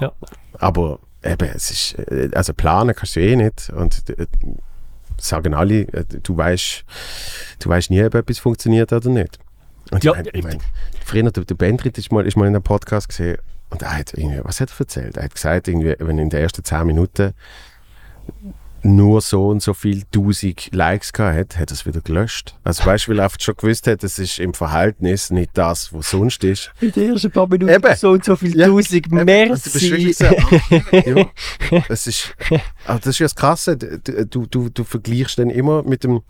[0.00, 0.12] Ja.
[0.58, 3.70] Aber eben, es ist, äh, also planen kannst du eh nicht.
[3.70, 4.26] Und äh,
[5.18, 6.84] sagen alle, äh, du weißt,
[7.60, 9.38] du weißt nie, ob etwas funktioniert oder nicht.
[9.90, 10.58] Und Ja, ich meine, ich mein,
[11.04, 13.38] früher, der, der Bendrit ist mal, ist mal in einem Podcast gesehen
[13.70, 15.16] und er hat irgendwie, was hat er erzählt?
[15.16, 17.32] Er hat gesagt, irgendwie, wenn in den ersten 10 Minuten
[18.86, 22.54] nur so und so viel tausend Likes gehabt hat, hat er es wieder gelöscht.
[22.64, 25.92] Also weißt du, weil er einfach schon gewusst hat, es ist im Verhältnis nicht das,
[25.92, 26.70] was sonst ist.
[26.80, 27.96] In den ersten paar Minuten Eben.
[27.96, 28.68] so und so viel Ja.
[28.68, 29.06] Tausend.
[29.06, 30.12] Eben, Merci.
[30.12, 32.34] so, ja, das ist,
[32.86, 36.22] aber das ist ja das Krasse, du, du, du vergleichst dann immer mit dem,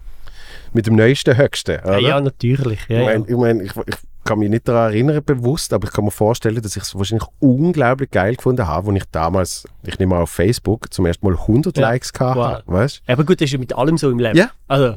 [0.73, 1.99] mit dem neuesten, höchsten, oder?
[1.99, 2.81] Ja, natürlich.
[2.89, 3.97] Ja, ich meine, ich, mein, ich, ich
[4.27, 7.27] kann mich nicht daran erinnern, bewusst, aber ich kann mir vorstellen, dass ich es wahrscheinlich
[7.41, 11.35] unglaublich geil gefunden habe, als ich damals, ich nehme mal auf Facebook, zum ersten Mal
[11.37, 11.83] 100 Ja.
[11.91, 12.45] Likes gehabt Wow.
[12.47, 14.37] habe, weißt Aber gut, das ist ja mit allem so im Leben.
[14.37, 14.51] Ja.
[14.69, 14.97] Also,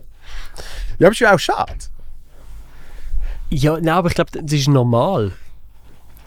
[0.99, 1.71] Ja, aber ist ja auch schade.
[3.49, 5.31] ja, nein, aber ich glaube, das ist normal.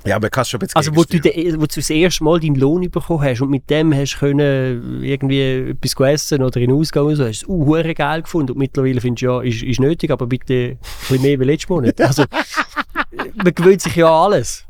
[0.04, 2.56] Ja, aber kannst schon ein Also, wo du, de, wo du das erste Mal deinen
[2.56, 7.06] Lohn bekommen hast und mit dem hast können irgendwie etwas essen oder in den Ausgang
[7.06, 8.50] und so, hast du es geil gefunden.
[8.52, 11.68] Und mittlerweile findest du, ja, ist, ist nötig, aber bitte ein bisschen mehr wie letztes
[11.68, 12.00] Monat.
[12.00, 12.24] Also,
[13.34, 14.64] man gewöhnt sich ja an alles.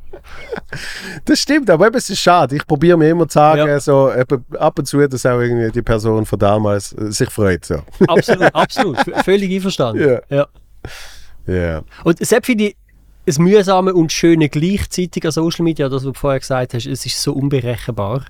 [1.25, 2.57] Das stimmt, aber eben, es ist schade.
[2.57, 3.81] Ich probiere mir immer zu sagen, Ja.
[3.81, 7.65] so, eben, ab und zu, dass auch irgendwie die Person von damals äh, sich freut.
[7.65, 7.83] So.
[8.07, 8.99] Absolut, absolut.
[9.25, 10.21] Völlig einverstanden.
[10.29, 10.37] Ja.
[10.37, 10.47] Ja.
[11.47, 11.83] Ja.
[12.05, 12.77] Und selbst finde ich
[13.27, 17.07] das Mühsame und Schöne gleichzeitig an Social Media, das, was du vorher gesagt hast, es
[17.07, 18.25] ist so unberechenbar.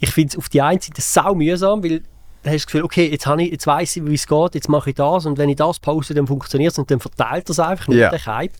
[0.00, 2.00] Ich finde es auf die einen Seite sau mühsam, weil
[2.42, 4.68] da hast du das Gefühl, okay, jetzt, ich, jetzt weiss ich, wie es geht, jetzt
[4.68, 7.60] mache ich das und wenn ich das poste, dann funktioniert es und dann verteilt das
[7.60, 8.10] einfach nicht Ja.
[8.10, 8.52] der Hype.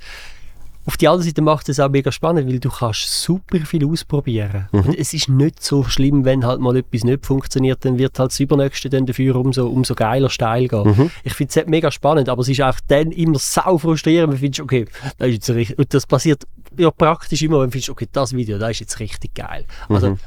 [0.84, 4.68] Auf die andere Seite macht es auch mega spannend, weil du kannst super viel ausprobieren.
[4.72, 4.80] Mhm.
[4.80, 8.32] Und es ist nicht so schlimm, wenn halt mal etwas nicht funktioniert, dann wird halt
[8.32, 10.84] das Übernächste dann dafür umso, umso geiler steil gehen.
[10.84, 11.10] Mhm.
[11.22, 14.40] Ich finde es mega spannend, aber es ist auch dann immer sau frustrierend, wenn du
[14.40, 14.86] findest, okay,
[15.18, 16.44] das ist jetzt richtig, und das passiert
[16.76, 19.64] ja praktisch immer, wenn du findest, okay, das Video, das ist jetzt richtig geil.
[19.88, 20.18] Also,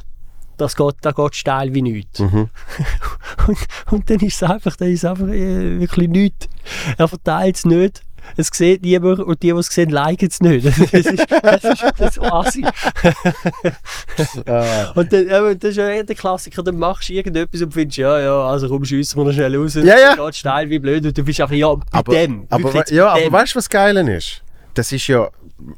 [0.58, 2.20] das geht, das geht steil wie nichts.
[2.20, 2.50] Mhm.
[3.48, 3.58] und,
[3.92, 6.48] und dann ist es einfach, dann ist es einfach äh, wirklich nichts.
[6.98, 8.02] Er verteilt es nicht.
[8.38, 10.66] Es sieht niemand und die, die es sehen, liken es nicht.
[10.76, 12.64] Das ist, das ist, das ist assi.
[14.96, 18.20] Und dann, das ist ja eh der Klassiker, dann machst du irgendetwas und findest, ja,
[18.20, 19.76] ja, also komm, schiessen wir noch schnell raus.
[19.76, 20.16] Ja, ja.
[20.16, 22.48] Geht steil wie blöd und du bist einfach, ja, bei Aber, dem.
[22.50, 24.42] aber, ja, aber weißt du, was geil ist?
[24.74, 25.30] Das ist ja,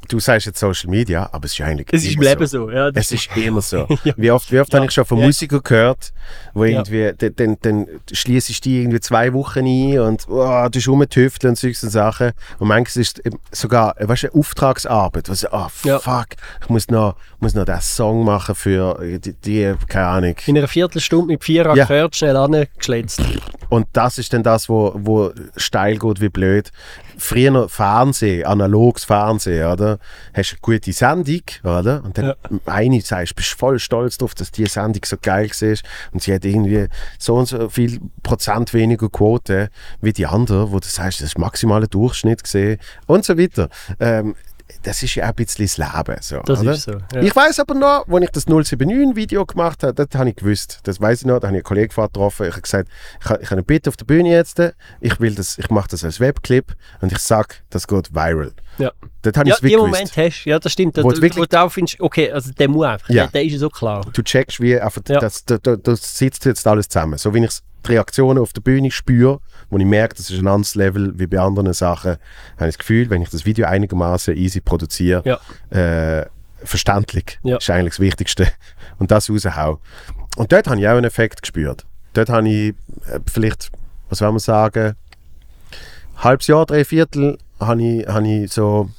[0.07, 2.69] du sagst jetzt Social Media, aber es ist eigentlich Es ist im immer Leben so.
[2.71, 3.87] Ja, das Es ist immer so.
[4.03, 4.13] Ja.
[4.17, 4.77] Wie oft, wie oft Ja.
[4.79, 5.25] habe ich schon von Ja.
[5.27, 6.13] Musikern gehört,
[6.53, 6.71] wo Ja.
[6.83, 11.49] irgendwie, dann, dann, dann schließt die irgendwie zwei Wochen ein und oh, du bist rumgetüftelt
[11.51, 12.31] und solche Sachen.
[12.59, 15.29] Und manchmal ist es sogar, äh, weißt eine Auftragsarbeit.
[15.29, 15.99] Was, oh, Ja.
[15.99, 16.27] fuck,
[16.61, 20.35] ich muss noch, muss noch den Song machen für die, die keine Ahnung.
[20.47, 21.83] in einer Viertelstunde mit vier Ja.
[21.83, 23.21] Akkorden schnell angeschletzt.
[23.69, 26.71] Und das ist dann das, wo, wo steil geht wie blöd.
[27.17, 29.99] Früher noch Fernsehen, analoges Fernsehen, oder?
[30.33, 32.03] Hast eine gute Sendung, oder?
[32.03, 32.35] Und dann Ja.
[32.65, 35.77] eine sagst, bist voll stolz darauf, dass die Sendung so geil war
[36.13, 36.87] und sie hat irgendwie
[37.17, 39.69] so und so viel Prozent weniger Quote
[40.01, 43.69] wie die andere, wo du sagst, das ist maximaler Durchschnitt gesehen und so weiter.
[43.99, 44.35] Ähm,
[44.83, 46.17] das ist ja auch ein bisschen das Leben.
[46.21, 46.71] So, Das oder?
[46.73, 46.91] ist so.
[47.13, 47.21] Ja.
[47.21, 50.79] Ich weiß aber noch, als ich das 079-Video gemacht habe, das habe ich gewusst.
[50.83, 52.45] Das weiß ich noch, da habe ich einen Kollegen getroffen.
[52.47, 52.89] Ich habe gesagt,
[53.21, 54.61] ich habe, eine Bitte auf der Bühne jetzt.
[54.99, 58.53] Ich will das, ich mache das als Webclip und ich sage, das geht viral.
[58.77, 58.91] Ja.
[59.21, 60.17] Das habe Ja, ich es wirklich Moment gewusst.
[60.17, 60.45] hast.
[60.45, 60.97] Ja, das stimmt.
[60.97, 63.09] Wo du wirklich- wo du auch findest, okay, also der muss einfach.
[63.09, 63.23] Ja.
[63.23, 64.05] Der, der ist ja so klar.
[64.13, 65.19] Du checkst, wie einfach, Ja.
[65.19, 67.17] das, da, da, das sitzt jetzt alles zusammen.
[67.17, 67.51] So wie ich
[67.85, 69.39] die Reaktionen auf der Bühne spüre,
[69.69, 72.11] wo ich merke, das ist ein anderes Level wie bei anderen Sachen,
[72.57, 76.19] habe ich das Gefühl, wenn ich das Video einigermaßen easy produziere, Ja.
[76.21, 76.25] äh,
[76.63, 78.47] verständlich, ist eigentlich das Wichtigste.
[78.99, 79.77] Und das raushauen.
[80.37, 81.85] Und dort habe ich auch einen Effekt gespürt.
[82.13, 82.69] Dort habe ich
[83.11, 83.69] äh, vielleicht,
[84.09, 84.95] was soll man sagen,
[86.17, 88.89] halbes Jahr, drei Viertel, habe ich, habe ich so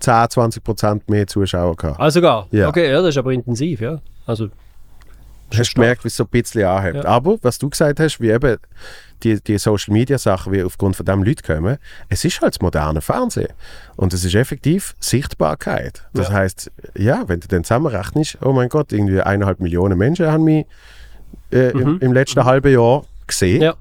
[0.00, 2.00] 10, 20 Prozent mehr Zuschauer gehabt.
[2.00, 2.46] Also gar.
[2.50, 2.68] Ja.
[2.68, 4.00] Okay, ja, das ist aber intensiv, ja.
[4.26, 4.48] Also,
[5.56, 6.96] hast du gemerkt, wie es so ein bisschen anhebt.
[6.96, 7.04] Ja.
[7.04, 8.56] Aber, was du gesagt hast, wie eben
[9.22, 11.78] die, die Social Media Sachen, wie aufgrund von dem Leute kommen,
[12.08, 13.52] es ist halt das moderne Fernsehen.
[13.96, 16.02] Und es ist effektiv Sichtbarkeit.
[16.12, 16.34] Das Ja.
[16.34, 20.66] heißt, ja, wenn du dann zusammenrechnest, oh mein Gott, irgendwie eineinhalb Millionen Menschen haben mich
[21.52, 23.62] äh, im, im letzten halben Jahr gesehen, Mhm.
[23.62, 23.74] ja.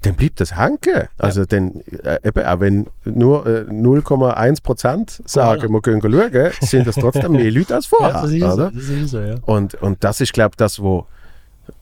[0.00, 1.08] Dann bleibt das hängen.
[1.18, 6.86] Also dann, äh, eben, auch wenn nur äh, 0,1 Prozent sagen, wir können schauen, sind
[6.86, 8.08] das trotzdem mehr Leute als vorher.
[8.14, 8.46] ja, das ist so.
[8.46, 8.70] oder?
[8.70, 9.34] Das ist so, ja.
[9.44, 11.06] Und, und das ist, glaube ich, das, wo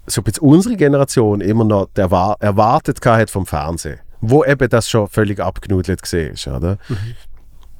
[0.07, 4.01] so bisschen unsere Generation immer noch der Erwar- erwartet hat vom Fernsehen.
[4.20, 6.77] Wo eben das schon völlig abgenudelt gesehen ist, oder?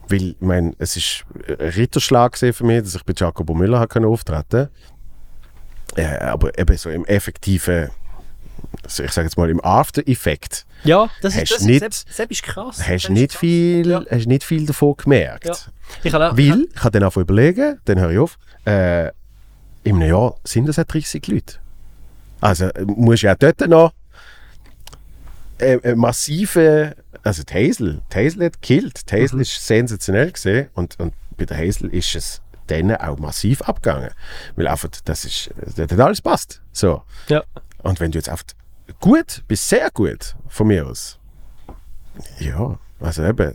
[0.09, 4.69] Weil, ich meine, es ist ein Ritterschlag für mich, dass ich bei Jacobo Müller auftreten
[5.97, 7.91] äh, Aber eben so im effektiven,
[8.85, 12.43] also ich sage jetzt mal im After-Effekt, Ja, das ist, das nicht- ist, Sepp ist
[12.43, 12.79] krass.
[12.81, 14.03] hast du ist nicht viel, Ja.
[14.11, 15.47] hast nicht viel davon gemerkt.
[15.47, 15.55] Ja.
[16.03, 19.09] Ich auch, Weil, ich habe dann auch überlegen, dann höre ich auf, äh,
[19.83, 21.57] in einem Jahr sind das auch 30 Leute.
[22.41, 23.93] Also musst ja dort noch
[25.59, 29.43] äh, massive, also die Hazel, die Hazel hat gekillt, die Hazel Mhm.
[29.43, 34.11] ist sensationell gesehen und, und bei der Hazel ist es dann auch massiv abgegangen.
[34.57, 36.63] Weil einfach, das ist, das hat alles passt.
[36.73, 37.03] So.
[37.29, 37.43] ja.
[37.83, 38.45] Und wenn du jetzt einfach
[39.01, 41.19] gut bis sehr gut von mir aus,
[42.39, 43.53] ja, also eben,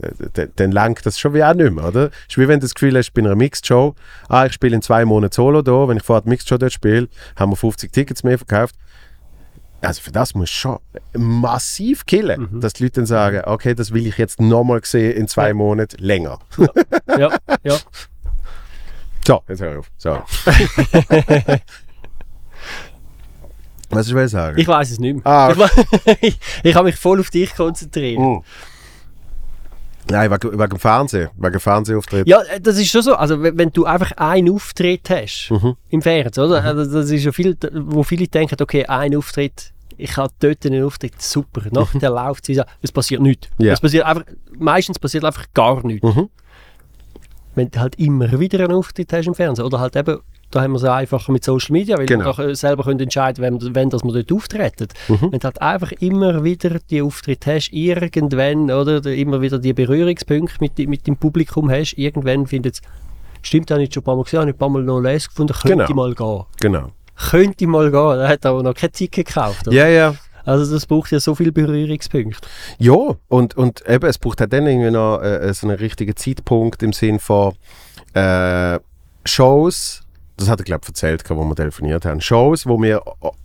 [0.56, 2.06] dann langt das schon wie auch nicht mehr, oder?
[2.28, 3.94] Ist wie wenn du das Gefühl hast, bei einer Mixed-Show,
[4.30, 7.10] ah, ich spiele in zwei Monaten Solo da, wenn ich vorher die Mixed-Show dort spiele,
[7.36, 8.74] haben wir 50 Tickets mehr verkauft.
[9.82, 10.80] Also für das muss schon
[11.14, 12.62] massiv killen, Mhm.
[12.62, 15.98] dass die Leute dann sagen, okay, das will ich jetzt nochmal sehen in zwei Monaten
[16.04, 16.40] länger.
[17.18, 17.78] ja, ja.
[19.28, 19.92] So, jetzt hör ich auf.
[19.98, 20.22] So.
[23.90, 24.58] Was ich will sagen?
[24.60, 25.26] Ich weiß es nicht mehr.
[25.26, 25.50] Ah.
[25.52, 25.70] Ich, wa-
[26.22, 28.20] ich, ich habe mich voll auf dich konzentriert.
[28.20, 28.38] Mm.
[30.10, 32.28] Nein, wegen, wegen dem Fernsehen, wegen Fernsehauftritt.
[32.28, 33.16] Ja, das ist schon so.
[33.16, 35.76] Also, wenn, du einfach einen Auftritt hast Mhm.
[35.90, 36.64] im Fernsehen, oder?
[36.64, 40.84] Also, das ist ja viel, wo viele denken, okay, ein Auftritt, ich habe dort einen
[40.84, 41.62] Auftritt, super.
[41.72, 42.68] Nachher läuft es wieder.
[42.84, 43.48] Es passiert nichts.
[43.58, 43.66] Mhm.
[43.66, 43.74] Ja.
[43.74, 44.26] Es passiert einfach,
[44.60, 46.04] meistens passiert einfach gar nichts.
[46.08, 46.30] Mhm.
[47.56, 49.66] Wenn du halt immer wieder einen Auftritt hast im Fernsehen.
[49.66, 50.20] Oder halt eben,
[50.52, 52.38] da haben wir es einfacher mit Social Media, weil Genau.
[52.38, 54.88] wir äh, selber können entscheiden wenn, wenn dass wir dort auftreten.
[55.08, 55.32] Mhm.
[55.32, 60.56] Wenn du halt einfach immer wieder die Auftritte hast, irgendwann, oder immer wieder die Berührungspunkte
[60.60, 62.82] mit, mit dem Publikum hast, irgendwann findet es,
[63.42, 65.28] stimmt, habe ich schon ein paar Mal gesehen, habe ich ein paar Mal noch Les
[65.28, 65.90] gefunden, könnte Genau.
[65.90, 66.44] ich mal gehen.
[66.62, 66.88] Genau.
[67.30, 68.20] Könnte ich mal gehen.
[68.20, 69.68] Er hat aber noch kein Ticket gekauft.
[69.68, 69.76] oder?
[69.76, 70.16] Ja, ja.
[70.44, 72.48] Also das braucht ja so viele Berührungspunkte.
[72.78, 76.84] Ja, und, und eben, es braucht halt dann irgendwie noch äh, so einen richtigen Zeitpunkt
[76.84, 77.54] im Sinn von
[78.14, 78.78] äh,
[79.26, 80.02] Shows,
[80.38, 82.22] das hat er, glaube ich, erzählt, wo wir telefoniert haben.
[82.22, 83.02] Shows, wo wir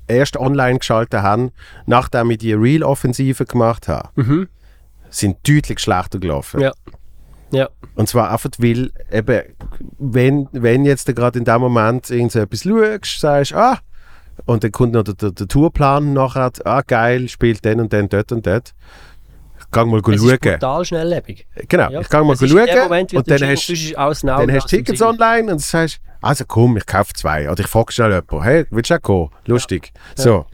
[0.08, 1.52] erst online geschaltet haben,
[1.86, 4.48] nachdem wir die Real-Offensive gemacht haben, Mhm.
[5.08, 6.60] sind deutlich schlechter gelaufen.
[6.60, 6.72] Ja.
[7.52, 7.68] Ja.
[7.96, 9.42] Und zwar einfach, weil eben,
[9.98, 13.78] wenn, wenn jetzt gerade in dem Moment irgend so etwas schaust, sagst ah,
[14.46, 18.08] und dann kommt noch der, der, der Tourplan nachher, ah geil, spielt den und den
[18.08, 18.72] dort und dort.
[19.58, 20.32] Ich kann mal Es schauen.
[20.34, 21.46] ist brutal schnelllebig.
[21.68, 22.00] Genau, Ja.
[22.00, 25.60] ich kann mal Es schauen Moment, und dann hast, dann hast du Tickets online und
[25.60, 27.50] sagst, also komm, ich kaufe zwei.
[27.50, 29.30] Oder ich frage schnell jemanden, hey, willst du auch kommen?
[29.46, 29.92] Lustig.
[30.14, 30.46] So.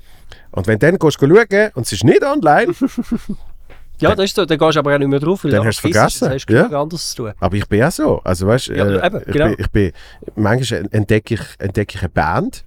[0.53, 2.73] Und wenn du dann gehst schauen und es ist nicht online,
[3.99, 4.45] Ja, das ist so.
[4.45, 6.31] Dann gehst du aber auch nicht mehr drauf, weil Dann hast du es, vergessen.
[6.31, 7.33] hast du genug anderes zu tun.
[7.41, 8.21] Aber ich bin auch so.
[8.25, 9.47] Also weißt, Ja, äh, eben, ich, genau.
[9.47, 9.93] bin, ich bin,
[10.35, 12.65] manchmal entdecke ich, entdecke ich eine Band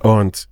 [0.00, 0.48] und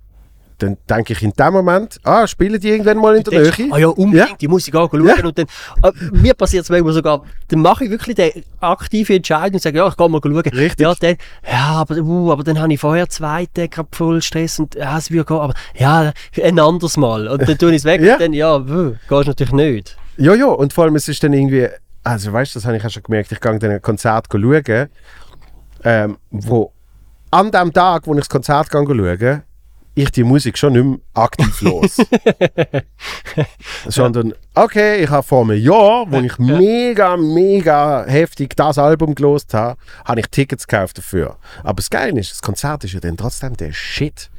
[0.61, 3.63] dann denke ich in dem Moment, ah, spielen die irgendwann mal in der Denkst du,
[3.63, 3.73] Nähe?
[3.73, 4.35] Ah ja, unbedingt, Ja.
[4.39, 5.05] die muss ich auch schauen.
[5.07, 5.23] Ja.
[5.25, 5.45] Und dann,
[5.83, 9.77] äh, mir passiert es manchmal sogar, dann mache ich wirklich den aktiven Entscheidung und sage,
[9.77, 10.37] ja, ich gehe mal schauen.
[10.37, 10.79] Richtig.
[10.79, 11.15] Ja, dann,
[11.49, 14.97] ja aber, uh, aber dann habe ich vorher zwei Tage gerade voll Stress und ja,
[14.97, 16.11] es würde gehen, aber ja,
[16.43, 17.27] ein anderes Mal.
[17.27, 18.13] Und dann tue ich es weg Ja.
[18.13, 19.97] und dann, ja, wuh, gehst natürlich nicht.
[20.17, 21.67] Ja, ja, und vor allem es ist dann irgendwie,
[22.03, 24.89] also weißt du, das habe ich auch schon gemerkt, ich gehe dann ein Konzert schauen,
[25.83, 26.71] ähm, wo
[27.31, 29.43] an dem Tag, wo ich das Konzert gehe schauen,
[29.93, 31.97] ich die Musik schon nicht mehr aktiv los.
[33.87, 39.53] Sondern, okay, ich habe vor einem Jahr, wo ich mega, mega heftig das Album gelost
[39.53, 41.37] habe, habe ich Tickets gekauft dafür.
[41.63, 44.29] Aber das Geile ist, das Konzert ist ja dann trotzdem der Shit.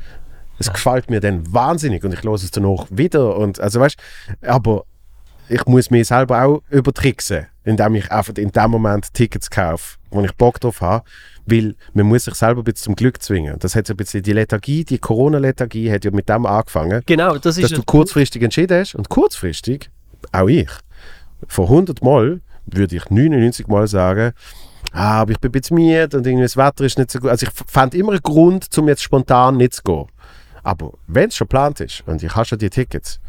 [0.59, 3.37] Es gefällt mir dann wahnsinnig und ich höre es dann auch wieder.
[3.37, 3.97] Und, also weißt
[4.43, 4.85] aber
[5.49, 10.23] ich muss mich selber auch übertricksen, indem ich einfach in dem Moment Tickets kaufe, wo
[10.23, 11.05] ich Bock drauf habe,
[11.47, 13.59] weil man muss sich selber ein bisschen zum Glück zwingen.
[13.59, 17.36] Das hat so ein bisschen die Lethargie, die Corona-Lethargie hat ja mit dem angefangen, Genau,
[17.39, 19.90] das ist dass du kurzfristig entschieden hast und kurzfristig,
[20.31, 20.70] auch ich,
[21.48, 24.32] vor 100 Mal würde ich 99 Mal sagen,
[24.93, 27.31] ah, aber ich bin ein bisschen müde und irgendwie das Wetter ist nicht so gut.
[27.31, 30.06] Also ich fand immer einen Grund, um jetzt spontan nicht zu gehen.
[30.62, 33.20] Aber wenn es schon geplant ist und ich habe schon die Tickets,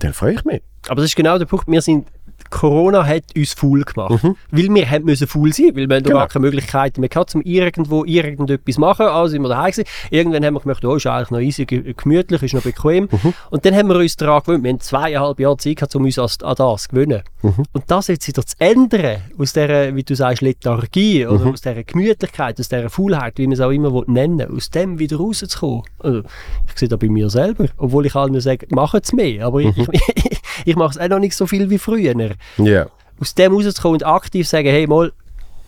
[0.00, 0.62] dann freue ich mich.
[0.88, 1.68] Aber das ist genau der Punkt.
[1.68, 2.08] Wir sind,
[2.52, 4.22] Corona hat uns faul gemacht.
[4.50, 6.02] Weil wir haben müssen faul sein, weil wir Mhm.
[6.04, 6.18] Genau.
[6.18, 9.06] gar keine Möglichkeiten mehr gehabt, um irgendwo irgendetwas zu machen.
[9.06, 9.88] Also sind wir daheim gewesen.
[10.10, 13.08] Irgendwann haben wir gemerkt, oh, ist eigentlich noch easy, ge- gemütlich, ist noch bequem.
[13.10, 13.34] Mhm.
[13.50, 14.62] Und dann haben wir uns daran gewöhnt.
[14.64, 17.22] Wir haben zweieinhalb Jahre Zeit gehabt, um uns an, an das zu gewöhnen.
[17.42, 17.54] Mhm.
[17.72, 21.52] Und das jetzt wieder zu ändern, aus dieser, wie du sagst, Lethargie oder Mhm.
[21.52, 24.98] aus dieser Gemütlichkeit, aus dieser Faulheit, wie man es auch immer will nennen aus dem
[24.98, 25.82] wieder rauszukommen.
[25.98, 29.46] Also, ich sehe das bei mir selber, obwohl ich allen sage, macht es mehr.
[29.46, 32.34] Aber ich, ich, ich mache es auch noch nicht so viel wie früher.
[32.58, 32.86] Ja.
[33.20, 35.12] Aus dem rauszukommen und aktiv sagen, hey, mal,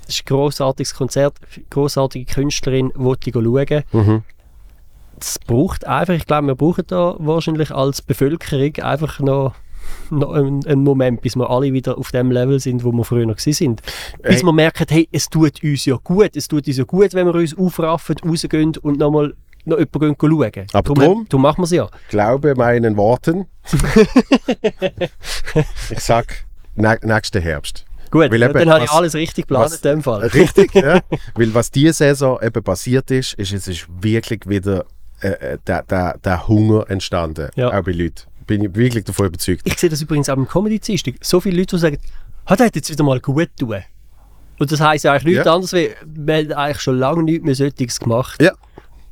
[0.06, 1.34] das ist ein grossartiges Konzert,
[1.70, 3.82] grossartige Künstlerin, wollte ich schauen.
[3.92, 4.22] Mhm.
[5.18, 9.54] Das braucht einfach, ich glaube, wir brauchen da wahrscheinlich als Bevölkerung einfach noch,
[10.10, 13.38] noch einen, Moment, bis wir alle wieder auf dem Level sind, wo wir früher noch
[13.38, 13.80] sind.
[14.22, 14.42] Bis Hey.
[14.42, 17.34] wir merken, hey, es tut uns ja gut, es tut uns ja gut, wenn wir
[17.34, 19.34] uns aufraffen, rausgehen und nochmal
[19.66, 20.66] noch jemanden schauen.
[20.72, 21.88] Aber Darum, drum- darum machen wir es ja.
[22.08, 23.46] Glaube meinen Worten.
[25.90, 27.84] ich sag, nä nächsten Herbst.
[28.10, 30.26] Gut, Weil eben, dann habe ich alles richtig geplant was- in dem Fall.
[30.26, 31.00] Richtig, ja.
[31.34, 34.84] Weil was diese Saison eben passiert ist, ist, es ist wirklich wieder
[35.20, 37.50] äh, äh, der, der, der Hunger entstanden.
[37.56, 37.76] Ja.
[37.76, 38.22] Auch bei Leuten.
[38.46, 39.62] Bin ich wirklich davon überzeugt.
[39.64, 40.80] Ich sehe das übrigens auch im comedy
[41.22, 41.98] So viele Leute, die sagen,
[42.46, 43.82] hat er jetzt wieder mal gut tun.
[44.60, 45.54] Und das heisst ja eigentlich nichts Ja.
[45.54, 48.40] anderes, wie wir eigentlich schon lange nichts mehr Solches gemacht.
[48.40, 48.52] Ja.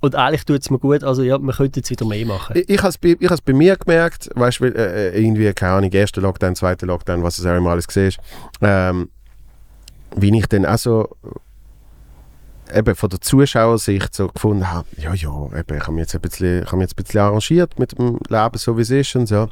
[0.02, 2.56] Und eigentlich tut es mir gut, also ja, wir könnten jetzt wieder mehr machen.
[2.56, 5.92] Ich, ich habe es bei, bei mir gemerkt, weißt du, äh, äh, irgendwie, keine Ahnung,
[5.92, 8.18] erster Lockdown, zweiter Lockdown, was es auch immer alles ist,
[8.60, 9.10] ähm,
[10.16, 11.08] wie ich dann auch so
[12.72, 16.16] äh, eben von der Zuschauersicht so gefunden habe, ja, ja, eben, ich habe mich jetzt
[16.16, 19.28] ein bisschen, mich jetzt ein bisschen arrangiert mit dem Leben, so wie es ist und
[19.28, 19.50] so.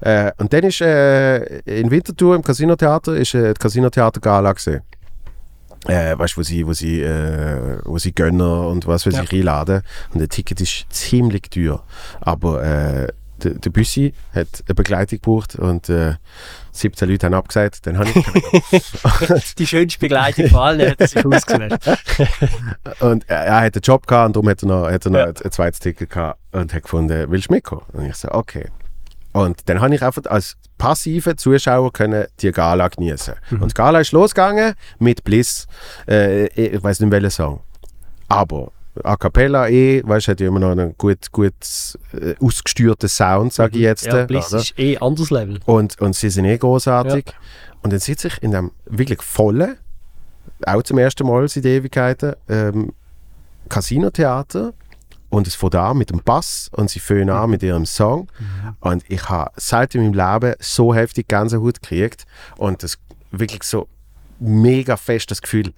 [0.00, 4.82] Äh, und dann ist äh, in Winterthur im Casinotheater ist äh, die Casinotheater-Gala gesehen.
[5.86, 9.20] Äh, weißt du, wo sie, wo sie, äh, wo sie Gönner und was für Ja.
[9.22, 9.82] sich einladen.
[10.12, 11.82] Und der Ticket ist ziemlich teuer.
[12.20, 13.08] Aber äh,
[13.42, 16.16] der, der Büssi hat eine Begleitung gebraucht und äh,
[16.72, 19.42] 17 Leute haben abgesagt, dann habe ich können.
[19.58, 21.80] Die schönste Begleitung von allen hat sich ausgewählt.
[23.00, 25.18] Und er, er hat einen Job gehabt und darum hat er noch, hat er noch
[25.20, 25.26] Ja.
[25.28, 27.82] ein, ein zweites Ticket gehabt und hat gefunden, willst du mitkommen?
[27.94, 28.68] Und ich so, okay.
[29.32, 33.34] Und dann habe ich einfach als passiver Zuschauer können die Gala genießen.
[33.50, 33.62] Mhm.
[33.62, 35.66] Und die Gala ist losgegangen mit Bliss,
[36.08, 37.60] äh, ich weiß nicht welchen Song.
[38.28, 38.72] Aber
[39.04, 41.54] A Cappella eh, weißt du, hat ja immer noch einen gut, gut
[42.12, 44.06] äh, ausgesteuerten Sound, sage ich jetzt.
[44.06, 44.12] Mhm.
[44.12, 44.62] Ja, äh, Bliss oder?
[44.62, 45.60] ist eh ein anderes Level.
[45.64, 47.26] Und, und sie sind eh großartig.
[47.82, 49.76] Und dann sitze ich in einem wirklich vollen,
[50.66, 52.92] auch zum ersten Mal seit Ewigkeiten, ähm,
[53.68, 54.72] Casino-Theater.
[55.30, 58.28] Und es fängt an mit dem Bass und sie fangen an mit ihrem Song.
[58.80, 62.26] Und ich habe selten in meinem Leben so heftig Gänsehaut gekriegt.
[62.56, 62.98] Und das
[63.30, 63.88] wirklich so
[64.40, 65.72] mega fest das Gefühl,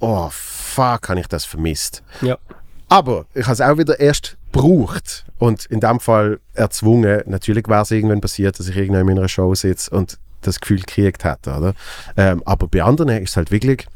[0.00, 2.02] oh fuck, habe ich das vermisst.
[2.20, 2.38] Ja.
[2.88, 7.22] Aber ich habe es auch wieder erst gebraucht und in dem Fall erzwungen.
[7.26, 10.80] Natürlich wäre es irgendwann passiert, dass ich irgendwann in einer Show sitze und das Gefühl
[10.80, 11.56] gekriegt hätte.
[11.56, 11.74] Oder?
[12.16, 13.86] Ähm, aber bei anderen ist es halt wirklich,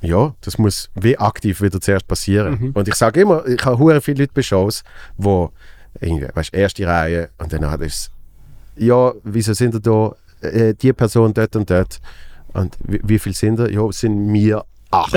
[0.00, 2.70] ja, das muss wie aktiv wieder zuerst passieren.
[2.74, 4.82] Und ich sage immer, ich habe hure viele Leute bei Shows,
[5.16, 5.50] wo
[6.00, 8.10] irgendwie, weißt, erste Reihe und dann hat es,
[8.76, 9.78] ja, wieso sind da,
[10.40, 12.00] da äh, die Person dort und dort?
[12.52, 13.66] Und wie, wie viel sind da?
[13.66, 15.12] Ja, es sind wir acht.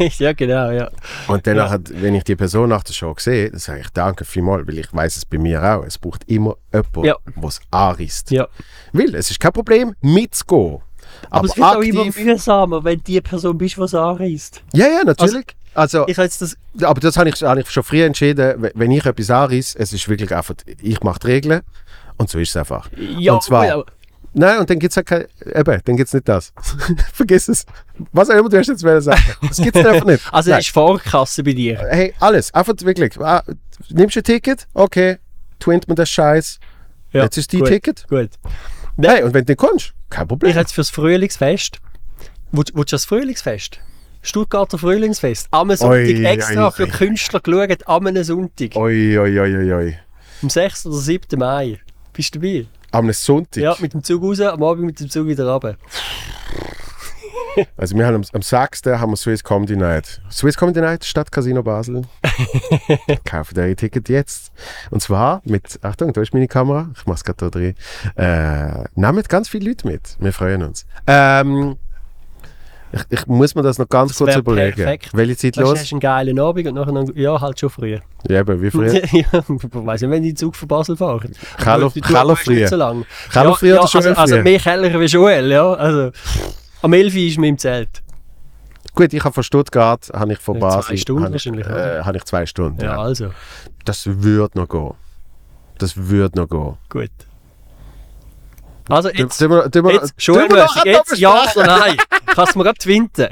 [0.18, 0.90] ja, genau, ja.
[1.28, 1.70] Und dann, Ja.
[1.70, 4.78] hat, wenn ich die Person nach der Show sehe, dann sage ich danke vielmals, weil
[4.78, 5.84] ich weiß es bei mir auch.
[5.84, 7.16] Es braucht immer jemanden, Ja.
[7.46, 8.30] es anreißt.
[8.30, 8.48] ja.
[8.92, 10.78] Weil es ist kein Problem, mitzugehen.
[11.30, 14.62] Aber, Aber, es wird auch immer mühsamer, wenn die Person bist, die es anreißt.
[14.74, 15.46] ja, ja, natürlich.
[15.74, 16.56] Also, Ich habe jetzt das...
[16.82, 20.08] aber das habe ich, habe ich schon früher entschieden, wenn ich etwas anreiße, es ist
[20.08, 21.60] wirklich einfach, ich mache die Regeln
[22.16, 22.88] und so ist es einfach.
[22.96, 23.86] Ja, und zwar, aber-
[24.32, 26.54] nein, und dann gibt es halt kein, eben, dann gibt es nicht das.
[27.12, 27.66] Vergiss es.
[28.12, 29.20] Was auch immer du hast jetzt wollen sagen.
[29.46, 30.22] Das gibt es einfach nicht.
[30.32, 30.60] Also Nein.
[30.60, 31.78] es ist Vorkasse bei dir.
[31.90, 33.20] hey, alles, einfach wirklich.
[33.20, 33.42] Ah,
[33.90, 34.66] nimmst du ein Ticket?
[34.72, 35.18] Okay,
[35.60, 36.58] twint mir das Scheiß.
[37.12, 38.06] Ja, Jetzt ist die gut, Ticket.
[38.08, 38.30] Gut.
[38.98, 40.50] Hey, und wenn du nicht kommst, kein Problem.
[40.50, 41.80] Ich jetzt fürs Frühlingsfest.
[42.52, 43.80] Willst willst du das Frühlingsfest?
[44.22, 45.48] Stuttgarter Frühlingsfest.
[45.50, 46.88] Am Sonntag Oi, extra oi, für oi.
[46.88, 48.74] Künstler geschaut, am Sonntag.
[48.74, 49.98] Oi, oi, oi, oi, oi.
[50.42, 50.86] Am 6.
[50.86, 51.38] oder 7.
[51.38, 51.78] Mai.
[52.14, 52.66] Bist du dabei?
[52.92, 53.62] Am Sonntag.
[53.62, 55.76] Ja, mit dem Zug raus, am Abend mit dem Zug wieder runter.
[57.76, 58.82] Also wir haben am, am 6.
[58.86, 60.20] haben wir Swiss Comedy Night.
[60.30, 62.02] Swiss Comedy Night, Stadtcasino Basel.
[63.24, 64.52] Kauft euer Ticket jetzt.
[64.90, 67.74] Und zwar mit, Achtung, da ist meine Kamera, ich mach's gerade da drin.
[68.16, 70.86] Äh, nehmt ganz viele Leute mit, wir freuen uns.
[71.06, 71.76] Ähm,
[72.92, 74.76] ich, ich muss mir das noch ganz Das kurz überlegen.
[74.76, 75.10] perfekt.
[75.12, 75.80] Welche Zeit Weißt du, los?
[75.80, 77.98] hast einen geilen Abend und nachher noch, ja, halt schon früh.
[78.28, 78.92] Ja, eben, wie früher?
[79.04, 79.24] ja, ich
[79.72, 81.32] weiss nicht, wenn die Zug von Basel fahren.
[81.58, 82.66] Kello- Aber die Tour Kello ist nicht früh.
[82.68, 83.04] so lang.
[83.32, 84.42] Kello ja, oder Joel also, also früh?
[84.42, 85.72] mehr Keller wie Joel, ja.
[85.74, 86.10] Also,
[86.86, 88.02] am 11 Uhr ist man im Zelt.
[88.94, 90.82] Gut, ich habe von Stuttgart, habe ich von Ja, Basel.
[90.84, 92.80] zwei Stunden habe ich, äh, habe ich zwei Stunden.
[92.80, 92.98] Ja, Ja.
[93.02, 93.30] also,
[93.84, 94.94] Das würde noch gehen.
[95.78, 96.76] Das würde noch gehen.
[96.88, 97.10] gut.
[98.88, 101.96] Also jetzt, Tun wir- tun wir- jetzt, eine jetzt ja oder nein?
[102.26, 103.26] Kannst du mir gerade twinten?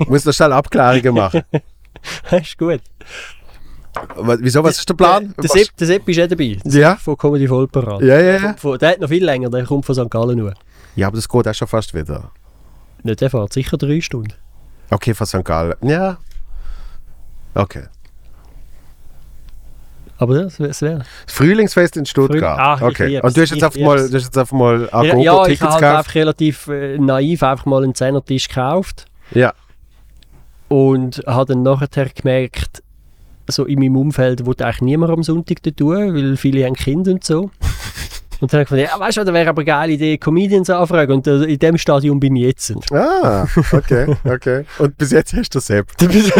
[0.00, 1.42] Ich muss noch schnell Abklärungen machen.
[2.30, 2.80] ist gut.
[4.40, 5.34] Wieso, was ist der Plan?
[5.42, 6.58] Der Sepp, der Sepp ist auch dabei.
[6.64, 6.96] Der Ja.
[6.96, 8.02] Von Comedy Vollparat.
[8.02, 8.54] Ja, ja, ja.
[8.54, 10.10] Von, der hat noch viel länger, der kommt von St.
[10.10, 10.52] Gallen nur.
[10.94, 12.30] Ja, aber das geht auch schon fast wieder.
[13.02, 14.32] Nicht, der fährt sicher drei Stunden.
[14.90, 15.44] Okay, von St.
[15.44, 15.74] Gallen.
[15.82, 16.18] Ja.
[17.54, 17.84] Okay.
[20.18, 21.04] Aber das, das wäre.
[21.26, 22.56] Das Frühlingsfest in Stuttgart.
[22.56, 23.20] Früh- Ach, ich okay.
[23.20, 25.58] Und du hast jetzt ich einfach mal, du hast jetzt einfach mal Ja, ja, ich
[25.58, 29.52] Tickets habe halt einfach relativ äh, naiv einfach mal einen Zehnertisch gekauft Ja.
[30.68, 32.82] und habe dann nachher gemerkt,
[33.48, 37.10] so in meinem Umfeld wollte eigentlich niemand am Sonntag da tun, weil viele haben Kinder
[37.12, 37.50] und so.
[38.42, 40.68] Und dann habe ich gedacht, ja, weißt du, da wäre aber eine geile Idee, Comedians
[40.68, 41.12] anfragen.
[41.12, 42.72] Und äh, in dem Stadium bin ich jetzt.
[42.92, 44.64] Ah, okay, okay.
[44.78, 45.86] Und bis jetzt hast du Sepp.
[45.98, 46.32] Bis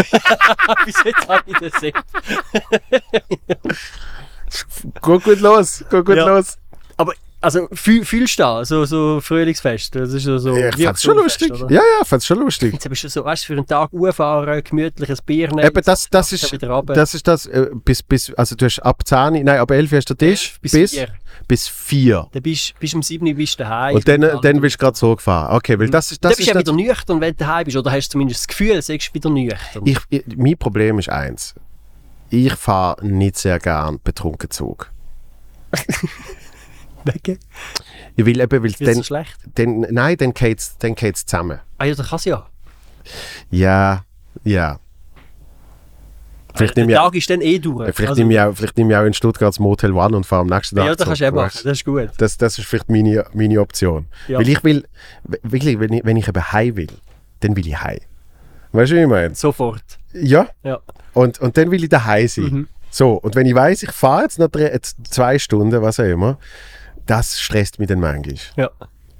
[1.05, 1.95] jetzt habe ich das Sepp.
[5.01, 5.83] Gut, gut los.
[5.89, 6.27] Gut, gut Ja.
[6.27, 6.57] los.
[6.97, 9.95] Aber, also, fühl, fühlst du da, so, so Frühlingsfest?
[9.95, 11.51] Das ist so, so ich wie fand's schon lustig.
[11.51, 11.71] oder?
[11.73, 12.73] Ja, ja, fand's schon lustig.
[12.73, 15.65] Jetzt bist du so, weißt du, für einen Tag fahren, gemütliches Bier nehmen.
[15.67, 19.43] Eben, das, das, ist, das ist das, äh, bis, bis, also du hast ab 10,
[19.43, 21.07] nein, ab 11 hast du Tisch, bis bis, vier.
[21.47, 22.27] Bis 4.
[22.31, 23.95] Dann bist du um 7 Uhr bist du daheim.
[23.95, 25.55] Und dann, dann bist du gerade so gefahren.
[25.55, 27.77] Okay, weil das ist, dann das bist du ja wieder nüchtern, wenn du daheim bist.
[27.77, 29.85] Oder hast du zumindest das Gefühl, du bist wieder nüchtern.
[29.85, 31.55] ich, ich, mein Problem ist eins.
[32.29, 34.91] Ich fahre nicht sehr gern betrunken Zug.
[37.05, 37.39] Wegen?
[38.15, 39.37] Ich will eben, weil Ist so dann, schlecht?
[39.55, 41.59] dann, nein, dann geht es dann geht's zusammen.
[41.77, 42.47] Ah ja, das kann es ja.
[43.51, 44.05] Ja,
[44.43, 44.79] ja.
[46.55, 47.93] Vielleicht Der nehme ich, auch- Tag ist dann eh durch.
[47.95, 50.25] vielleicht Also, nehme ich, auch, vielleicht nehme ich auch in Stuttgart das Motel One und
[50.25, 51.51] fahre am nächsten Tag ja, das kannst du eh machen.
[51.63, 52.09] Das ist gut.
[52.17, 54.05] Das, das ist vielleicht meine, meine Option.
[54.27, 54.39] Ja.
[54.39, 54.85] Weil ich will,
[55.43, 56.87] wirklich, wenn ich, wenn ich eben heim will,
[57.39, 57.99] dann will ich heim.
[58.71, 59.35] Weißt du, wie ich meine?
[59.35, 59.83] Sofort.
[60.13, 60.47] Ja.
[60.63, 60.79] Ja.
[61.13, 62.43] Und, und dann will ich daheim sein.
[62.45, 62.67] Mhm.
[62.89, 66.37] So, und wenn ich weiß, ich fahre jetzt noch drei, zwei Stunden, was auch immer,
[67.07, 68.35] das stresst mich dann manchmal.
[68.55, 68.69] Ja.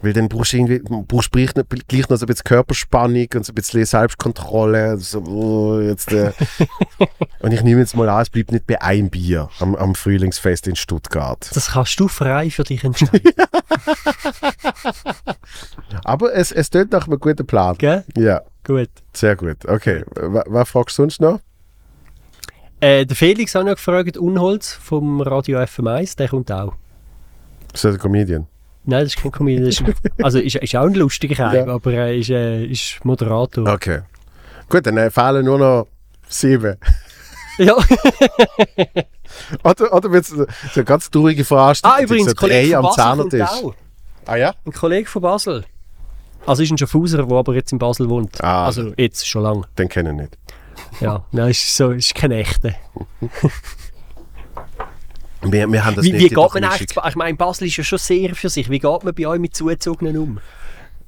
[0.03, 3.45] Weil dann brauchst du irgendwie, brauchst gleich noch, gleich noch so ein bisschen Körperspannung und
[3.45, 4.97] so ein bisschen Selbstkontrolle.
[4.97, 6.33] So, oh, jetzt, äh.
[7.39, 10.67] und ich nehme jetzt mal an, es bleibt nicht bei einem Bier am, am Frühlingsfest
[10.67, 11.49] in Stuttgart.
[11.53, 13.21] Das kannst du frei für dich entscheiden.
[16.03, 17.77] Aber es, es tönt nach einem guten Plan.
[17.77, 18.03] Gell?
[18.17, 18.89] Ja, Gut.
[19.13, 19.65] sehr gut.
[19.65, 21.39] Okay, was, was fragst du sonst noch?
[22.81, 26.73] Äh, der Felix hat noch gefragt, Unholz vom Radio FM1, der kommt auch.
[27.73, 28.47] Ist das ein Comedian?
[28.85, 29.67] Nein, das ist kein Comedian.
[29.67, 29.83] Ist
[30.23, 31.67] also ist, ist auch ein lustiger Kerl, Ja.
[31.67, 33.67] aber er ist, äh, ist Moderator.
[33.71, 34.01] Okay.
[34.69, 35.87] Gut, dann äh, fehlen nur noch
[36.27, 36.77] sieben.
[37.59, 37.75] Ja.
[39.63, 40.45] Oder, oder wird es so
[40.75, 41.99] eine ganz traurige Veranstaltung?
[41.99, 43.63] ah, übrigens, so ein Kollege am Basel kommt Zahnertisch.
[43.63, 43.75] auch.
[44.25, 44.55] Ah ja?
[44.65, 45.63] Ein Kollege von Basel.
[46.47, 48.43] Also ist ein Schaffhauser, der aber jetzt in Basel wohnt.
[48.43, 48.65] Ah.
[48.65, 49.63] Also jetzt schon lange.
[49.77, 50.37] Den kenne ich nicht.
[50.99, 52.73] Ja, nein, ist so, ist kein echter.
[55.43, 56.95] Wir, wir haben das Wie, nicht wie geht man eigentlich?
[56.95, 58.69] Ba- Ich meine, Basel ist ja schon sehr für sich.
[58.69, 60.39] Wie geht man bei euch mit Zuzogenen um?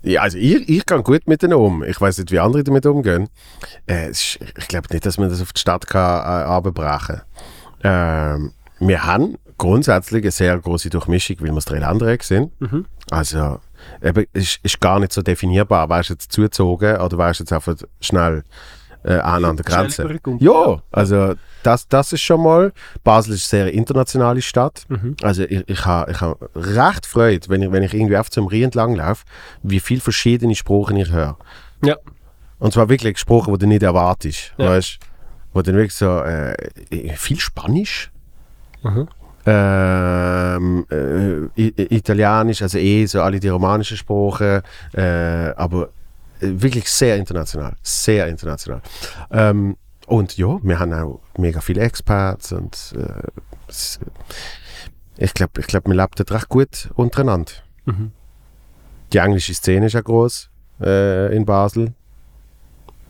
[0.03, 1.83] Ja, also ich, ich gehe gut mit denen um.
[1.83, 3.27] Ich weiß nicht, wie andere damit umgehen.
[3.87, 7.21] Äh, es ist, ich glaube nicht, dass man das auf die Stadt kann, äh, runterbrechen
[7.83, 12.51] ähm, Wir haben grundsätzlich eine sehr große Durchmischung, weil wir das Dreiländereck sind.
[12.61, 12.85] Mhm.
[13.09, 13.59] Also
[14.03, 15.89] eben, ist, ist gar nicht so definierbar.
[15.89, 18.43] Wärst du jetzt zugezogen oder wärst du jetzt einfach schnell
[19.03, 20.07] äh, an der Grenze?
[20.39, 21.33] Ja, also
[21.65, 22.73] das, das ist schon mal.
[23.03, 24.85] Basel ist eine sehr internationale Stadt.
[24.87, 25.15] Mhm.
[25.21, 28.47] Also ich, ich habe ich ha recht Freude, wenn ich, wenn ich irgendwie auf zum
[28.47, 29.25] Rhein entlang laufe,
[29.63, 31.37] wie viele verschiedene Sprachen ich höre.
[31.83, 31.97] Ja.
[32.59, 34.53] Und zwar wirklich Sprachen, die du nicht erwartest.
[34.57, 34.69] Ja.
[34.69, 34.99] Weißt
[35.53, 36.55] Wo dann wirklich so äh,
[37.15, 38.11] viel Spanisch.
[38.83, 39.07] Mhm.
[39.47, 41.63] Ähm, äh,
[41.95, 44.61] Italienisch, also eh so alle die romanischen Sprachen,
[44.93, 45.89] äh, aber
[46.39, 48.81] äh, wirklich sehr international, sehr international.
[49.29, 53.27] Ähm, und ja, wir haben auch mega viele Experts und äh,
[53.67, 53.99] es,
[55.17, 57.51] ich glaube, ich glaub, wir leben dort recht gut untereinander.
[57.85, 58.11] Mhm.
[59.13, 60.49] Die englische Szene ist ja groß
[60.81, 61.93] äh, in Basel.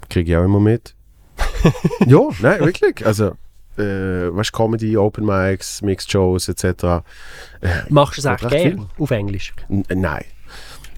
[0.09, 0.95] Kriege ich auch immer mit.
[2.05, 3.05] ja, nein, wirklich.
[3.05, 3.35] Also,
[3.77, 7.03] äh, weißt Comedy, Open Mics, Mixed Shows etc.
[7.89, 9.53] Machst du es auch gerne auf Englisch?
[9.67, 10.25] N nein.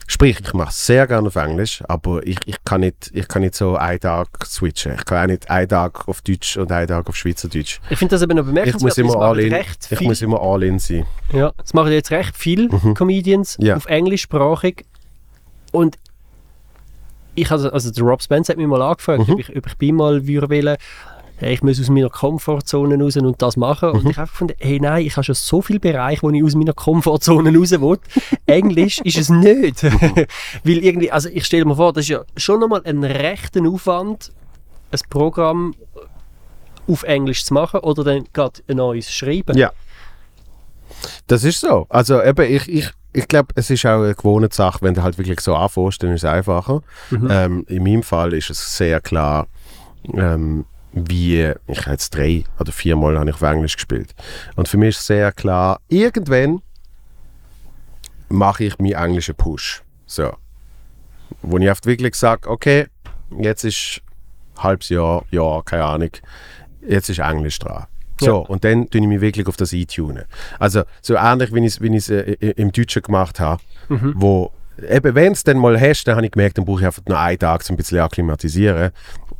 [0.09, 3.41] Sprich, ich mache es sehr gerne auf Englisch, aber ich, ich, kann nicht, ich kann
[3.41, 4.93] nicht so einen Tag switchen.
[4.95, 7.79] Ich kann auch nicht einen Tag auf Deutsch und einen Tag auf Schweizerdeutsch.
[7.89, 8.81] Ich finde das eben noch Ich bemerkenswert.
[8.83, 11.05] muss immer das machen all in, recht ich muss immer all in sein.
[11.33, 13.75] ja, das machen jetzt recht viele Comedians Ja.
[13.75, 14.85] auf englischsprachig.
[15.73, 15.97] Und
[17.35, 19.33] ich also, also der Rob Spence hat mich mal angefragt, Mhm.
[19.33, 20.77] ob, ich, ob ich bei mal würde wollen,
[21.37, 23.89] hey, ich muss aus meiner Komfortzone raus und das machen.
[23.89, 23.95] Mhm.
[23.95, 26.55] Und ich habe gefunden, hey nein, ich habe schon so viele Bereiche, wo ich aus
[26.55, 27.99] meiner Komfortzone raus will.
[28.45, 29.83] Englisch ist es nicht.
[29.83, 29.91] Mhm.
[30.63, 34.31] Weil irgendwie, also ich stelle mir vor, das ist ja schon nochmal ein rechter Aufwand,
[34.91, 35.75] ein Programm
[36.87, 39.57] auf Englisch zu machen oder dann gerade ein neues schreiben.
[39.57, 39.71] Ja.
[41.27, 41.85] Das ist so.
[41.89, 45.17] Also eben, ich, ich, ich glaube, es ist auch eine gewohnte Sache, wenn du halt
[45.17, 46.81] wirklich so anfängst, dann ist es einfacher.
[47.11, 49.47] Ähm, in meinem Fall ist es sehr klar,
[50.13, 54.15] ähm, wie, ich habe jetzt drei oder viermal habe ich auf Englisch gespielt.
[54.55, 56.61] Und für mich ist sehr klar, irgendwann
[58.29, 59.83] mache ich meinen englischen Push.
[60.05, 60.33] So.
[61.41, 62.87] Wo ich oft wirklich sage, okay,
[63.39, 64.01] jetzt ist
[64.57, 66.09] halbes Jahr, Jahr, keine Ahnung,
[66.87, 67.85] jetzt ist Englisch dran.
[68.19, 70.23] So, und dann tue ich mich wirklich auf das eintunen.
[70.57, 73.61] Also, so ähnlich, wie ich es wie ich's, äh, i- im Deutschen gemacht habe,
[74.15, 74.51] wo,
[74.89, 77.19] eben, wenn es dann mal hast, dann habe ich gemerkt, dann brauche ich einfach nur
[77.19, 78.91] einen Tag, um ein bisschen akklimatisieren.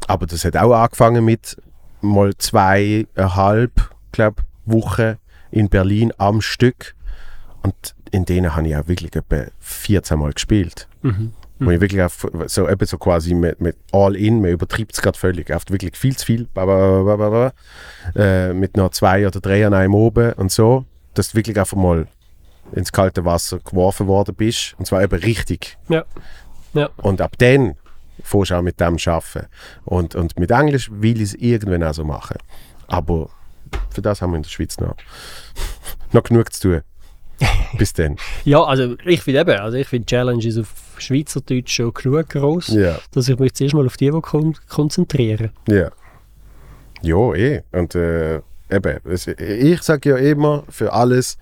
[0.08, 1.58] Aber das hat auch angefangen mit
[2.02, 3.72] mal zweieinhalb,
[4.12, 5.16] glaube Wochen
[5.52, 6.96] in Berlin am Stück.
[7.62, 10.88] Und in denen habe ich auch wirklich etwa 14 Mal gespielt.
[11.60, 15.18] Wo ich wirklich auf, so, eben so quasi mit, mit All-In, man übertreibt es gerade
[15.18, 16.48] völlig, oft wirklich viel zu viel,
[18.16, 20.86] äh, mit noch zwei oder drei an einem oben und so,
[21.16, 22.08] dass du wirklich einfach mal
[22.74, 24.76] ins kalte Wasser geworfen worden bist.
[24.78, 25.78] Und zwar eben richtig.
[25.90, 26.06] Ja.
[26.74, 26.90] Ja.
[26.98, 27.76] Und ab dann
[28.28, 29.48] fährst auch mit dem arbeiten.
[29.86, 32.38] Und, und mit Englisch will ich es irgendwann auch so machen.
[32.88, 33.30] Aber
[33.90, 34.95] für das haben wir in der Schweiz noch,
[36.12, 36.82] noch genug zu tun.
[37.78, 38.16] Bis dann.
[38.45, 42.98] Ja, also ich finde eben, also ich finde Challenges auf Schweizerdeutsch schon genug groß, Ja.
[43.12, 45.52] dass ich mich zuerst mal auf die wo kon konzentrieren.
[45.68, 45.90] Ja.
[47.04, 47.62] Ja, eh.
[47.72, 48.99] Und äh, eben,
[49.39, 51.38] ich sage ja immer, für alles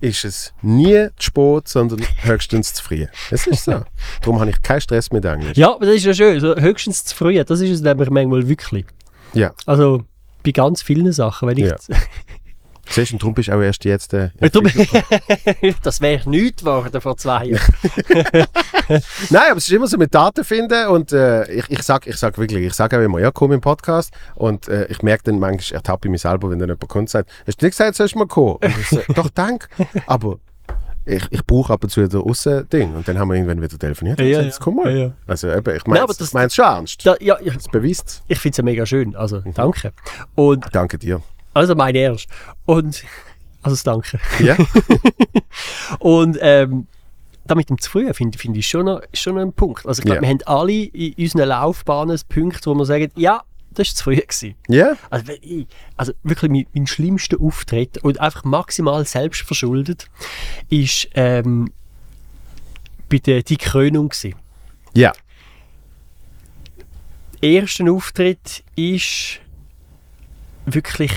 [0.00, 3.06] ist es nie zu spät, sondern höchstens zu früh.
[3.30, 3.82] Es ist so.
[4.22, 5.56] Darum habe ich keinen Stress mit Englisch.
[5.56, 8.48] Ja, aber das ist ja schön, so höchstens zu früh, das ist es nämlich manchmal
[8.48, 8.86] wirklich.
[9.34, 9.52] Ja.
[9.66, 10.04] Also
[10.44, 11.66] bei ganz vielen Sachen, wenn ich...
[11.66, 11.76] Ja.
[12.90, 14.30] Siehst du, darum bist du auch erst jetzt äh,
[15.82, 17.74] das wäre nichts geworden vor zwei Jahren.
[19.30, 22.16] Nein, aber es ist immer so mit Daten finden und äh, ich, ich sage ich
[22.16, 25.38] sag wirklich, ich sage auch immer, ja, komm im Podcast und äh, ich merke dann
[25.38, 27.94] manchmal, ertappe ich mich selber, wenn dann jemand kommt und sagt, hast du nicht gesagt,
[27.94, 28.58] sollst du mal kommen?
[28.62, 29.68] Ich so, doch, danke,
[30.06, 30.38] aber
[31.04, 34.18] ich, ich brauche ab und zu wieder Aussen-Ding und dann haben wir irgendwann wieder telefoniert
[34.20, 34.40] Ja, ja.
[34.42, 34.96] jetzt komm mal.
[34.96, 35.12] Ja.
[35.26, 37.06] Also eben, ich meine aber es ich schon ernst.
[37.06, 39.92] Da, ja, ja, Das beweist ich finde es ja mega schön, also danke.
[40.34, 41.22] Und Danke dir.
[41.54, 42.28] Also mein Ernst.
[42.66, 43.02] Und
[43.62, 44.20] also das danke.
[44.38, 44.56] Ja?
[45.98, 46.86] Und ähm,
[47.44, 49.86] da mit dem zu früh finde find ich schon, noch, schon noch ein Punkt.
[49.86, 50.22] Also ich glaube, Ja.
[50.22, 54.16] wir haben alle in unseren Laufbahnen Punkte, wo wir sagen, ja, das war zu früh.
[54.16, 54.54] Gewesen.
[54.68, 54.96] Ja?
[55.10, 55.66] Also, ich,
[55.96, 60.08] also wirklich mein, mein schlimmster Auftritt und einfach maximal selbstverschuldet
[60.68, 61.72] ist ähm,
[63.08, 64.34] bei der die Krönung gewesen.
[64.94, 65.12] Ja.
[67.42, 69.40] Ersten Auftritt ist
[70.66, 71.12] wirklich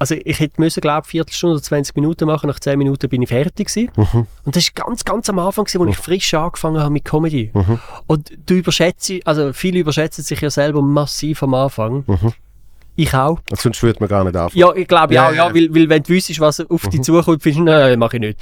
[0.00, 3.22] also ich hätte müssen glaube ich Viertelstunde oder 20 Minuten machen nach 10 Minuten bin
[3.22, 3.90] ich fertig gewesen.
[4.44, 7.52] und das ist ganz ganz am Anfang gewesen, wo ich frisch angefangen habe mit Comedy
[8.08, 12.04] und du überschätzt also viele überschätzen sich ja selber massiv am Anfang
[12.96, 14.58] ich auch Sonst würde man gar nicht anfangen.
[14.58, 15.48] Ja, ich glaube ja, Ja, ja, ja.
[15.48, 15.54] Mhm.
[15.54, 18.40] Weil, weil wenn du wüsstest, was auf dich zukommt, findest du, nein, mache ich nicht.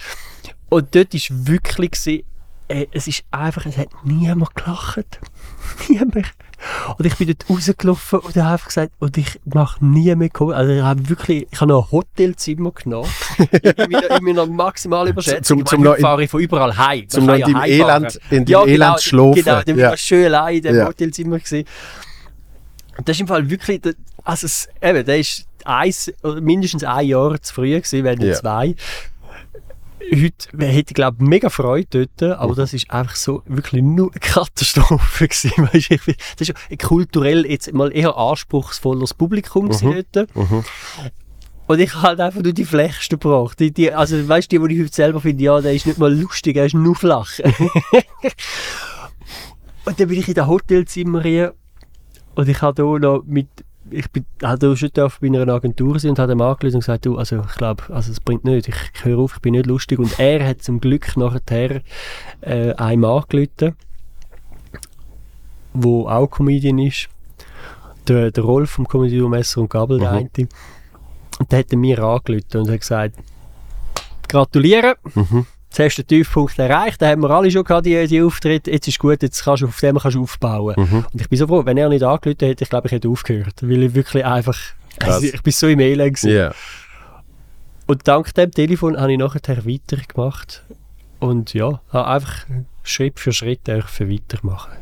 [0.68, 2.24] Und dort war wirklich, gewesen,
[2.68, 5.20] äh, es ist einfach, es hat niemand gelacht.
[5.89, 6.26] Niemand.
[6.97, 10.52] Und ich bin dort rausgelaufen und habe gesagt, und ich mache nie mehr kommen.
[10.55, 13.09] Also ich habe wirklich, ich habe noch ein Hotelzimmer genommen.
[13.39, 15.44] ich bin bin noch maximal überschätzt.
[15.47, 17.09] Zum- ich zum meine, ich fahre von überall heim.
[17.09, 17.62] Zum noch in deinem.
[17.62, 19.35] Elend, in deinem Ja, genau, Elend schlafen.
[19.44, 19.90] Genau, dann ja.
[19.90, 20.86] war schön allein in dem Ja.
[20.86, 21.64] Hotelzimmer gewesen.
[22.97, 23.80] Und das ist im Fall wirklich,
[24.24, 28.35] also es, eben, der ist eins, mindestens ein Jahr zu früh gewesen, wenn nicht Ja.
[28.35, 28.74] zwei.
[30.00, 32.56] Heute hätte ich glaube mega Freude dort, aber Mhm.
[32.56, 35.52] das ist einfach so wirklich nur eine Katastrophe gewesen.
[35.72, 40.34] Weisst du, ich Das ist kulturell jetzt mal eher anspruchsvolleres Publikum gewesen dort.
[40.34, 40.64] Mhm.
[41.66, 43.60] Und ich habe halt einfach nur die Flachsten gebracht.
[43.60, 45.98] Die, die, also weißt du, die, die ich heute selber finde, ja, der ist nicht
[45.98, 47.30] mal lustig, er ist nur flach.
[49.84, 51.54] und dann bin ich in das Hotelzimmer hier
[52.34, 53.48] und ich habe hier noch mit,
[53.90, 56.81] ich bin, habe hier schon dürfen bei einer Agentur sein und habe ihm angerufen und
[56.81, 59.52] gesagt, du, also ich glaube, also es bringt nicht, ich, ich höre auf, ich bin
[59.52, 59.98] nicht lustig.
[59.98, 61.82] Und er hat zum Glück nachher
[62.40, 63.74] äh, einem angerufen,
[65.74, 67.09] der auch Comedian ist.
[68.06, 70.16] Der, der Rolf vom Comedy Messer und Gabel, der Mhm.
[70.36, 70.48] eine.
[71.39, 73.16] Und der hat mir angerufen und hat gesagt,
[74.28, 75.47] gratulieren, Mhm.
[75.69, 78.70] Jetzt hast du den Tiefpunkt erreicht, da haben wir alle schon gehabt, die, die Auftritte,
[78.70, 80.74] jetzt ist gut, jetzt kannst du auf dem kannst du aufbauen.
[80.77, 81.07] Mhm.
[81.12, 83.55] Und ich bin so froh, wenn er nicht angerufen hätte, ich glaube, ich hätte aufgehört,
[83.62, 84.59] weil ich wirklich einfach,
[85.01, 86.23] also ich bin so im Elend.
[86.23, 86.53] Ja.
[87.86, 90.62] Und dank dem Telefon habe ich nachher weitergemacht
[91.20, 92.47] und ja, habe einfach
[92.82, 94.73] Schritt für Schritt weitermachen.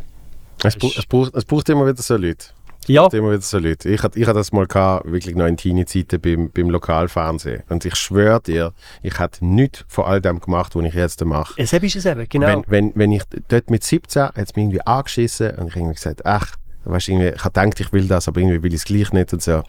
[0.65, 2.47] Es, es, braucht, es braucht immer wieder so Leute.
[2.89, 3.89] Ja, Es braucht immer wieder so Leute.
[3.89, 7.63] Ich hatte ich das mal gehabt, wirklich noch in Teenie-Zeiten beim, beim Lokalfernsehen.
[7.69, 8.73] Und ich schwöre dir,
[9.03, 11.55] ich hätte nichts von all dem gemacht, was ich jetzt mache.
[11.57, 12.47] es ist es eben, genau.
[12.47, 15.95] Wenn, wenn, wenn ich dort mit 17 hat es mich irgendwie angeschissen und ich irgendwie
[15.95, 18.85] gesagt, ach, weißt, irgendwie, ich habe gedacht, ich will das, aber irgendwie will ich es
[18.85, 19.63] gleich nicht und so.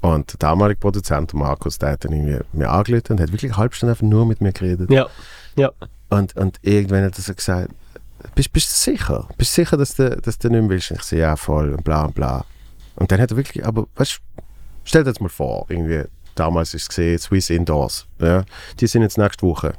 [0.00, 3.58] Und der damalige Produzent, Markus, der hat dann irgendwie mir angerufen und hat wirklich eine
[3.58, 4.90] halbe Stunde einfach nur mit mir geredet.
[4.90, 5.06] ja,
[5.56, 5.70] ja.
[6.08, 7.70] Und, und irgendwann hat er so gesagt,
[8.34, 9.28] bist, bist du sicher?
[9.36, 10.90] Bist du sicher, dass du, dass du nicht mehr willst?
[10.90, 12.44] Und ich so, ja, voll, und bla und bla.
[13.00, 14.20] Und dann hat er wirklich, aber weißt
[14.84, 16.04] stell dir jetzt mal vor, irgendwie,
[16.34, 18.44] damals ist es gesehen, Swiss Indoors, ja,
[18.78, 19.74] die sind jetzt nächste Woche.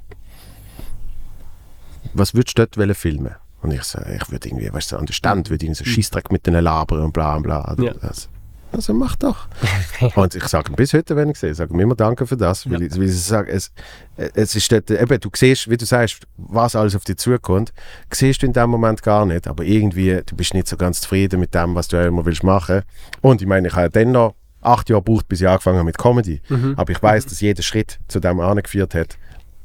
[2.14, 3.36] Was würdest du dort wollen filmen?
[3.62, 6.32] Und ich so, ich würde irgendwie, weißt du, an den Stand, würde irgendwie so Scheissdreck
[6.32, 7.76] mit denen labern und bla und bla.
[7.80, 7.94] Ja.
[8.02, 8.28] Also,
[8.72, 9.48] also mach doch.
[10.16, 12.70] und ich sage ihm bis heute, wenn ich sehe, sage ihm immer Danke für das,
[12.70, 13.72] weil, ich, weil ich sage, es,
[14.16, 17.74] es ist dort, eben, du siehst, wie du sagst, was alles auf dich zukommt,
[18.12, 21.40] siehst du in dem Moment gar nicht, aber irgendwie, du bist nicht so ganz zufrieden
[21.40, 22.82] mit dem, was du immer willst machen.
[23.22, 25.86] Und ich meine, ich habe ja dann noch acht Jahre gebraucht, bis ich angefangen habe
[25.86, 26.42] mit Comedy.
[26.78, 29.18] Aber ich weiß, dass jeder Schritt zu dem angeführt hat,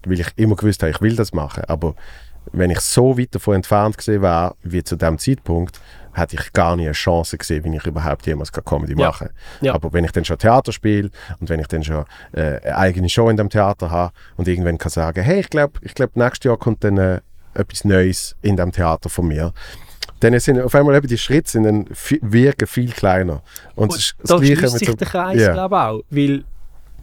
[0.04, 1.64] weil ich immer gewusst habe, ich will das machen.
[1.68, 1.94] Aber
[2.52, 5.80] wenn ich so weit davon entfernt gesehen war, wie zu dem Zeitpunkt,
[6.16, 9.08] hätte ich gar nie eine Chance gesehen, wie ich überhaupt jemals kann Comedy Ja.
[9.08, 9.28] machen
[9.60, 9.74] Ja.
[9.74, 11.10] Aber wenn ich dann schon Theater spiele
[11.40, 14.78] und wenn ich dann schon äh, eine eigene Show in dem Theater habe und irgendwann
[14.78, 17.20] kann sagen, hey, ich glaube, ich glaub, nächstes Jahr kommt dann äh,
[17.54, 19.52] etwas Neues in dem Theater von mir,
[20.20, 21.86] dann sind auf einmal eben die Schritte sind dann
[22.22, 23.42] wirken viel kleiner.
[23.74, 25.52] Und, ist das da schließt sich so- der Kreis, Ja.
[25.52, 26.02] glaube ich, auch.
[26.10, 26.44] Weil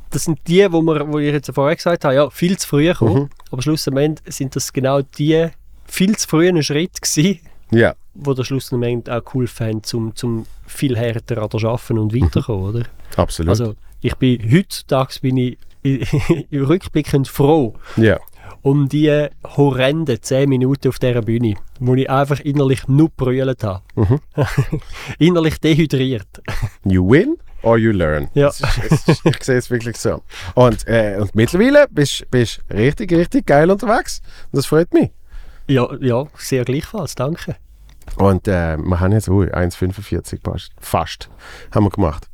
[0.10, 2.88] das sind die, wo, wir, wo ich jetzt vorher gesagt habe, ja, viel zu früh
[2.88, 3.14] gekommen.
[3.24, 3.30] Mhm.
[3.52, 5.48] Aber schlussendlich sind das genau die
[5.86, 7.40] viel zu frühen Schritte gewesen,
[7.72, 12.14] Ja, wo der schlussendlich auch cool fand, zum, zum viel härter an der Arbeiten und
[12.14, 12.86] weiterkommen, oder?
[13.18, 13.50] absolut.
[13.50, 15.58] Also ich bin heutzutage bin ich
[16.52, 18.20] rückblickend froh ja.
[18.62, 23.84] um die horrenden 10 Minuten auf dieser Bühne, wo ich einfach innerlich nur brüllt habe.
[23.96, 24.20] Mhm.
[25.20, 26.42] innerlich dehydriert.
[26.86, 28.30] You win or you learn.
[28.34, 28.50] Ja.
[28.50, 28.64] Ist,
[29.24, 30.22] ich sehe es wirklich so.
[30.56, 34.22] Und, äh, und mittlerweile bist du richtig, richtig geil unterwegs.
[34.52, 35.12] Und das freut mich.
[35.68, 37.56] Ja, ja, sehr gleichfalls, danke.
[38.18, 41.30] Und äh, wir haben jetzt ui, 1,45 fast, fast
[41.72, 42.28] haben wir gemacht.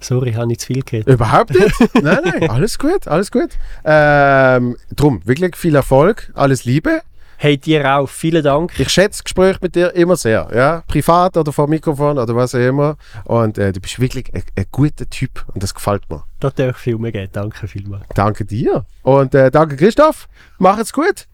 [0.00, 1.08] Sorry, habe ich zu viel geredet.
[1.08, 1.94] Überhaupt nicht?
[2.02, 3.50] nein, nein, alles gut, alles gut.
[3.84, 7.02] Ähm, drum, wirklich viel Erfolg, alles Liebe.
[7.40, 8.78] Hey, dir auch, vielen Dank.
[8.80, 12.52] Ich schätze Gespräche mit dir immer sehr, ja, privat oder vor dem Mikrofon oder was
[12.52, 12.96] auch immer.
[13.24, 16.24] Und äh, du bist wirklich ein, ein guter Typ und das gefällt mir.
[16.40, 17.28] Da darf ich viel mehr geben.
[17.30, 18.06] Danke vielmals.
[18.14, 20.28] Danke dir und äh, danke Christoph.
[20.58, 21.28] Mach es gut.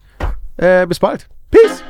[0.57, 1.27] Äh, bis bald.
[1.55, 1.81] Peace.